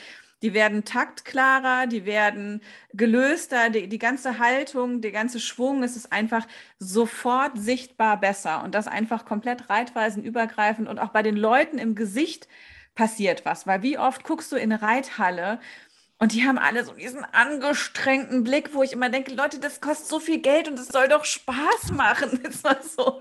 die 0.45 0.53
werden 0.53 0.85
taktklarer, 0.85 1.87
die 1.87 2.05
werden 2.05 2.61
gelöster, 2.93 3.71
die, 3.71 3.89
die 3.89 3.99
ganze 3.99 4.39
Haltung, 4.39 5.01
der 5.01 5.11
ganze 5.11 5.41
Schwung, 5.41 5.83
es 5.83 5.97
ist 5.97 6.13
einfach 6.13 6.47
sofort 6.79 7.59
sichtbar 7.59 8.21
besser 8.21 8.63
und 8.63 8.75
das 8.75 8.87
einfach 8.87 9.25
komplett 9.25 9.71
reitweisenübergreifend 9.71 10.87
und 10.87 10.99
auch 10.99 11.09
bei 11.09 11.23
den 11.23 11.37
Leuten 11.37 11.79
im 11.79 11.95
Gesicht 11.95 12.47
passiert 12.95 13.47
was, 13.47 13.67
weil 13.67 13.83
wie 13.83 13.99
oft 13.99 14.23
guckst 14.23 14.53
du 14.53 14.57
in 14.57 14.71
eine 14.71 14.83
Reithalle 14.83 15.61
und 16.25 16.33
die 16.33 16.47
haben 16.47 16.57
alle 16.57 16.83
so 16.87 16.95
diesen 16.95 17.23
angestrengten 17.23 18.45
Blick, 18.45 18.73
wo 18.73 18.83
ich 18.83 18.95
immer 18.95 19.11
denke, 19.11 19.35
Leute, 19.35 19.59
das 19.59 19.83
kostet 19.83 20.07
so 20.07 20.19
viel 20.19 20.39
Geld 20.39 20.69
und 20.69 20.79
es 20.79 20.89
soll 20.89 21.07
doch 21.07 21.27
Spaß 21.27 21.93
machen. 21.93 22.41
Ist 22.43 22.63
so. 22.97 23.21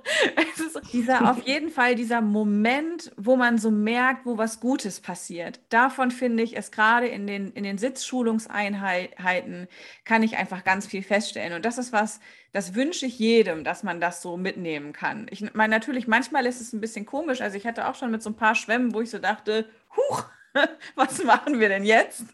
so. 0.72 0.80
Dieser 0.94 1.30
auf 1.30 1.46
jeden 1.46 1.70
Fall 1.70 1.96
dieser 1.96 2.22
Moment, 2.22 3.12
wo 3.18 3.36
man 3.36 3.58
so 3.58 3.72
merkt, 3.72 4.26
wo 4.26 4.38
was 4.38 4.62
Gutes 4.62 5.02
passiert. 5.02 5.60
Davon 5.68 6.12
finde 6.12 6.44
ich 6.44 6.56
es 6.56 6.72
gerade 6.72 7.08
in 7.08 7.28
den, 7.28 7.52
in 7.52 7.66
den 7.66 7.78
Sitzschulungseinheiten 7.78 9.68
kann 10.06 10.24
ich 10.24 10.38
einfach 10.38 10.64
ganz 10.64 10.88
viel 10.88 11.04
feststellen. 11.04 11.52
Und 11.52 11.66
das 11.66 11.78
ist 11.78 11.92
was, 11.92 12.22
das 12.54 12.74
wünsche 12.74 13.06
ich 13.06 13.20
jedem, 13.20 13.66
dass 13.66 13.84
man 13.84 14.00
das 14.00 14.22
so 14.22 14.38
mitnehmen 14.38 14.94
kann. 14.94 15.28
Ich 15.30 15.54
meine, 15.54 15.72
natürlich, 15.72 16.08
manchmal 16.08 16.46
ist 16.46 16.62
es 16.62 16.72
ein 16.72 16.80
bisschen 16.80 17.06
komisch. 17.06 17.42
Also 17.42 17.58
ich 17.58 17.68
hatte 17.68 17.86
auch 17.90 17.96
schon 17.96 18.12
mit 18.12 18.24
so 18.24 18.30
ein 18.30 18.38
paar 18.38 18.56
Schwämmen, 18.56 18.94
wo 18.94 19.02
ich 19.02 19.10
so 19.10 19.20
dachte, 19.20 19.68
huch, 19.98 20.24
was 20.96 21.24
machen 21.24 21.60
wir 21.60 21.70
denn 21.70 21.84
jetzt? 21.84 22.26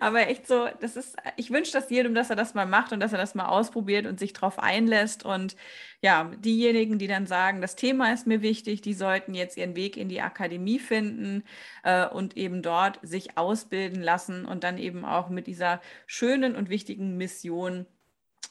Aber 0.00 0.28
echt 0.28 0.46
so, 0.46 0.68
das 0.80 0.96
ist, 0.96 1.16
ich 1.36 1.50
wünsche 1.50 1.72
das 1.72 1.90
jedem, 1.90 2.14
dass 2.14 2.30
er 2.30 2.36
das 2.36 2.54
mal 2.54 2.66
macht 2.66 2.92
und 2.92 3.00
dass 3.00 3.12
er 3.12 3.18
das 3.18 3.34
mal 3.34 3.46
ausprobiert 3.46 4.06
und 4.06 4.18
sich 4.18 4.32
darauf 4.32 4.58
einlässt. 4.58 5.24
Und 5.24 5.56
ja, 6.00 6.30
diejenigen, 6.38 6.98
die 6.98 7.06
dann 7.06 7.26
sagen, 7.26 7.60
das 7.60 7.76
Thema 7.76 8.12
ist 8.12 8.26
mir 8.26 8.40
wichtig, 8.40 8.80
die 8.80 8.94
sollten 8.94 9.34
jetzt 9.34 9.56
ihren 9.56 9.76
Weg 9.76 9.96
in 9.96 10.08
die 10.08 10.22
Akademie 10.22 10.78
finden 10.78 11.44
äh, 11.82 12.06
und 12.06 12.36
eben 12.36 12.62
dort 12.62 12.98
sich 13.02 13.36
ausbilden 13.36 14.02
lassen 14.02 14.46
und 14.46 14.64
dann 14.64 14.78
eben 14.78 15.04
auch 15.04 15.28
mit 15.28 15.46
dieser 15.46 15.80
schönen 16.06 16.56
und 16.56 16.70
wichtigen 16.70 17.16
Mission 17.18 17.86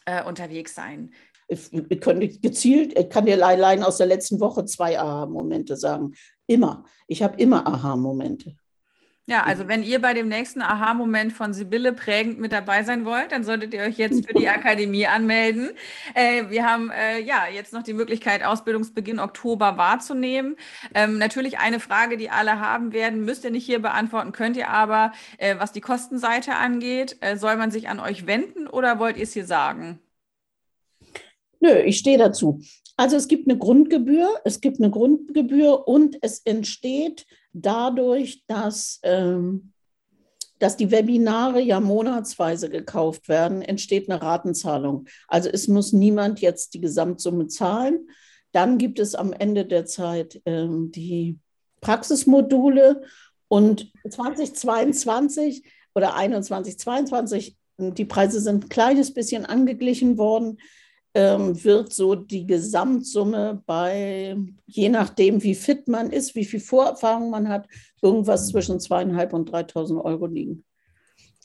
äh, 0.06 0.24
unterwegs 0.24 0.76
sein. 0.76 1.12
Ich 1.48 1.72
könnte 2.00 2.28
gezielt, 2.28 2.98
ich 2.98 3.10
kann 3.10 3.26
dir 3.26 3.44
allein 3.44 3.82
aus 3.82 3.98
der 3.98 4.06
letzten 4.06 4.40
Woche 4.40 4.66
zwei 4.66 5.00
Aha-Momente 5.00 5.76
sagen. 5.78 6.14
Immer. 6.46 6.86
Ich 7.08 7.24
habe 7.24 7.42
immer 7.42 7.66
Aha-Momente. 7.66 8.56
Ja, 9.30 9.44
also 9.44 9.68
wenn 9.68 9.84
ihr 9.84 10.02
bei 10.02 10.16
dem 10.16 10.28
nächsten 10.28 10.64
Aha-Moment 10.64 11.34
von 11.34 11.54
Sibylle 11.54 11.94
prägend 11.94 12.40
mit 12.40 12.52
dabei 12.52 12.82
sein 12.82 13.06
wollt, 13.06 13.32
dann 13.32 13.44
solltet 13.44 13.76
ihr 13.76 13.82
euch 13.82 13.96
jetzt 13.96 14.26
für 14.28 14.34
die 14.34 14.50
Akademie 14.50 15.06
anmelden. 15.06 15.70
Äh, 16.16 16.50
wir 16.50 16.66
haben 16.66 16.90
äh, 16.90 17.20
ja 17.20 17.44
jetzt 17.54 17.72
noch 17.72 17.84
die 17.84 17.94
Möglichkeit, 17.94 18.44
Ausbildungsbeginn 18.44 19.20
Oktober 19.20 19.78
wahrzunehmen. 19.78 20.56
Ähm, 20.96 21.20
natürlich 21.20 21.60
eine 21.60 21.80
Frage, 21.80 22.18
die 22.18 22.32
alle 22.32 22.60
haben 22.60 22.92
werden, 22.92 23.24
müsst 23.24 23.44
ihr 23.44 23.52
nicht 23.52 23.68
hier 23.68 23.78
beantworten, 23.78 24.32
könnt 24.32 24.58
ihr 24.58 24.72
aber, 24.72 25.12
äh, 25.38 25.58
was 25.60 25.74
die 25.74 25.82
Kostenseite 25.82 26.56
angeht, 26.56 27.18
äh, 27.22 27.38
soll 27.38 27.56
man 27.56 27.70
sich 27.70 27.88
an 27.88 28.00
euch 28.00 28.26
wenden 28.26 28.66
oder 28.66 28.98
wollt 28.98 29.16
ihr 29.16 29.24
es 29.24 29.34
hier 29.34 29.46
sagen? 29.46 30.00
Nö, 31.60 31.78
ich 31.86 32.00
stehe 32.00 32.18
dazu. 32.18 32.62
Also 32.98 33.16
es 33.16 33.28
gibt 33.28 33.48
eine 33.48 33.60
Grundgebühr, 33.60 34.28
es 34.44 34.60
gibt 34.60 34.80
eine 34.80 34.90
Grundgebühr 34.90 35.88
und 35.88 36.18
es 36.24 36.40
entsteht 36.40 37.28
dadurch, 37.54 38.44
dass, 38.48 39.00
ähm, 39.04 39.74
dass 40.60 40.78
die 40.78 40.92
Webinare 40.92 41.62
ja 41.62 41.80
monatsweise 41.80 42.70
gekauft 42.70 43.30
werden, 43.30 43.62
entsteht 43.62 44.10
eine 44.10 44.22
Ratenzahlung. 44.22 45.08
Also 45.28 45.50
es 45.50 45.68
muss 45.68 45.94
niemand 45.94 46.42
jetzt 46.42 46.74
die 46.74 46.82
Gesamtsumme 46.82 47.48
zahlen. 47.48 48.10
Dann 48.52 48.78
gibt 48.78 49.00
es 49.00 49.16
am 49.16 49.34
Ende 49.34 49.66
der 49.66 49.86
Zeit 49.86 50.42
ähm, 50.46 50.92
die 50.92 51.40
Praxismodule 51.82 53.04
und 53.48 53.92
2022 54.10 55.64
oder 55.96 56.10
2021, 56.10 56.80
2022, 56.80 57.58
die 57.78 58.06
Preise 58.06 58.42
sind 58.42 58.66
ein 58.66 58.70
kleines 58.70 59.14
bisschen 59.14 59.46
angeglichen 59.46 60.18
worden 60.18 60.58
wird 61.14 61.92
so 61.94 62.16
die 62.16 62.46
Gesamtsumme 62.46 63.64
bei, 63.66 64.38
je 64.68 64.90
nachdem, 64.90 65.42
wie 65.44 65.56
fit 65.56 65.88
man 65.88 66.12
ist, 66.12 66.36
wie 66.36 66.46
viel 66.46 66.60
Vorerfahrung 66.60 67.30
man 67.30 67.50
hat, 67.50 67.68
irgendwas 68.02 68.50
zwischen 68.50 68.80
zweieinhalb 68.80 69.34
und 69.34 69.50
3.000 69.50 70.04
Euro 70.04 70.28
liegen. 70.28 70.64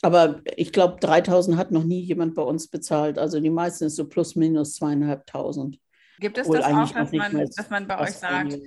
Aber 0.03 0.43
ich 0.57 0.71
glaube, 0.71 0.99
3.000 0.99 1.57
hat 1.57 1.71
noch 1.71 1.85
nie 1.85 2.01
jemand 2.01 2.35
bei 2.35 2.43
uns 2.43 2.69
bezahlt. 2.69 3.19
Also 3.19 3.41
die 3.41 3.49
meisten 3.49 3.85
ist 3.85 3.97
so 3.97 4.07
plus 4.07 4.37
minus 4.37 4.75
zweieinhalbtausend. 4.75 5.79
Gibt 6.19 6.37
es 6.37 6.47
Wohl 6.47 6.59
das 6.59 6.67
auch, 6.67 6.93
dass 6.93 7.13
man, 7.13 7.51
dass 7.57 7.71
man 7.71 7.89
bei 7.89 7.99
euch 8.01 8.11
sagt, 8.11 8.59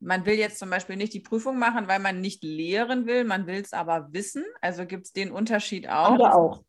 man 0.00 0.26
will 0.26 0.34
jetzt 0.34 0.58
zum 0.58 0.68
Beispiel 0.68 0.96
nicht 0.96 1.14
die 1.14 1.20
Prüfung 1.20 1.58
machen, 1.58 1.88
weil 1.88 1.98
man 1.98 2.20
nicht 2.20 2.44
lehren 2.44 3.06
will, 3.06 3.24
man 3.24 3.46
will 3.46 3.62
es 3.62 3.72
aber 3.72 4.08
wissen? 4.12 4.44
Also 4.60 4.84
gibt 4.84 5.06
es 5.06 5.12
den 5.12 5.30
Unterschied 5.30 5.88
auch? 5.88 6.12
Aber 6.12 6.34
auch. 6.34 6.62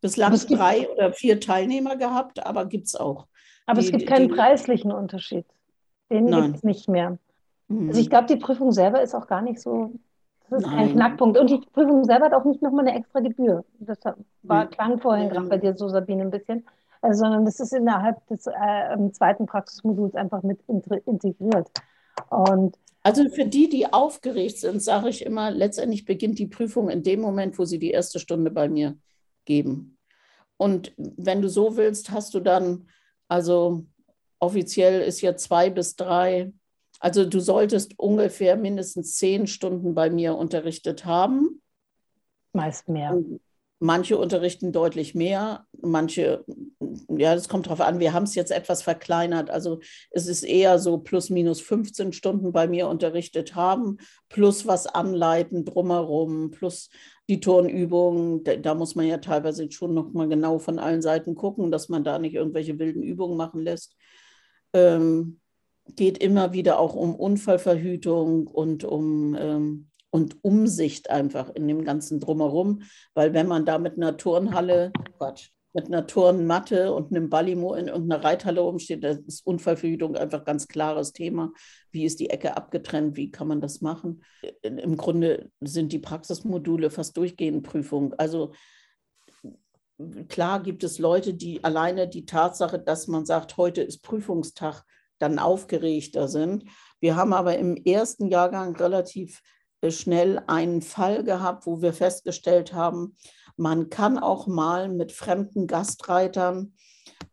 Bislang 0.00 0.34
drei 0.48 0.88
oder 0.88 1.12
vier 1.12 1.40
Teilnehmer 1.40 1.96
gehabt, 1.96 2.44
aber 2.44 2.66
gibt 2.66 2.86
es 2.86 2.96
auch. 2.96 3.26
Aber 3.66 3.80
die, 3.80 3.86
es 3.86 3.92
gibt 3.92 4.06
keinen 4.06 4.28
die, 4.28 4.34
preislichen 4.34 4.92
Unterschied. 4.92 5.46
Den 6.10 6.26
gibt 6.26 6.56
es 6.56 6.62
nicht 6.62 6.88
mehr. 6.88 7.18
Mhm. 7.68 7.88
Also 7.88 8.00
ich 8.00 8.10
glaube, 8.10 8.26
die 8.26 8.36
Prüfung 8.36 8.72
selber 8.72 9.02
ist 9.02 9.14
auch 9.14 9.26
gar 9.26 9.42
nicht 9.42 9.60
so, 9.60 9.92
das 10.48 10.62
ist 10.62 10.66
Nein. 10.66 10.76
kein 10.76 10.92
Knackpunkt. 10.92 11.38
Und 11.38 11.50
die 11.50 11.60
Prüfung 11.72 12.04
selber 12.04 12.26
hat 12.26 12.34
auch 12.34 12.44
nicht 12.44 12.62
nochmal 12.62 12.88
eine 12.88 12.98
extra 12.98 13.20
Gebühr. 13.20 13.64
Das 13.78 13.98
war, 14.42 14.64
mhm. 14.64 14.70
klang 14.70 14.98
vorhin 14.98 15.28
gerade 15.28 15.48
bei 15.48 15.58
dir 15.58 15.76
so, 15.76 15.88
Sabine, 15.88 16.22
ein 16.22 16.30
bisschen. 16.30 16.66
Also, 17.02 17.20
sondern 17.20 17.44
das 17.44 17.60
ist 17.60 17.72
innerhalb 17.72 18.26
des 18.26 18.46
äh, 18.46 19.12
zweiten 19.12 19.46
Praxismoduls 19.46 20.14
einfach 20.14 20.42
mit 20.42 20.60
integriert. 21.06 21.70
Und 22.28 22.76
also 23.02 23.28
für 23.30 23.46
die, 23.46 23.68
die 23.68 23.90
aufgeregt 23.90 24.58
sind, 24.58 24.82
sage 24.82 25.08
ich 25.08 25.24
immer, 25.24 25.50
letztendlich 25.50 26.04
beginnt 26.04 26.38
die 26.38 26.46
Prüfung 26.46 26.90
in 26.90 27.02
dem 27.02 27.20
Moment, 27.20 27.58
wo 27.58 27.64
sie 27.64 27.78
die 27.78 27.92
erste 27.92 28.18
Stunde 28.18 28.50
bei 28.50 28.68
mir 28.68 28.96
geben. 29.50 29.98
Und 30.56 30.92
wenn 30.96 31.42
du 31.42 31.48
so 31.48 31.76
willst, 31.76 32.10
hast 32.10 32.34
du 32.34 32.40
dann, 32.40 32.88
also 33.28 33.84
offiziell 34.38 35.00
ist 35.00 35.20
ja 35.22 35.34
zwei 35.34 35.70
bis 35.70 35.96
drei, 35.96 36.52
also 37.00 37.24
du 37.24 37.40
solltest 37.40 37.98
ungefähr 37.98 38.56
mindestens 38.56 39.16
zehn 39.16 39.48
Stunden 39.48 39.94
bei 39.94 40.08
mir 40.08 40.36
unterrichtet 40.36 41.04
haben. 41.04 41.60
Meist 42.52 42.88
mehr. 42.88 43.12
Und 43.12 43.40
manche 43.80 44.18
unterrichten 44.18 44.70
deutlich 44.70 45.14
mehr, 45.14 45.66
manche, 45.80 46.44
ja, 47.08 47.34
das 47.34 47.48
kommt 47.48 47.66
darauf 47.66 47.80
an, 47.80 47.98
wir 47.98 48.12
haben 48.12 48.24
es 48.24 48.34
jetzt 48.34 48.52
etwas 48.52 48.82
verkleinert. 48.82 49.50
Also 49.50 49.80
es 50.10 50.26
ist 50.26 50.42
eher 50.42 50.78
so 50.78 50.98
plus 50.98 51.30
minus 51.30 51.60
15 51.62 52.12
Stunden 52.12 52.52
bei 52.52 52.68
mir 52.68 52.86
unterrichtet 52.88 53.54
haben, 53.54 53.96
plus 54.28 54.66
was 54.66 54.86
anleiten 54.86 55.64
drumherum, 55.64 56.50
plus 56.50 56.90
die 57.30 57.40
Turnübungen, 57.40 58.44
da, 58.44 58.56
da, 58.56 58.74
muss 58.74 58.96
man 58.96 59.06
ja 59.06 59.18
teilweise 59.18 59.70
schon 59.70 59.94
nochmal 59.94 60.28
genau 60.28 60.58
von 60.58 60.78
allen 60.78 61.00
Seiten 61.00 61.36
gucken, 61.36 61.70
dass 61.70 61.88
man 61.88 62.04
da 62.04 62.18
nicht 62.18 62.34
irgendwelche 62.34 62.78
wilden 62.78 63.02
Übungen 63.02 63.36
machen 63.36 63.62
lässt. 63.62 63.96
Ähm, 64.74 65.40
geht 65.96 66.18
immer 66.18 66.52
wieder 66.52 66.78
auch 66.78 66.94
um 66.94 67.14
Unfallverhütung 67.14 68.46
und 68.46 68.84
um 68.84 69.36
ähm, 69.38 69.86
und 70.10 70.42
Umsicht 70.42 71.08
einfach 71.08 71.50
in 71.54 71.68
dem 71.68 71.84
ganzen 71.84 72.18
Drumherum, 72.18 72.82
weil 73.14 73.32
wenn 73.32 73.46
man 73.46 73.64
da 73.64 73.78
mit 73.78 73.96
einer 73.96 74.16
Turnhalle, 74.16 74.92
Quatsch, 75.16 75.50
mit 75.72 75.86
einer 75.86 76.06
Turnmatte 76.06 76.92
und 76.92 77.10
einem 77.10 77.30
Ballimo 77.30 77.74
in 77.74 77.88
irgendeiner 77.88 78.24
Reithalle 78.24 78.60
rumsteht, 78.60 79.04
das 79.04 79.18
ist 79.18 79.46
Unfallverhütung 79.46 80.16
einfach 80.16 80.44
ganz 80.44 80.66
klares 80.66 81.12
Thema. 81.12 81.52
Wie 81.92 82.04
ist 82.04 82.18
die 82.18 82.30
Ecke 82.30 82.56
abgetrennt? 82.56 83.16
Wie 83.16 83.30
kann 83.30 83.46
man 83.46 83.60
das 83.60 83.80
machen? 83.80 84.22
Im 84.62 84.96
Grunde 84.96 85.50
sind 85.60 85.92
die 85.92 86.00
Praxismodule 86.00 86.90
fast 86.90 87.16
durchgehend 87.16 87.62
Prüfung. 87.62 88.14
Also 88.14 88.52
klar 90.28 90.62
gibt 90.62 90.82
es 90.82 90.98
Leute, 90.98 91.34
die 91.34 91.62
alleine 91.62 92.08
die 92.08 92.26
Tatsache, 92.26 92.78
dass 92.78 93.06
man 93.06 93.24
sagt, 93.24 93.56
heute 93.56 93.82
ist 93.82 94.02
Prüfungstag, 94.02 94.82
dann 95.18 95.38
aufgeregter 95.38 96.28
sind. 96.28 96.64
Wir 96.98 97.14
haben 97.14 97.32
aber 97.32 97.58
im 97.58 97.76
ersten 97.76 98.26
Jahrgang 98.28 98.74
relativ 98.76 99.42
schnell 99.88 100.42
einen 100.46 100.82
Fall 100.82 101.24
gehabt, 101.24 101.66
wo 101.66 101.80
wir 101.80 101.92
festgestellt 101.92 102.74
haben, 102.74 103.16
man 103.56 103.90
kann 103.90 104.18
auch 104.18 104.46
mal 104.46 104.88
mit 104.88 105.12
fremden 105.12 105.66
Gastreitern 105.66 106.74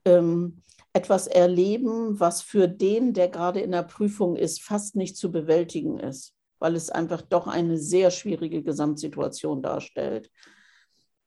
ähm, 0.06 0.64
etwas 0.93 1.28
erleben, 1.28 2.20
was 2.20 2.41
für 2.41 2.68
den, 2.68 3.14
der 3.14 3.30
gerade 3.30 3.60
in 3.60 3.72
der 3.72 3.84
Prüfung 3.84 4.36
ist, 4.36 4.62
fast 4.62 4.95
nicht 4.95 5.16
zu 5.16 5.32
bewältigen 5.32 6.00
ist, 6.00 6.34
weil 6.60 6.76
es 6.76 6.89
einfach 6.89 7.22
doch 7.22 7.48
eine 7.48 7.78
sehr 7.78 8.12
schwierige 8.12 8.64
Gesamtsituation 8.64 9.62
darstellt. 9.62 10.32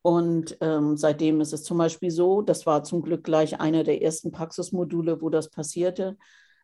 Und 0.03 0.57
ähm, 0.61 0.97
seitdem 0.97 1.41
ist 1.41 1.53
es 1.53 1.63
zum 1.63 1.79
Beispiel 1.79 2.11
so, 2.11 2.43
das 2.43 2.67
war 2.67 2.85
zum 2.85 3.03
Glück 3.03 3.23
gleich 3.23 3.61
einer 3.61 3.85
der 3.85 4.03
ersten 4.03 4.33
Praxismodule, 4.33 5.21
wo 5.21 5.29
das 5.29 5.51
passierte. 5.51 6.17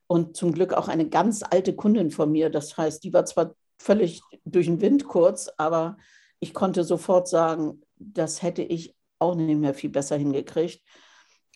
Und 0.07 0.37
zum 0.37 0.53
Glück 0.53 0.73
auch 0.73 0.89
eine 0.89 1.09
ganz 1.09 1.43
alte 1.43 1.75
Kundin 1.75 2.11
von 2.11 2.31
mir. 2.31 2.49
Das 2.49 2.77
heißt, 2.77 3.05
die 3.05 3.13
war 3.13 3.25
zwar 3.25 3.55
völlig 3.79 4.23
durch 4.45 4.67
den 4.67 4.81
Wind 4.81 5.07
kurz, 5.07 5.51
aber 5.57 5.97
ich 6.41 6.55
konnte 6.55 6.85
sofort 6.85 7.29
sagen, 7.29 7.83
das 7.97 8.43
hätte 8.43 8.63
ich 8.63 8.95
auch 9.19 9.35
nicht 9.35 9.59
mehr 9.59 9.75
viel 9.75 9.91
besser 9.91 10.17
hingekriegt. 10.17 10.83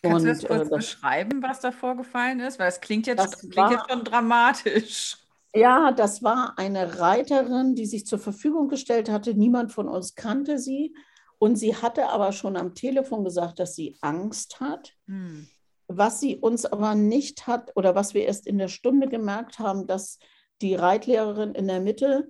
Kannst 0.01 0.17
und, 0.17 0.23
du 0.23 0.29
das 0.29 0.43
kurz 0.43 0.67
äh, 0.67 0.69
das, 0.69 0.69
beschreiben, 0.69 1.43
was 1.43 1.59
da 1.59 1.71
vorgefallen 1.71 2.39
ist? 2.39 2.57
Weil 2.57 2.69
es 2.69 2.81
klingt 2.81 3.05
jetzt, 3.07 3.39
klingt 3.39 3.55
war, 3.55 3.71
jetzt 3.71 3.89
schon 3.89 4.03
dramatisch. 4.03 5.17
Ja, 5.53 5.91
das 5.91 6.23
war 6.23 6.57
eine 6.57 6.99
Reiterin, 6.99 7.75
die 7.75 7.85
sich 7.85 8.05
zur 8.05 8.19
Verfügung 8.19 8.67
gestellt 8.67 9.09
hatte. 9.09 9.33
Niemand 9.33 9.71
von 9.71 9.87
uns 9.87 10.15
kannte 10.15 10.57
sie. 10.57 10.95
Und 11.37 11.55
sie 11.55 11.75
hatte 11.75 12.07
aber 12.09 12.31
schon 12.31 12.55
am 12.55 12.73
Telefon 12.73 13.23
gesagt, 13.23 13.59
dass 13.59 13.75
sie 13.75 13.97
Angst 14.01 14.59
hat. 14.59 14.93
Hm. 15.07 15.47
Was 15.87 16.19
sie 16.19 16.37
uns 16.37 16.65
aber 16.65 16.95
nicht 16.95 17.47
hat 17.47 17.71
oder 17.75 17.95
was 17.95 18.13
wir 18.13 18.25
erst 18.25 18.47
in 18.47 18.57
der 18.57 18.69
Stunde 18.69 19.07
gemerkt 19.07 19.59
haben, 19.59 19.87
dass 19.87 20.19
die 20.61 20.75
Reitlehrerin 20.75 21.55
in 21.55 21.67
der 21.67 21.81
Mitte, 21.81 22.27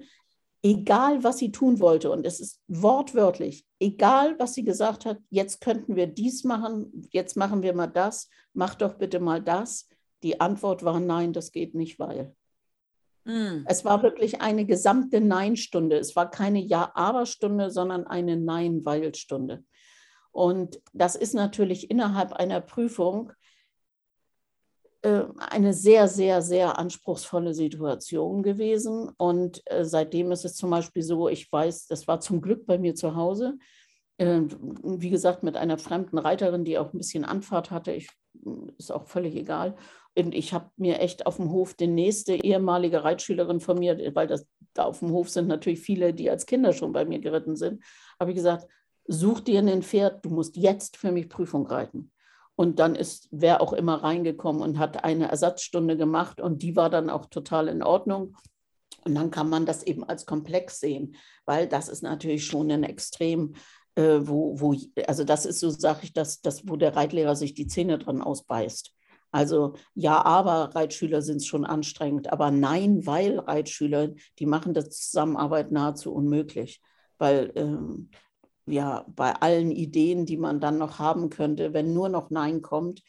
egal 0.64 1.24
was 1.24 1.38
sie 1.38 1.52
tun 1.52 1.80
wollte, 1.80 2.12
und 2.12 2.26
es 2.26 2.40
ist 2.40 2.62
wortwörtlich, 2.68 3.66
egal 3.80 4.38
was 4.40 4.54
sie 4.54 4.64
gesagt 4.64 5.06
hat, 5.06 5.18
jetzt 5.30 5.62
könnten 5.62 5.96
wir 5.96 6.08
dies 6.08 6.44
machen, 6.44 7.08
jetzt 7.12 7.36
machen 7.36 7.64
wir 7.64 7.74
mal 7.74 7.88
das, 7.88 8.30
mach 8.54 8.76
doch 8.76 8.96
bitte 8.96 9.20
mal 9.20 9.42
das. 9.42 9.88
Die 10.24 10.40
Antwort 10.40 10.84
war 10.84 11.00
nein, 11.00 11.34
das 11.34 11.52
geht 11.52 11.74
nicht, 11.74 11.98
weil. 11.98 12.36
Mm. 13.24 13.64
Es 13.66 13.84
war 13.86 14.04
wirklich 14.04 14.42
eine 14.42 14.66
gesamte 14.66 15.20
Nein-Stunde. 15.20 15.98
Es 15.98 16.16
war 16.16 16.30
keine 16.30 16.60
Ja-Aber-Stunde, 16.60 17.72
sondern 17.72 18.06
eine 18.06 18.38
Nein-Weil-Stunde. 18.38 19.64
Und 20.32 20.80
das 20.94 21.16
ist 21.16 21.34
natürlich 21.34 21.90
innerhalb 21.92 22.34
einer 22.34 22.62
Prüfung 22.62 23.34
eine 25.04 25.74
sehr, 25.74 26.08
sehr, 26.08 26.42
sehr 26.42 26.78
anspruchsvolle 26.78 27.54
Situation 27.54 28.44
gewesen. 28.44 29.10
Und 29.18 29.62
äh, 29.66 29.84
seitdem 29.84 30.32
ist 30.32 30.46
es 30.46 30.56
zum 30.56 30.70
Beispiel 30.70 31.04
so, 31.04 31.28
ich 31.28 31.52
weiß, 31.52 31.88
das 31.88 32.08
war 32.08 32.20
zum 32.20 32.42
Glück 32.42 32.66
bei 32.66 32.78
mir 32.78 32.94
zu 32.96 33.16
Hause, 33.16 33.58
äh, 34.18 34.42
wie 34.84 35.10
gesagt, 35.10 35.44
mit 35.44 35.58
einer 35.58 35.78
fremden 35.78 36.18
Reiterin, 36.18 36.66
die 36.66 36.78
auch 36.78 36.94
ein 36.94 36.98
bisschen 36.98 37.26
Anfahrt 37.26 37.72
hatte. 37.72 37.92
Ich, 37.94 38.10
ist 38.78 38.92
auch 38.92 39.08
völlig 39.08 39.36
egal. 39.36 39.76
Und 40.16 40.36
ich 40.36 40.54
habe 40.54 40.70
mir 40.78 41.00
echt 41.00 41.26
auf 41.26 41.38
dem 41.38 41.52
Hof 41.52 41.74
die 41.74 41.88
nächste 41.88 42.34
ehemalige 42.34 43.04
Reitschülerin 43.04 43.60
von 43.60 43.80
mir, 43.80 43.98
weil 44.14 44.28
das 44.28 44.46
da 44.74 44.84
auf 44.86 45.00
dem 45.00 45.12
Hof 45.12 45.30
sind 45.30 45.48
natürlich 45.48 45.80
viele, 45.80 46.14
die 46.14 46.30
als 46.30 46.46
Kinder 46.46 46.74
schon 46.74 46.92
bei 46.92 47.06
mir 47.06 47.20
geritten 47.20 47.56
sind, 47.56 47.84
habe 48.20 48.32
ich 48.32 48.36
gesagt, 48.36 48.68
such 49.08 49.42
dir 49.42 49.60
ein 49.60 49.84
Pferd, 49.84 50.24
du 50.26 50.30
musst 50.30 50.56
jetzt 50.58 50.98
für 50.98 51.12
mich 51.12 51.30
Prüfung 51.30 51.66
reiten. 51.66 52.11
Und 52.62 52.78
dann 52.78 52.94
ist 52.94 53.28
wer 53.32 53.60
auch 53.60 53.74
immer 53.74 54.04
reingekommen 54.04 54.62
und 54.62 54.78
hat 54.78 55.04
eine 55.04 55.28
Ersatzstunde 55.30 55.98
gemacht 55.98 56.40
und 56.40 56.62
die 56.62 56.76
war 56.76 56.92
dann 56.92 57.10
auch 57.10 57.26
total 57.26 57.68
in 57.68 57.82
Ordnung. 57.82 58.38
Und 59.04 59.16
dann 59.16 59.32
kann 59.32 59.50
man 59.50 59.66
das 59.66 59.82
eben 59.82 60.04
als 60.04 60.28
Komplex 60.28 60.80
sehen, 60.80 61.16
weil 61.46 61.68
das 61.68 61.90
ist 61.90 62.04
natürlich 62.04 62.46
schon 62.46 62.70
ein 62.70 62.84
Extrem, 62.84 63.56
äh, 63.96 64.20
wo, 64.22 64.60
wo, 64.60 64.76
also 65.08 65.24
das 65.24 65.48
ist 65.48 65.60
so, 65.60 65.72
sage 65.72 66.02
ich, 66.04 66.14
das, 66.14 66.42
das, 66.42 66.70
wo 66.70 66.76
der 66.76 66.96
Reitlehrer 66.96 67.36
sich 67.36 67.56
die 67.56 67.66
Zähne 67.66 67.98
dran 67.98 68.22
ausbeißt. 68.22 68.94
Also 69.32 69.74
ja, 69.96 70.24
aber 70.24 70.76
Reitschüler 70.76 71.24
sind 71.24 71.44
schon 71.44 71.66
anstrengend, 71.66 72.32
aber 72.32 72.52
nein, 72.52 73.08
weil 73.08 73.40
Reitschüler, 73.40 74.10
die 74.38 74.46
machen 74.46 74.76
das 74.76 74.92
Zusammenarbeit 74.92 75.72
nahezu 75.72 76.14
unmöglich, 76.14 76.80
weil 77.18 77.52
ähm, 77.56 78.12
ja 78.66 79.06
bei 79.16 79.34
allen 79.34 79.72
Ideen, 79.72 80.26
die 80.26 80.38
man 80.38 80.60
dann 80.60 80.78
noch 80.78 81.00
haben 81.00 81.30
könnte, 81.30 81.74
wenn 81.74 81.94
nur 81.94 82.10
noch 82.10 82.30
Nein 82.30 82.62
kommt, 82.62 83.02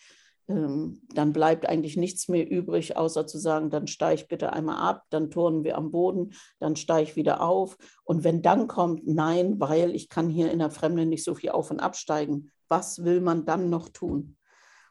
ähm, 0.49 1.03
dann 1.15 1.33
bleibt 1.33 1.69
eigentlich 1.69 1.97
nichts 1.97 2.29
mehr 2.29 2.49
übrig, 2.49 2.97
außer 2.97 3.27
zu 3.27 3.39
sagen, 3.39 3.71
dann 3.71 3.87
steige 3.87 4.23
ich 4.23 4.29
bitte 4.29 4.53
einmal 4.53 4.77
ab, 4.77 5.05
dann 5.11 5.31
turnen 5.31 5.65
wir 5.65 5.77
am 5.77 5.91
Boden, 5.91 6.35
dann 6.59 6.77
steige 6.77 7.11
ich 7.11 7.17
wieder 7.17 7.43
auf. 7.43 7.77
Und 8.05 8.25
wenn 8.25 8.43
dann 8.43 8.67
kommt 8.67 9.07
Nein, 9.07 9.61
weil 9.61 9.95
ich 9.95 10.09
kann 10.09 10.29
hier 10.29 10.51
in 10.51 10.59
der 10.59 10.71
Fremde 10.71 11.07
nicht 11.07 11.25
so 11.25 11.35
viel 11.35 11.51
auf 11.51 11.71
und 11.71 11.81
absteigen, 11.81 12.51
was 12.69 13.05
will 13.05 13.21
man 13.21 13.45
dann 13.45 13.71
noch 13.71 13.89
tun? 13.89 14.37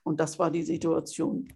Und 0.04 0.20
das 0.20 0.40
war 0.40 0.52
die 0.52 0.64
Situation. 0.64 1.48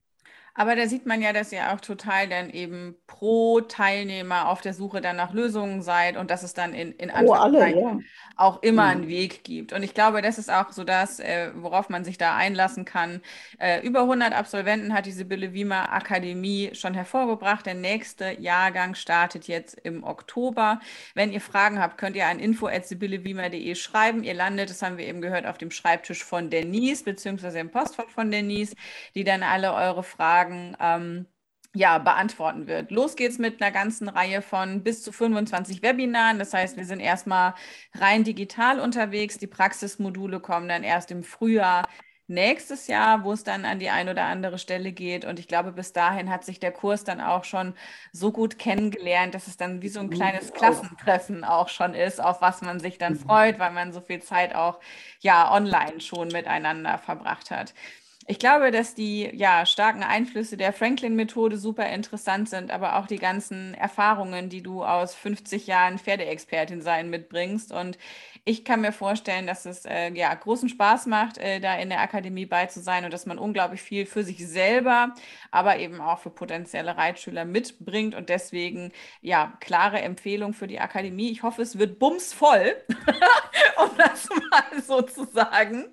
Aber 0.58 0.78
da 0.78 0.88
sieht 0.88 1.06
man 1.06 1.22
ja, 1.22 1.34
dass 1.34 1.52
ihr 1.52 1.74
auch 1.74 1.82
total 1.82 2.30
dann 2.30 2.50
eben 2.50 2.96
pro 3.08 3.60
Teilnehmer 3.60 4.48
auf 4.48 4.62
der 4.62 4.74
Suche 4.74 5.02
dann 5.02 5.18
nach 5.18 5.34
Lösungen 5.34 5.82
seid 5.82 6.16
und 6.16 6.32
dass 6.32 6.44
es 6.44 6.54
dann 6.54 6.74
in, 6.74 6.94
in 6.94 7.12
oh, 7.12 7.34
alle, 7.34 7.76
ja. 7.78 8.00
auch 8.38 8.64
immer 8.64 8.86
mhm. 8.86 8.92
einen 8.92 9.08
Weg 9.10 9.44
gibt. 9.44 9.74
Und 9.74 9.84
ich 9.84 9.94
glaube, 9.94 10.22
das 10.22 10.38
ist 10.38 10.50
auch 10.50 10.72
so 10.72 10.86
das, 10.86 11.20
äh, 11.20 11.52
worauf 11.56 11.90
man 11.90 12.06
sich 12.06 12.18
da 12.18 12.38
einlassen 12.38 12.86
kann. 12.86 13.22
Äh, 13.60 13.86
über 13.86 14.02
100 14.04 14.34
Absolventen 14.34 14.94
hat 14.94 15.06
die 15.06 15.12
Sibylle 15.12 15.54
Wiemer 15.54 15.92
Akademie 15.92 16.72
schon 16.74 16.94
hervorgebracht. 16.94 17.66
Der 17.66 17.74
nächste 17.74 18.40
Jahrgang 18.40 18.96
startet 18.96 19.50
jetzt 19.50 19.74
im 19.84 20.06
Oktober. 20.06 20.80
Wenn 21.16 21.34
ihr 21.34 21.42
Fragen 21.42 21.82
habt, 21.82 21.98
könnt 21.98 22.16
ihr 22.16 22.28
an 22.28 22.40
info.sibyllewiemer.de 22.40 23.76
schreiben. 23.76 24.24
Ihr 24.24 24.34
landet, 24.34 24.70
das 24.70 24.82
haben 24.82 24.98
wir 24.98 25.06
eben 25.06 25.20
gehört, 25.20 25.46
auf 25.46 25.58
dem 25.58 25.72
Schreibtisch 25.72 26.24
von 26.24 26.50
Denise, 26.50 27.04
beziehungsweise 27.04 27.60
im 27.60 27.72
Postfach 27.72 28.08
von 28.08 28.32
Denise, 28.32 28.78
die 29.16 29.26
dann 29.26 29.44
alle 29.44 29.74
eure 29.74 30.04
Fragen 30.04 30.45
Fragen 30.46 30.78
ähm, 30.80 31.26
ja, 31.74 31.98
beantworten 31.98 32.68
wird. 32.68 32.92
Los 32.92 33.18
geht's 33.18 33.38
mit 33.38 33.62
einer 33.62 33.72
ganzen 33.72 34.08
Reihe 34.08 34.42
von 34.42 34.82
bis 34.82 35.04
zu 35.04 35.12
25 35.12 35.82
Webinaren. 35.82 36.40
Das 36.40 36.54
heißt, 36.54 36.78
wir 36.78 36.86
sind 36.86 37.02
erstmal 37.02 37.54
rein 37.94 38.24
digital 38.24 38.80
unterwegs. 38.80 39.38
Die 39.38 39.48
Praxismodule 39.48 40.40
kommen 40.40 40.70
dann 40.70 40.84
erst 40.84 41.12
im 41.12 41.24
Frühjahr 41.24 41.86
nächstes 42.28 42.88
Jahr, 42.88 43.24
wo 43.24 43.34
es 43.34 43.44
dann 43.44 43.66
an 43.66 43.78
die 43.78 43.90
ein 43.90 44.08
oder 44.08 44.24
andere 44.24 44.58
Stelle 44.58 44.94
geht. 44.94 45.26
Und 45.26 45.38
ich 45.38 45.50
glaube, 45.50 45.74
bis 45.74 45.92
dahin 45.92 46.30
hat 46.30 46.46
sich 46.46 46.62
der 46.62 46.72
Kurs 46.72 47.04
dann 47.04 47.20
auch 47.20 47.44
schon 47.44 47.74
so 48.14 48.32
gut 48.32 48.58
kennengelernt, 48.58 49.36
dass 49.36 49.48
es 49.48 49.58
dann 49.58 49.82
wie 49.82 49.90
so 49.90 50.00
ein 50.00 50.10
kleines 50.10 50.54
Klassentreffen 50.54 51.44
auch 51.44 51.68
schon 51.68 51.94
ist, 51.94 52.24
auf 52.24 52.42
was 52.42 52.62
man 52.62 52.80
sich 52.80 52.98
dann 52.98 53.14
mhm. 53.14 53.20
freut, 53.20 53.60
weil 53.60 53.72
man 53.72 53.92
so 53.92 54.00
viel 54.00 54.24
Zeit 54.24 54.56
auch 54.56 54.80
ja 55.20 55.52
online 55.52 56.00
schon 56.00 56.30
miteinander 56.30 56.98
verbracht 57.00 57.52
hat. 57.52 57.74
Ich 58.28 58.40
glaube, 58.40 58.72
dass 58.72 58.96
die 58.96 59.30
ja, 59.36 59.68
starken 59.68 60.02
Einflüsse 60.02 60.58
der 60.58 60.74
Franklin-Methode 60.74 61.58
super 61.58 61.88
interessant 61.88 62.50
sind, 62.50 62.72
aber 62.72 62.98
auch 62.98 63.06
die 63.06 63.20
ganzen 63.20 63.76
Erfahrungen, 63.76 64.50
die 64.50 64.64
du 64.64 64.84
aus 64.84 65.14
50 65.14 65.68
Jahren 65.68 66.00
Pferdeexpertin 66.00 66.82
sein 66.82 67.12
mitbringst. 67.12 67.72
Und 67.72 68.00
ich 68.44 68.66
kann 68.66 68.82
mir 68.82 68.92
vorstellen, 68.92 69.46
dass 69.46 69.68
es 69.68 69.86
äh, 69.86 70.12
ja, 70.14 70.34
großen 70.34 70.70
Spaß 70.70 71.06
macht, 71.06 71.38
äh, 71.38 71.60
da 71.60 71.78
in 71.78 71.90
der 71.90 72.02
Akademie 72.02 72.48
bei 72.48 72.66
zu 72.66 72.82
sein 72.82 73.06
und 73.06 73.14
dass 73.14 73.28
man 73.28 73.38
unglaublich 73.38 73.84
viel 73.84 74.08
für 74.08 74.24
sich 74.24 74.48
selber, 74.48 75.14
aber 75.52 75.78
eben 75.78 76.02
auch 76.02 76.18
für 76.18 76.32
potenzielle 76.32 76.98
Reitschüler 76.98 77.46
mitbringt. 77.46 78.16
Und 78.16 78.30
deswegen, 78.30 78.92
ja, 79.22 79.56
klare 79.60 80.02
Empfehlung 80.02 80.54
für 80.54 80.68
die 80.68 80.80
Akademie. 80.80 81.30
Ich 81.30 81.44
hoffe, 81.44 81.62
es 81.62 81.78
wird 81.78 82.00
bumsvoll, 82.00 82.76
um 83.84 83.90
das 83.98 84.28
mal 84.30 84.82
so 84.82 85.04
zu 85.04 85.26
sagen. 85.26 85.86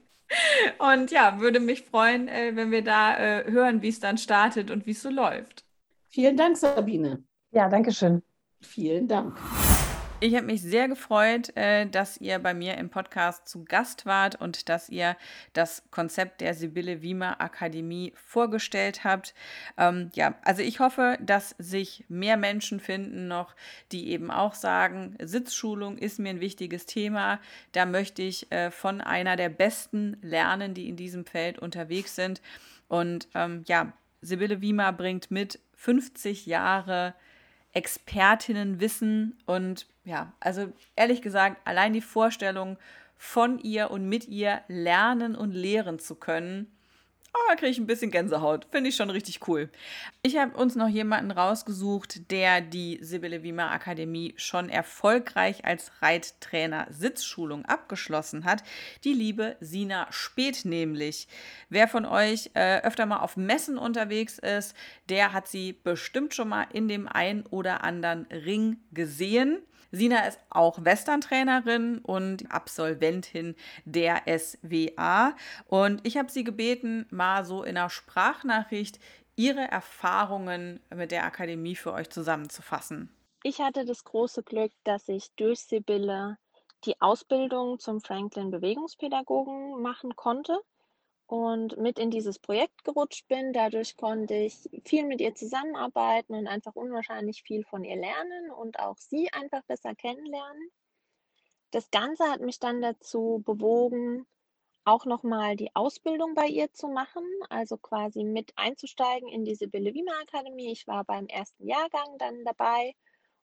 Und 0.79 1.11
ja, 1.11 1.41
würde 1.41 1.61
mich 1.61 1.83
freuen, 1.83 2.29
äh, 2.29 2.53
wenn 2.55 2.71
wir 2.71 2.83
da 2.83 3.17
äh, 3.17 3.51
hören, 3.51 3.83
wie 3.83 3.89
es 3.89 4.01
dann 4.01 4.19
startet 4.19 4.71
und 4.71 4.87
wie 4.87 4.93
es 4.93 5.03
so 5.03 5.11
läuft. 5.11 5.65
Vielen 6.09 6.37
Dank, 6.37 6.57
Sabine. 6.57 7.23
Ja, 7.53 7.69
danke 7.69 7.93
schön. 7.93 8.23
Vielen 8.61 9.09
Dank. 9.09 9.37
Ich 10.23 10.37
habe 10.37 10.47
mich 10.47 10.63
sehr 10.63 10.87
gefreut, 10.87 11.51
äh, 11.57 11.85
dass 11.85 12.17
ihr 12.17 12.39
bei 12.39 12.55
mir 12.55 12.77
im 12.79 12.91
Podcast 12.91 13.49
zu 13.49 13.65
Gast 13.65 14.07
wart 14.07 14.41
und 14.41 14.69
dass 14.69 14.89
ihr 14.89 15.17
das 15.53 15.83
Konzept 15.91 16.41
der 16.41 16.55
Sibylle 16.55 17.03
Wiemer 17.03 17.41
Akademie 17.41 18.13
vorgestellt 18.15 19.03
habt. 19.03 19.35
Ähm, 19.77 20.13
ja, 20.15 20.37
also 20.45 20.63
ich 20.63 20.79
hoffe, 20.79 21.19
dass 21.21 21.57
sich 21.59 22.05
mehr 22.09 22.37
Menschen 22.37 22.79
finden 22.79 23.27
noch, 23.27 23.57
die 23.91 24.11
eben 24.11 24.31
auch 24.31 24.55
sagen, 24.55 25.17
Sitzschulung 25.21 25.99
ist 25.99 26.21
mir 26.21 26.31
ein 26.31 26.41
wichtiges 26.41 26.87
Thema. 26.87 27.41
Da 27.73 27.85
möchte 27.85 28.23
ich 28.23 28.53
äh, 28.53 28.71
von 28.71 29.01
einer 29.01 29.35
der 29.35 29.49
Besten 29.49 30.19
lernen, 30.23 30.73
die 30.73 30.89
in 30.89 30.95
diesem 30.95 31.27
Feld 31.27 31.59
unterwegs 31.59 32.15
sind. 32.15 32.41
Und 32.87 33.27
ähm, 33.35 33.65
ja, 33.67 33.93
Sibylle 34.21 34.61
Wiemer 34.61 34.93
bringt 34.93 35.33
mit 35.33 35.59
50 35.75 36.47
Jahre 36.47 37.15
Expertinnenwissen 37.73 39.39
und 39.47 39.87
ja, 40.05 40.33
also 40.41 40.73
ehrlich 40.97 41.23
gesagt, 41.23 41.61
allein 41.65 41.93
die 41.93 42.01
Vorstellung 42.01 42.77
von 43.17 43.59
ihr 43.59 43.91
und 43.91 44.09
mit 44.09 44.29
ihr 44.29 44.63
lernen 44.69 45.37
und 45.37 45.53
lehren 45.53 45.99
zu 45.99 46.17
können, 46.17 46.71
Oh, 47.35 47.49
da 47.49 47.55
kriege 47.55 47.71
ich 47.71 47.79
ein 47.79 47.87
bisschen 47.87 48.11
Gänsehaut. 48.11 48.67
Finde 48.71 48.91
ich 48.91 48.97
schon 48.97 49.09
richtig 49.09 49.49
cool. 49.49 49.71
Ich 50.21 50.37
habe 50.37 50.55
uns 50.55 50.77
noch 50.77 50.89
jemanden 50.89 51.31
rausgesucht, 51.31 52.31
der 52.31 52.61
die 52.61 52.99
Sibylle 53.01 53.43
Wiemer 53.43 53.71
Akademie 53.71 54.35
schon 54.37 54.69
erfolgreich 54.69 55.65
als 55.65 55.91
Reittrainer 56.03 56.89
Sitzschulung 56.91 57.65
abgeschlossen 57.65 58.45
hat. 58.45 58.63
Die 59.05 59.15
liebe 59.15 59.57
Sina 59.61 60.09
Spät 60.11 60.67
nämlich. 60.67 61.27
Wer 61.71 61.89
von 61.89 62.05
euch 62.05 62.51
äh, 62.53 62.83
öfter 62.83 63.07
mal 63.07 63.21
auf 63.21 63.39
Messen 63.39 63.79
unterwegs 63.79 64.39
ist, 64.39 64.77
der 65.09 65.33
hat 65.33 65.49
sie 65.49 65.73
bestimmt 65.73 66.35
schon 66.35 66.51
mal 66.51 66.67
in 66.71 66.87
dem 66.87 67.09
einen 67.09 67.47
oder 67.47 67.83
anderen 67.83 68.27
Ring 68.27 68.77
gesehen. 68.93 69.63
Sina 69.93 70.27
ist 70.27 70.41
auch 70.49 70.85
Western-Trainerin 70.85 71.99
und 71.99 72.51
Absolventin 72.51 73.55
der 73.85 74.23
SWA. 74.27 75.37
Und 75.67 76.07
ich 76.07 76.17
habe 76.17 76.31
sie 76.31 76.45
gebeten, 76.45 77.07
mal 77.11 77.45
so 77.45 77.63
in 77.63 77.77
einer 77.77 77.91
Sprachnachricht 77.91 78.99
ihre 79.37 79.61
Erfahrungen 79.61 80.81
mit 80.95 81.13
der 81.13 81.25
Akademie 81.25 81.77
für 81.77 81.93
euch 81.93 82.11
zusammenzufassen. 82.11 83.15
Ich 83.45 83.61
hatte 83.61 83.85
das 83.85 84.05
große 84.05 84.43
Glück, 84.43 84.73
dass 84.85 85.09
ich 85.09 85.31
durch 85.37 85.61
Sibylle 85.61 86.39
die 86.85 87.01
Ausbildung 87.01 87.79
zum 87.79 88.01
Franklin 88.01 88.51
Bewegungspädagogen 88.51 89.81
machen 89.83 90.17
konnte 90.17 90.59
und 91.33 91.79
mit 91.79 91.99
in 91.99 92.11
dieses 92.11 92.39
Projekt 92.39 92.85
gerutscht 92.85 93.27
bin. 93.27 93.55
Dadurch 93.55 93.97
konnte 93.97 94.35
ich 94.35 94.69
viel 94.85 95.07
mit 95.07 95.23
ihr 95.23 95.35
zusammenarbeiten 95.35 96.35
und 96.35 96.47
einfach 96.47 96.75
unwahrscheinlich 96.75 97.43
viel 97.43 97.65
von 97.65 97.85
ihr 97.85 97.97
lernen 97.97 98.51
und 98.51 98.79
auch 98.79 98.99
sie 98.99 99.33
einfach 99.33 99.63
besser 99.63 99.95
kennenlernen. 99.95 100.69
Das 101.71 101.91
Ganze 101.91 102.25
hat 102.25 102.43
mich 102.43 102.59
dann 102.59 102.83
dazu 102.83 103.43
bewogen, 103.47 104.27
auch 104.85 105.07
nochmal 105.07 105.57
die 105.57 105.75
Ausbildung 105.75 106.35
bei 106.35 106.49
ihr 106.49 106.71
zu 106.75 106.89
machen, 106.89 107.25
also 107.49 107.79
quasi 107.79 108.25
mit 108.25 108.53
einzusteigen 108.57 109.31
in 109.31 109.47
die 109.47 109.55
Sibylle 109.55 109.95
Wiemer 109.95 110.21
Akademie. 110.21 110.71
Ich 110.73 110.87
war 110.87 111.03
beim 111.03 111.29
ersten 111.29 111.67
Jahrgang 111.67 112.19
dann 112.19 112.45
dabei 112.45 112.93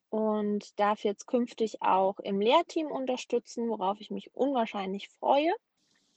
und 0.09 0.79
darf 0.79 1.03
jetzt 1.03 1.25
künftig 1.25 1.81
auch 1.81 2.19
im 2.19 2.39
Lehrteam 2.39 2.91
unterstützen, 2.91 3.67
worauf 3.67 3.99
ich 3.99 4.11
mich 4.11 4.29
unwahrscheinlich 4.35 5.09
freue. 5.09 5.51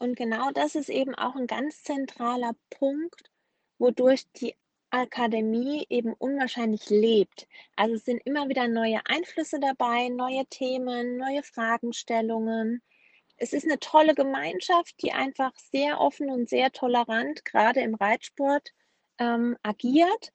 Und 0.03 0.17
genau 0.17 0.51
das 0.51 0.75
ist 0.75 0.89
eben 0.89 1.15
auch 1.15 1.37
ein 1.37 1.47
ganz 1.47 1.85
zentraler 1.85 2.57
Punkt, 2.71 3.31
wodurch 3.79 4.25
die 4.33 4.57
Akademie 4.91 5.87
eben 5.91 6.13
unwahrscheinlich 6.15 6.91
lebt. 6.91 7.47
Also 7.77 7.95
es 7.95 8.05
sind 8.05 8.21
immer 8.25 8.49
wieder 8.49 8.67
neue 8.67 9.01
Einflüsse 9.07 9.61
dabei, 9.61 10.09
neue 10.09 10.45
Themen, 10.47 11.19
neue 11.19 11.45
Fragestellungen. 11.45 12.83
Es 13.37 13.53
ist 13.53 13.65
eine 13.65 13.79
tolle 13.79 14.17
Gemeinschaft, 14.17 15.01
die 15.03 15.13
einfach 15.13 15.53
sehr 15.71 16.01
offen 16.01 16.31
und 16.31 16.49
sehr 16.49 16.73
tolerant, 16.73 17.45
gerade 17.45 17.79
im 17.79 17.95
Reitsport, 17.95 18.71
ähm, 19.19 19.57
agiert. 19.63 20.33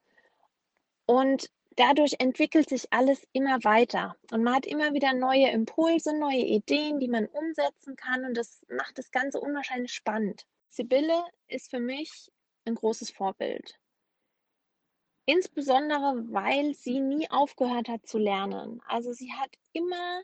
Und 1.06 1.50
dadurch 1.78 2.16
entwickelt 2.20 2.70
sich 2.70 2.92
alles 2.92 3.26
immer 3.32 3.64
weiter 3.64 4.18
und 4.32 4.44
man 4.44 4.56
hat 4.56 4.66
immer 4.66 4.94
wieder 4.94 5.14
neue 5.14 5.50
Impulse, 5.50 6.18
neue 6.18 6.44
Ideen, 6.44 7.00
die 7.00 7.08
man 7.08 7.28
umsetzen 7.28 7.96
kann 7.96 8.26
und 8.26 8.36
das 8.36 8.66
macht 8.70 8.98
das 8.98 9.12
Ganze 9.12 9.40
unwahrscheinlich 9.40 9.94
spannend. 9.94 10.46
Sibylle 10.70 11.24
ist 11.48 11.70
für 11.70 11.80
mich 11.80 12.32
ein 12.66 12.76
großes 12.76 13.12
Vorbild. 13.12 13.80
Insbesondere, 15.26 16.24
weil 16.30 16.74
sie 16.74 17.00
nie 17.00 17.30
aufgehört 17.30 17.90
hat 17.90 18.08
zu 18.08 18.18
lernen. 18.18 18.82
Also 18.88 19.12
sie 19.12 19.34
hat 19.34 19.50
immer 19.74 20.22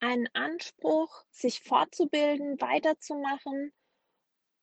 einen 0.00 0.28
Anspruch, 0.34 1.24
sich 1.30 1.60
fortzubilden, 1.60 2.60
weiterzumachen 2.60 3.72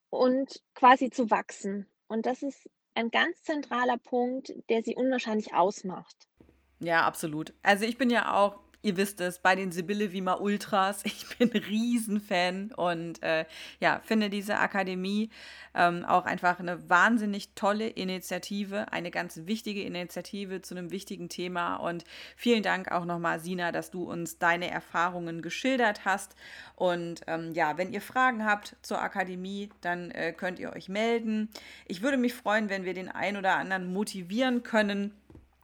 und 0.10 0.62
quasi 0.74 1.10
zu 1.10 1.30
wachsen. 1.30 1.88
Und 2.08 2.26
das 2.26 2.44
ist 2.44 2.70
ein 2.96 3.10
ganz 3.10 3.44
zentraler 3.44 3.98
Punkt, 3.98 4.54
der 4.70 4.84
sie 4.84 4.96
unwahrscheinlich 4.96 5.54
ausmacht. 5.54 6.28
Ja, 6.84 7.06
absolut. 7.06 7.54
Also 7.64 7.86
ich 7.86 7.98
bin 7.98 8.10
ja 8.10 8.36
auch, 8.36 8.60
ihr 8.82 8.98
wisst 8.98 9.22
es, 9.22 9.40
bei 9.40 9.56
den 9.56 9.72
Sibylle 9.72 10.12
Wiemer 10.12 10.42
Ultras. 10.42 11.04
Ich 11.06 11.38
bin 11.38 11.50
Riesenfan 11.50 12.72
und 12.74 13.24
äh, 13.24 13.46
ja, 13.80 14.02
finde 14.04 14.30
diese 14.30 14.60
Akademie 14.60 15.30
ähm, 15.74 16.04
auch 16.04 16.26
einfach 16.26 16.60
eine 16.60 16.90
wahnsinnig 16.90 17.54
tolle 17.56 17.88
Initiative, 17.88 18.92
eine 18.92 19.12
ganz 19.12 19.40
wichtige 19.46 19.82
Initiative 19.84 20.62
zu 20.62 20.76
einem 20.76 20.92
wichtigen 20.92 21.30
Thema. 21.30 21.78
Und 21.78 22.04
vielen 22.36 22.64
Dank 22.64 22.92
auch 22.92 23.06
nochmal, 23.06 23.40
Sina, 23.40 23.72
dass 23.72 23.90
du 23.90 24.04
uns 24.04 24.38
deine 24.38 24.70
Erfahrungen 24.70 25.42
geschildert 25.42 26.04
hast. 26.04 26.36
Und 26.76 27.22
ähm, 27.28 27.54
ja, 27.54 27.78
wenn 27.78 27.94
ihr 27.94 28.02
Fragen 28.02 28.46
habt 28.46 28.76
zur 28.82 29.02
Akademie, 29.02 29.70
dann 29.80 30.12
äh, 30.12 30.34
könnt 30.34 30.60
ihr 30.60 30.74
euch 30.74 30.90
melden. 30.90 31.50
Ich 31.88 32.02
würde 32.02 32.18
mich 32.18 32.34
freuen, 32.34 32.70
wenn 32.70 32.84
wir 32.84 32.94
den 32.94 33.10
einen 33.10 33.38
oder 33.38 33.56
anderen 33.56 33.92
motivieren 33.92 34.64
können 34.64 35.14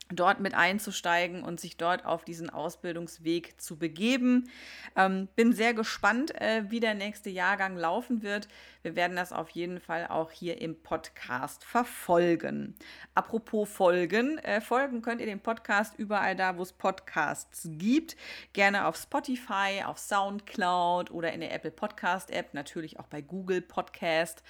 dort 0.09 0.39
mit 0.39 0.55
einzusteigen 0.55 1.43
und 1.43 1.59
sich 1.59 1.77
dort 1.77 2.05
auf 2.05 2.25
diesen 2.25 2.49
Ausbildungsweg 2.49 3.61
zu 3.61 3.77
begeben. 3.77 4.49
Ähm, 4.95 5.27
bin 5.35 5.53
sehr 5.53 5.73
gespannt, 5.73 6.33
äh, 6.41 6.63
wie 6.69 6.79
der 6.79 6.95
nächste 6.95 7.29
Jahrgang 7.29 7.77
laufen 7.77 8.23
wird. 8.23 8.47
Wir 8.81 8.95
werden 8.95 9.15
das 9.15 9.31
auf 9.33 9.49
jeden 9.49 9.79
Fall 9.79 10.07
auch 10.07 10.31
hier 10.31 10.61
im 10.61 10.81
Podcast 10.81 11.63
verfolgen. 11.63 12.75
Apropos 13.13 13.69
Folgen, 13.69 14.39
äh, 14.39 14.61
folgen 14.61 15.01
könnt 15.01 15.21
ihr 15.21 15.27
den 15.27 15.41
Podcast 15.41 15.99
überall 15.99 16.35
da, 16.35 16.57
wo 16.57 16.63
es 16.63 16.73
Podcasts 16.73 17.67
gibt. 17.73 18.15
Gerne 18.53 18.87
auf 18.87 18.95
Spotify, 18.95 19.83
auf 19.85 19.99
Soundcloud 19.99 21.11
oder 21.11 21.33
in 21.33 21.41
der 21.41 21.53
Apple 21.53 21.71
Podcast 21.71 22.31
App, 22.31 22.53
natürlich 22.53 22.99
auch 22.99 23.07
bei 23.07 23.21
Google 23.21 23.61
Podcast. 23.61 24.43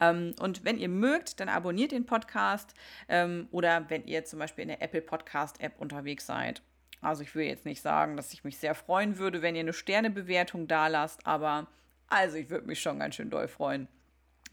Ähm, 0.00 0.34
und 0.40 0.64
wenn 0.64 0.78
ihr 0.78 0.88
mögt, 0.88 1.40
dann 1.40 1.48
abonniert 1.48 1.92
den 1.92 2.04
Podcast 2.04 2.74
ähm, 3.08 3.48
oder 3.50 3.88
wenn 3.88 4.04
ihr 4.04 4.24
zum 4.24 4.40
Beispiel 4.40 4.62
in 4.62 4.68
der 4.68 4.82
Apple 4.82 5.05
Podcast-App 5.06 5.78
unterwegs 5.78 6.26
seid. 6.26 6.62
Also 7.00 7.22
ich 7.22 7.34
will 7.34 7.46
jetzt 7.46 7.64
nicht 7.64 7.82
sagen, 7.82 8.16
dass 8.16 8.32
ich 8.32 8.44
mich 8.44 8.58
sehr 8.58 8.74
freuen 8.74 9.18
würde, 9.18 9.42
wenn 9.42 9.54
ihr 9.54 9.60
eine 9.60 9.72
Sternebewertung 9.72 10.66
da 10.66 10.88
lasst, 10.88 11.26
aber 11.26 11.66
also 12.08 12.36
ich 12.36 12.50
würde 12.50 12.66
mich 12.66 12.80
schon 12.80 12.98
ganz 12.98 13.14
schön 13.14 13.30
doll 13.30 13.48
freuen. 13.48 13.88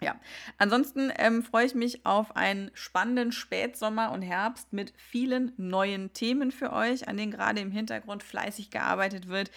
Ja, 0.01 0.19
ansonsten 0.57 1.13
ähm, 1.17 1.43
freue 1.43 1.65
ich 1.65 1.75
mich 1.75 2.05
auf 2.05 2.35
einen 2.35 2.71
spannenden 2.73 3.31
Spätsommer 3.31 4.11
und 4.11 4.21
Herbst 4.21 4.73
mit 4.73 4.91
vielen 4.97 5.53
neuen 5.57 6.11
Themen 6.13 6.51
für 6.51 6.73
euch, 6.73 7.07
an 7.07 7.15
denen 7.15 7.31
gerade 7.31 7.61
im 7.61 7.71
Hintergrund 7.71 8.21
fleißig 8.21 8.69
gearbeitet 8.69 9.29
wird. 9.29 9.49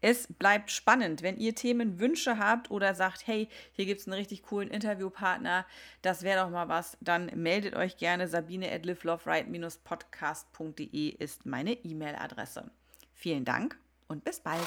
Es 0.00 0.26
bleibt 0.32 0.70
spannend. 0.70 1.20
Wenn 1.22 1.36
ihr 1.36 1.54
Themenwünsche 1.54 2.38
habt 2.38 2.70
oder 2.70 2.94
sagt, 2.94 3.26
hey, 3.26 3.50
hier 3.72 3.84
gibt 3.84 4.00
es 4.00 4.06
einen 4.06 4.14
richtig 4.14 4.44
coolen 4.44 4.70
Interviewpartner, 4.70 5.66
das 6.02 6.22
wäre 6.22 6.44
doch 6.44 6.50
mal 6.50 6.68
was, 6.68 6.96
dann 7.00 7.26
meldet 7.34 7.74
euch 7.76 7.98
gerne. 7.98 8.28
Sabine 8.28 8.72
at 8.72 8.86
liveloveright-podcast.de 8.86 11.10
ist 11.10 11.44
meine 11.44 11.72
E-Mail-Adresse. 11.72 12.70
Vielen 13.12 13.44
Dank 13.44 13.78
und 14.08 14.24
bis 14.24 14.40
bald. 14.40 14.66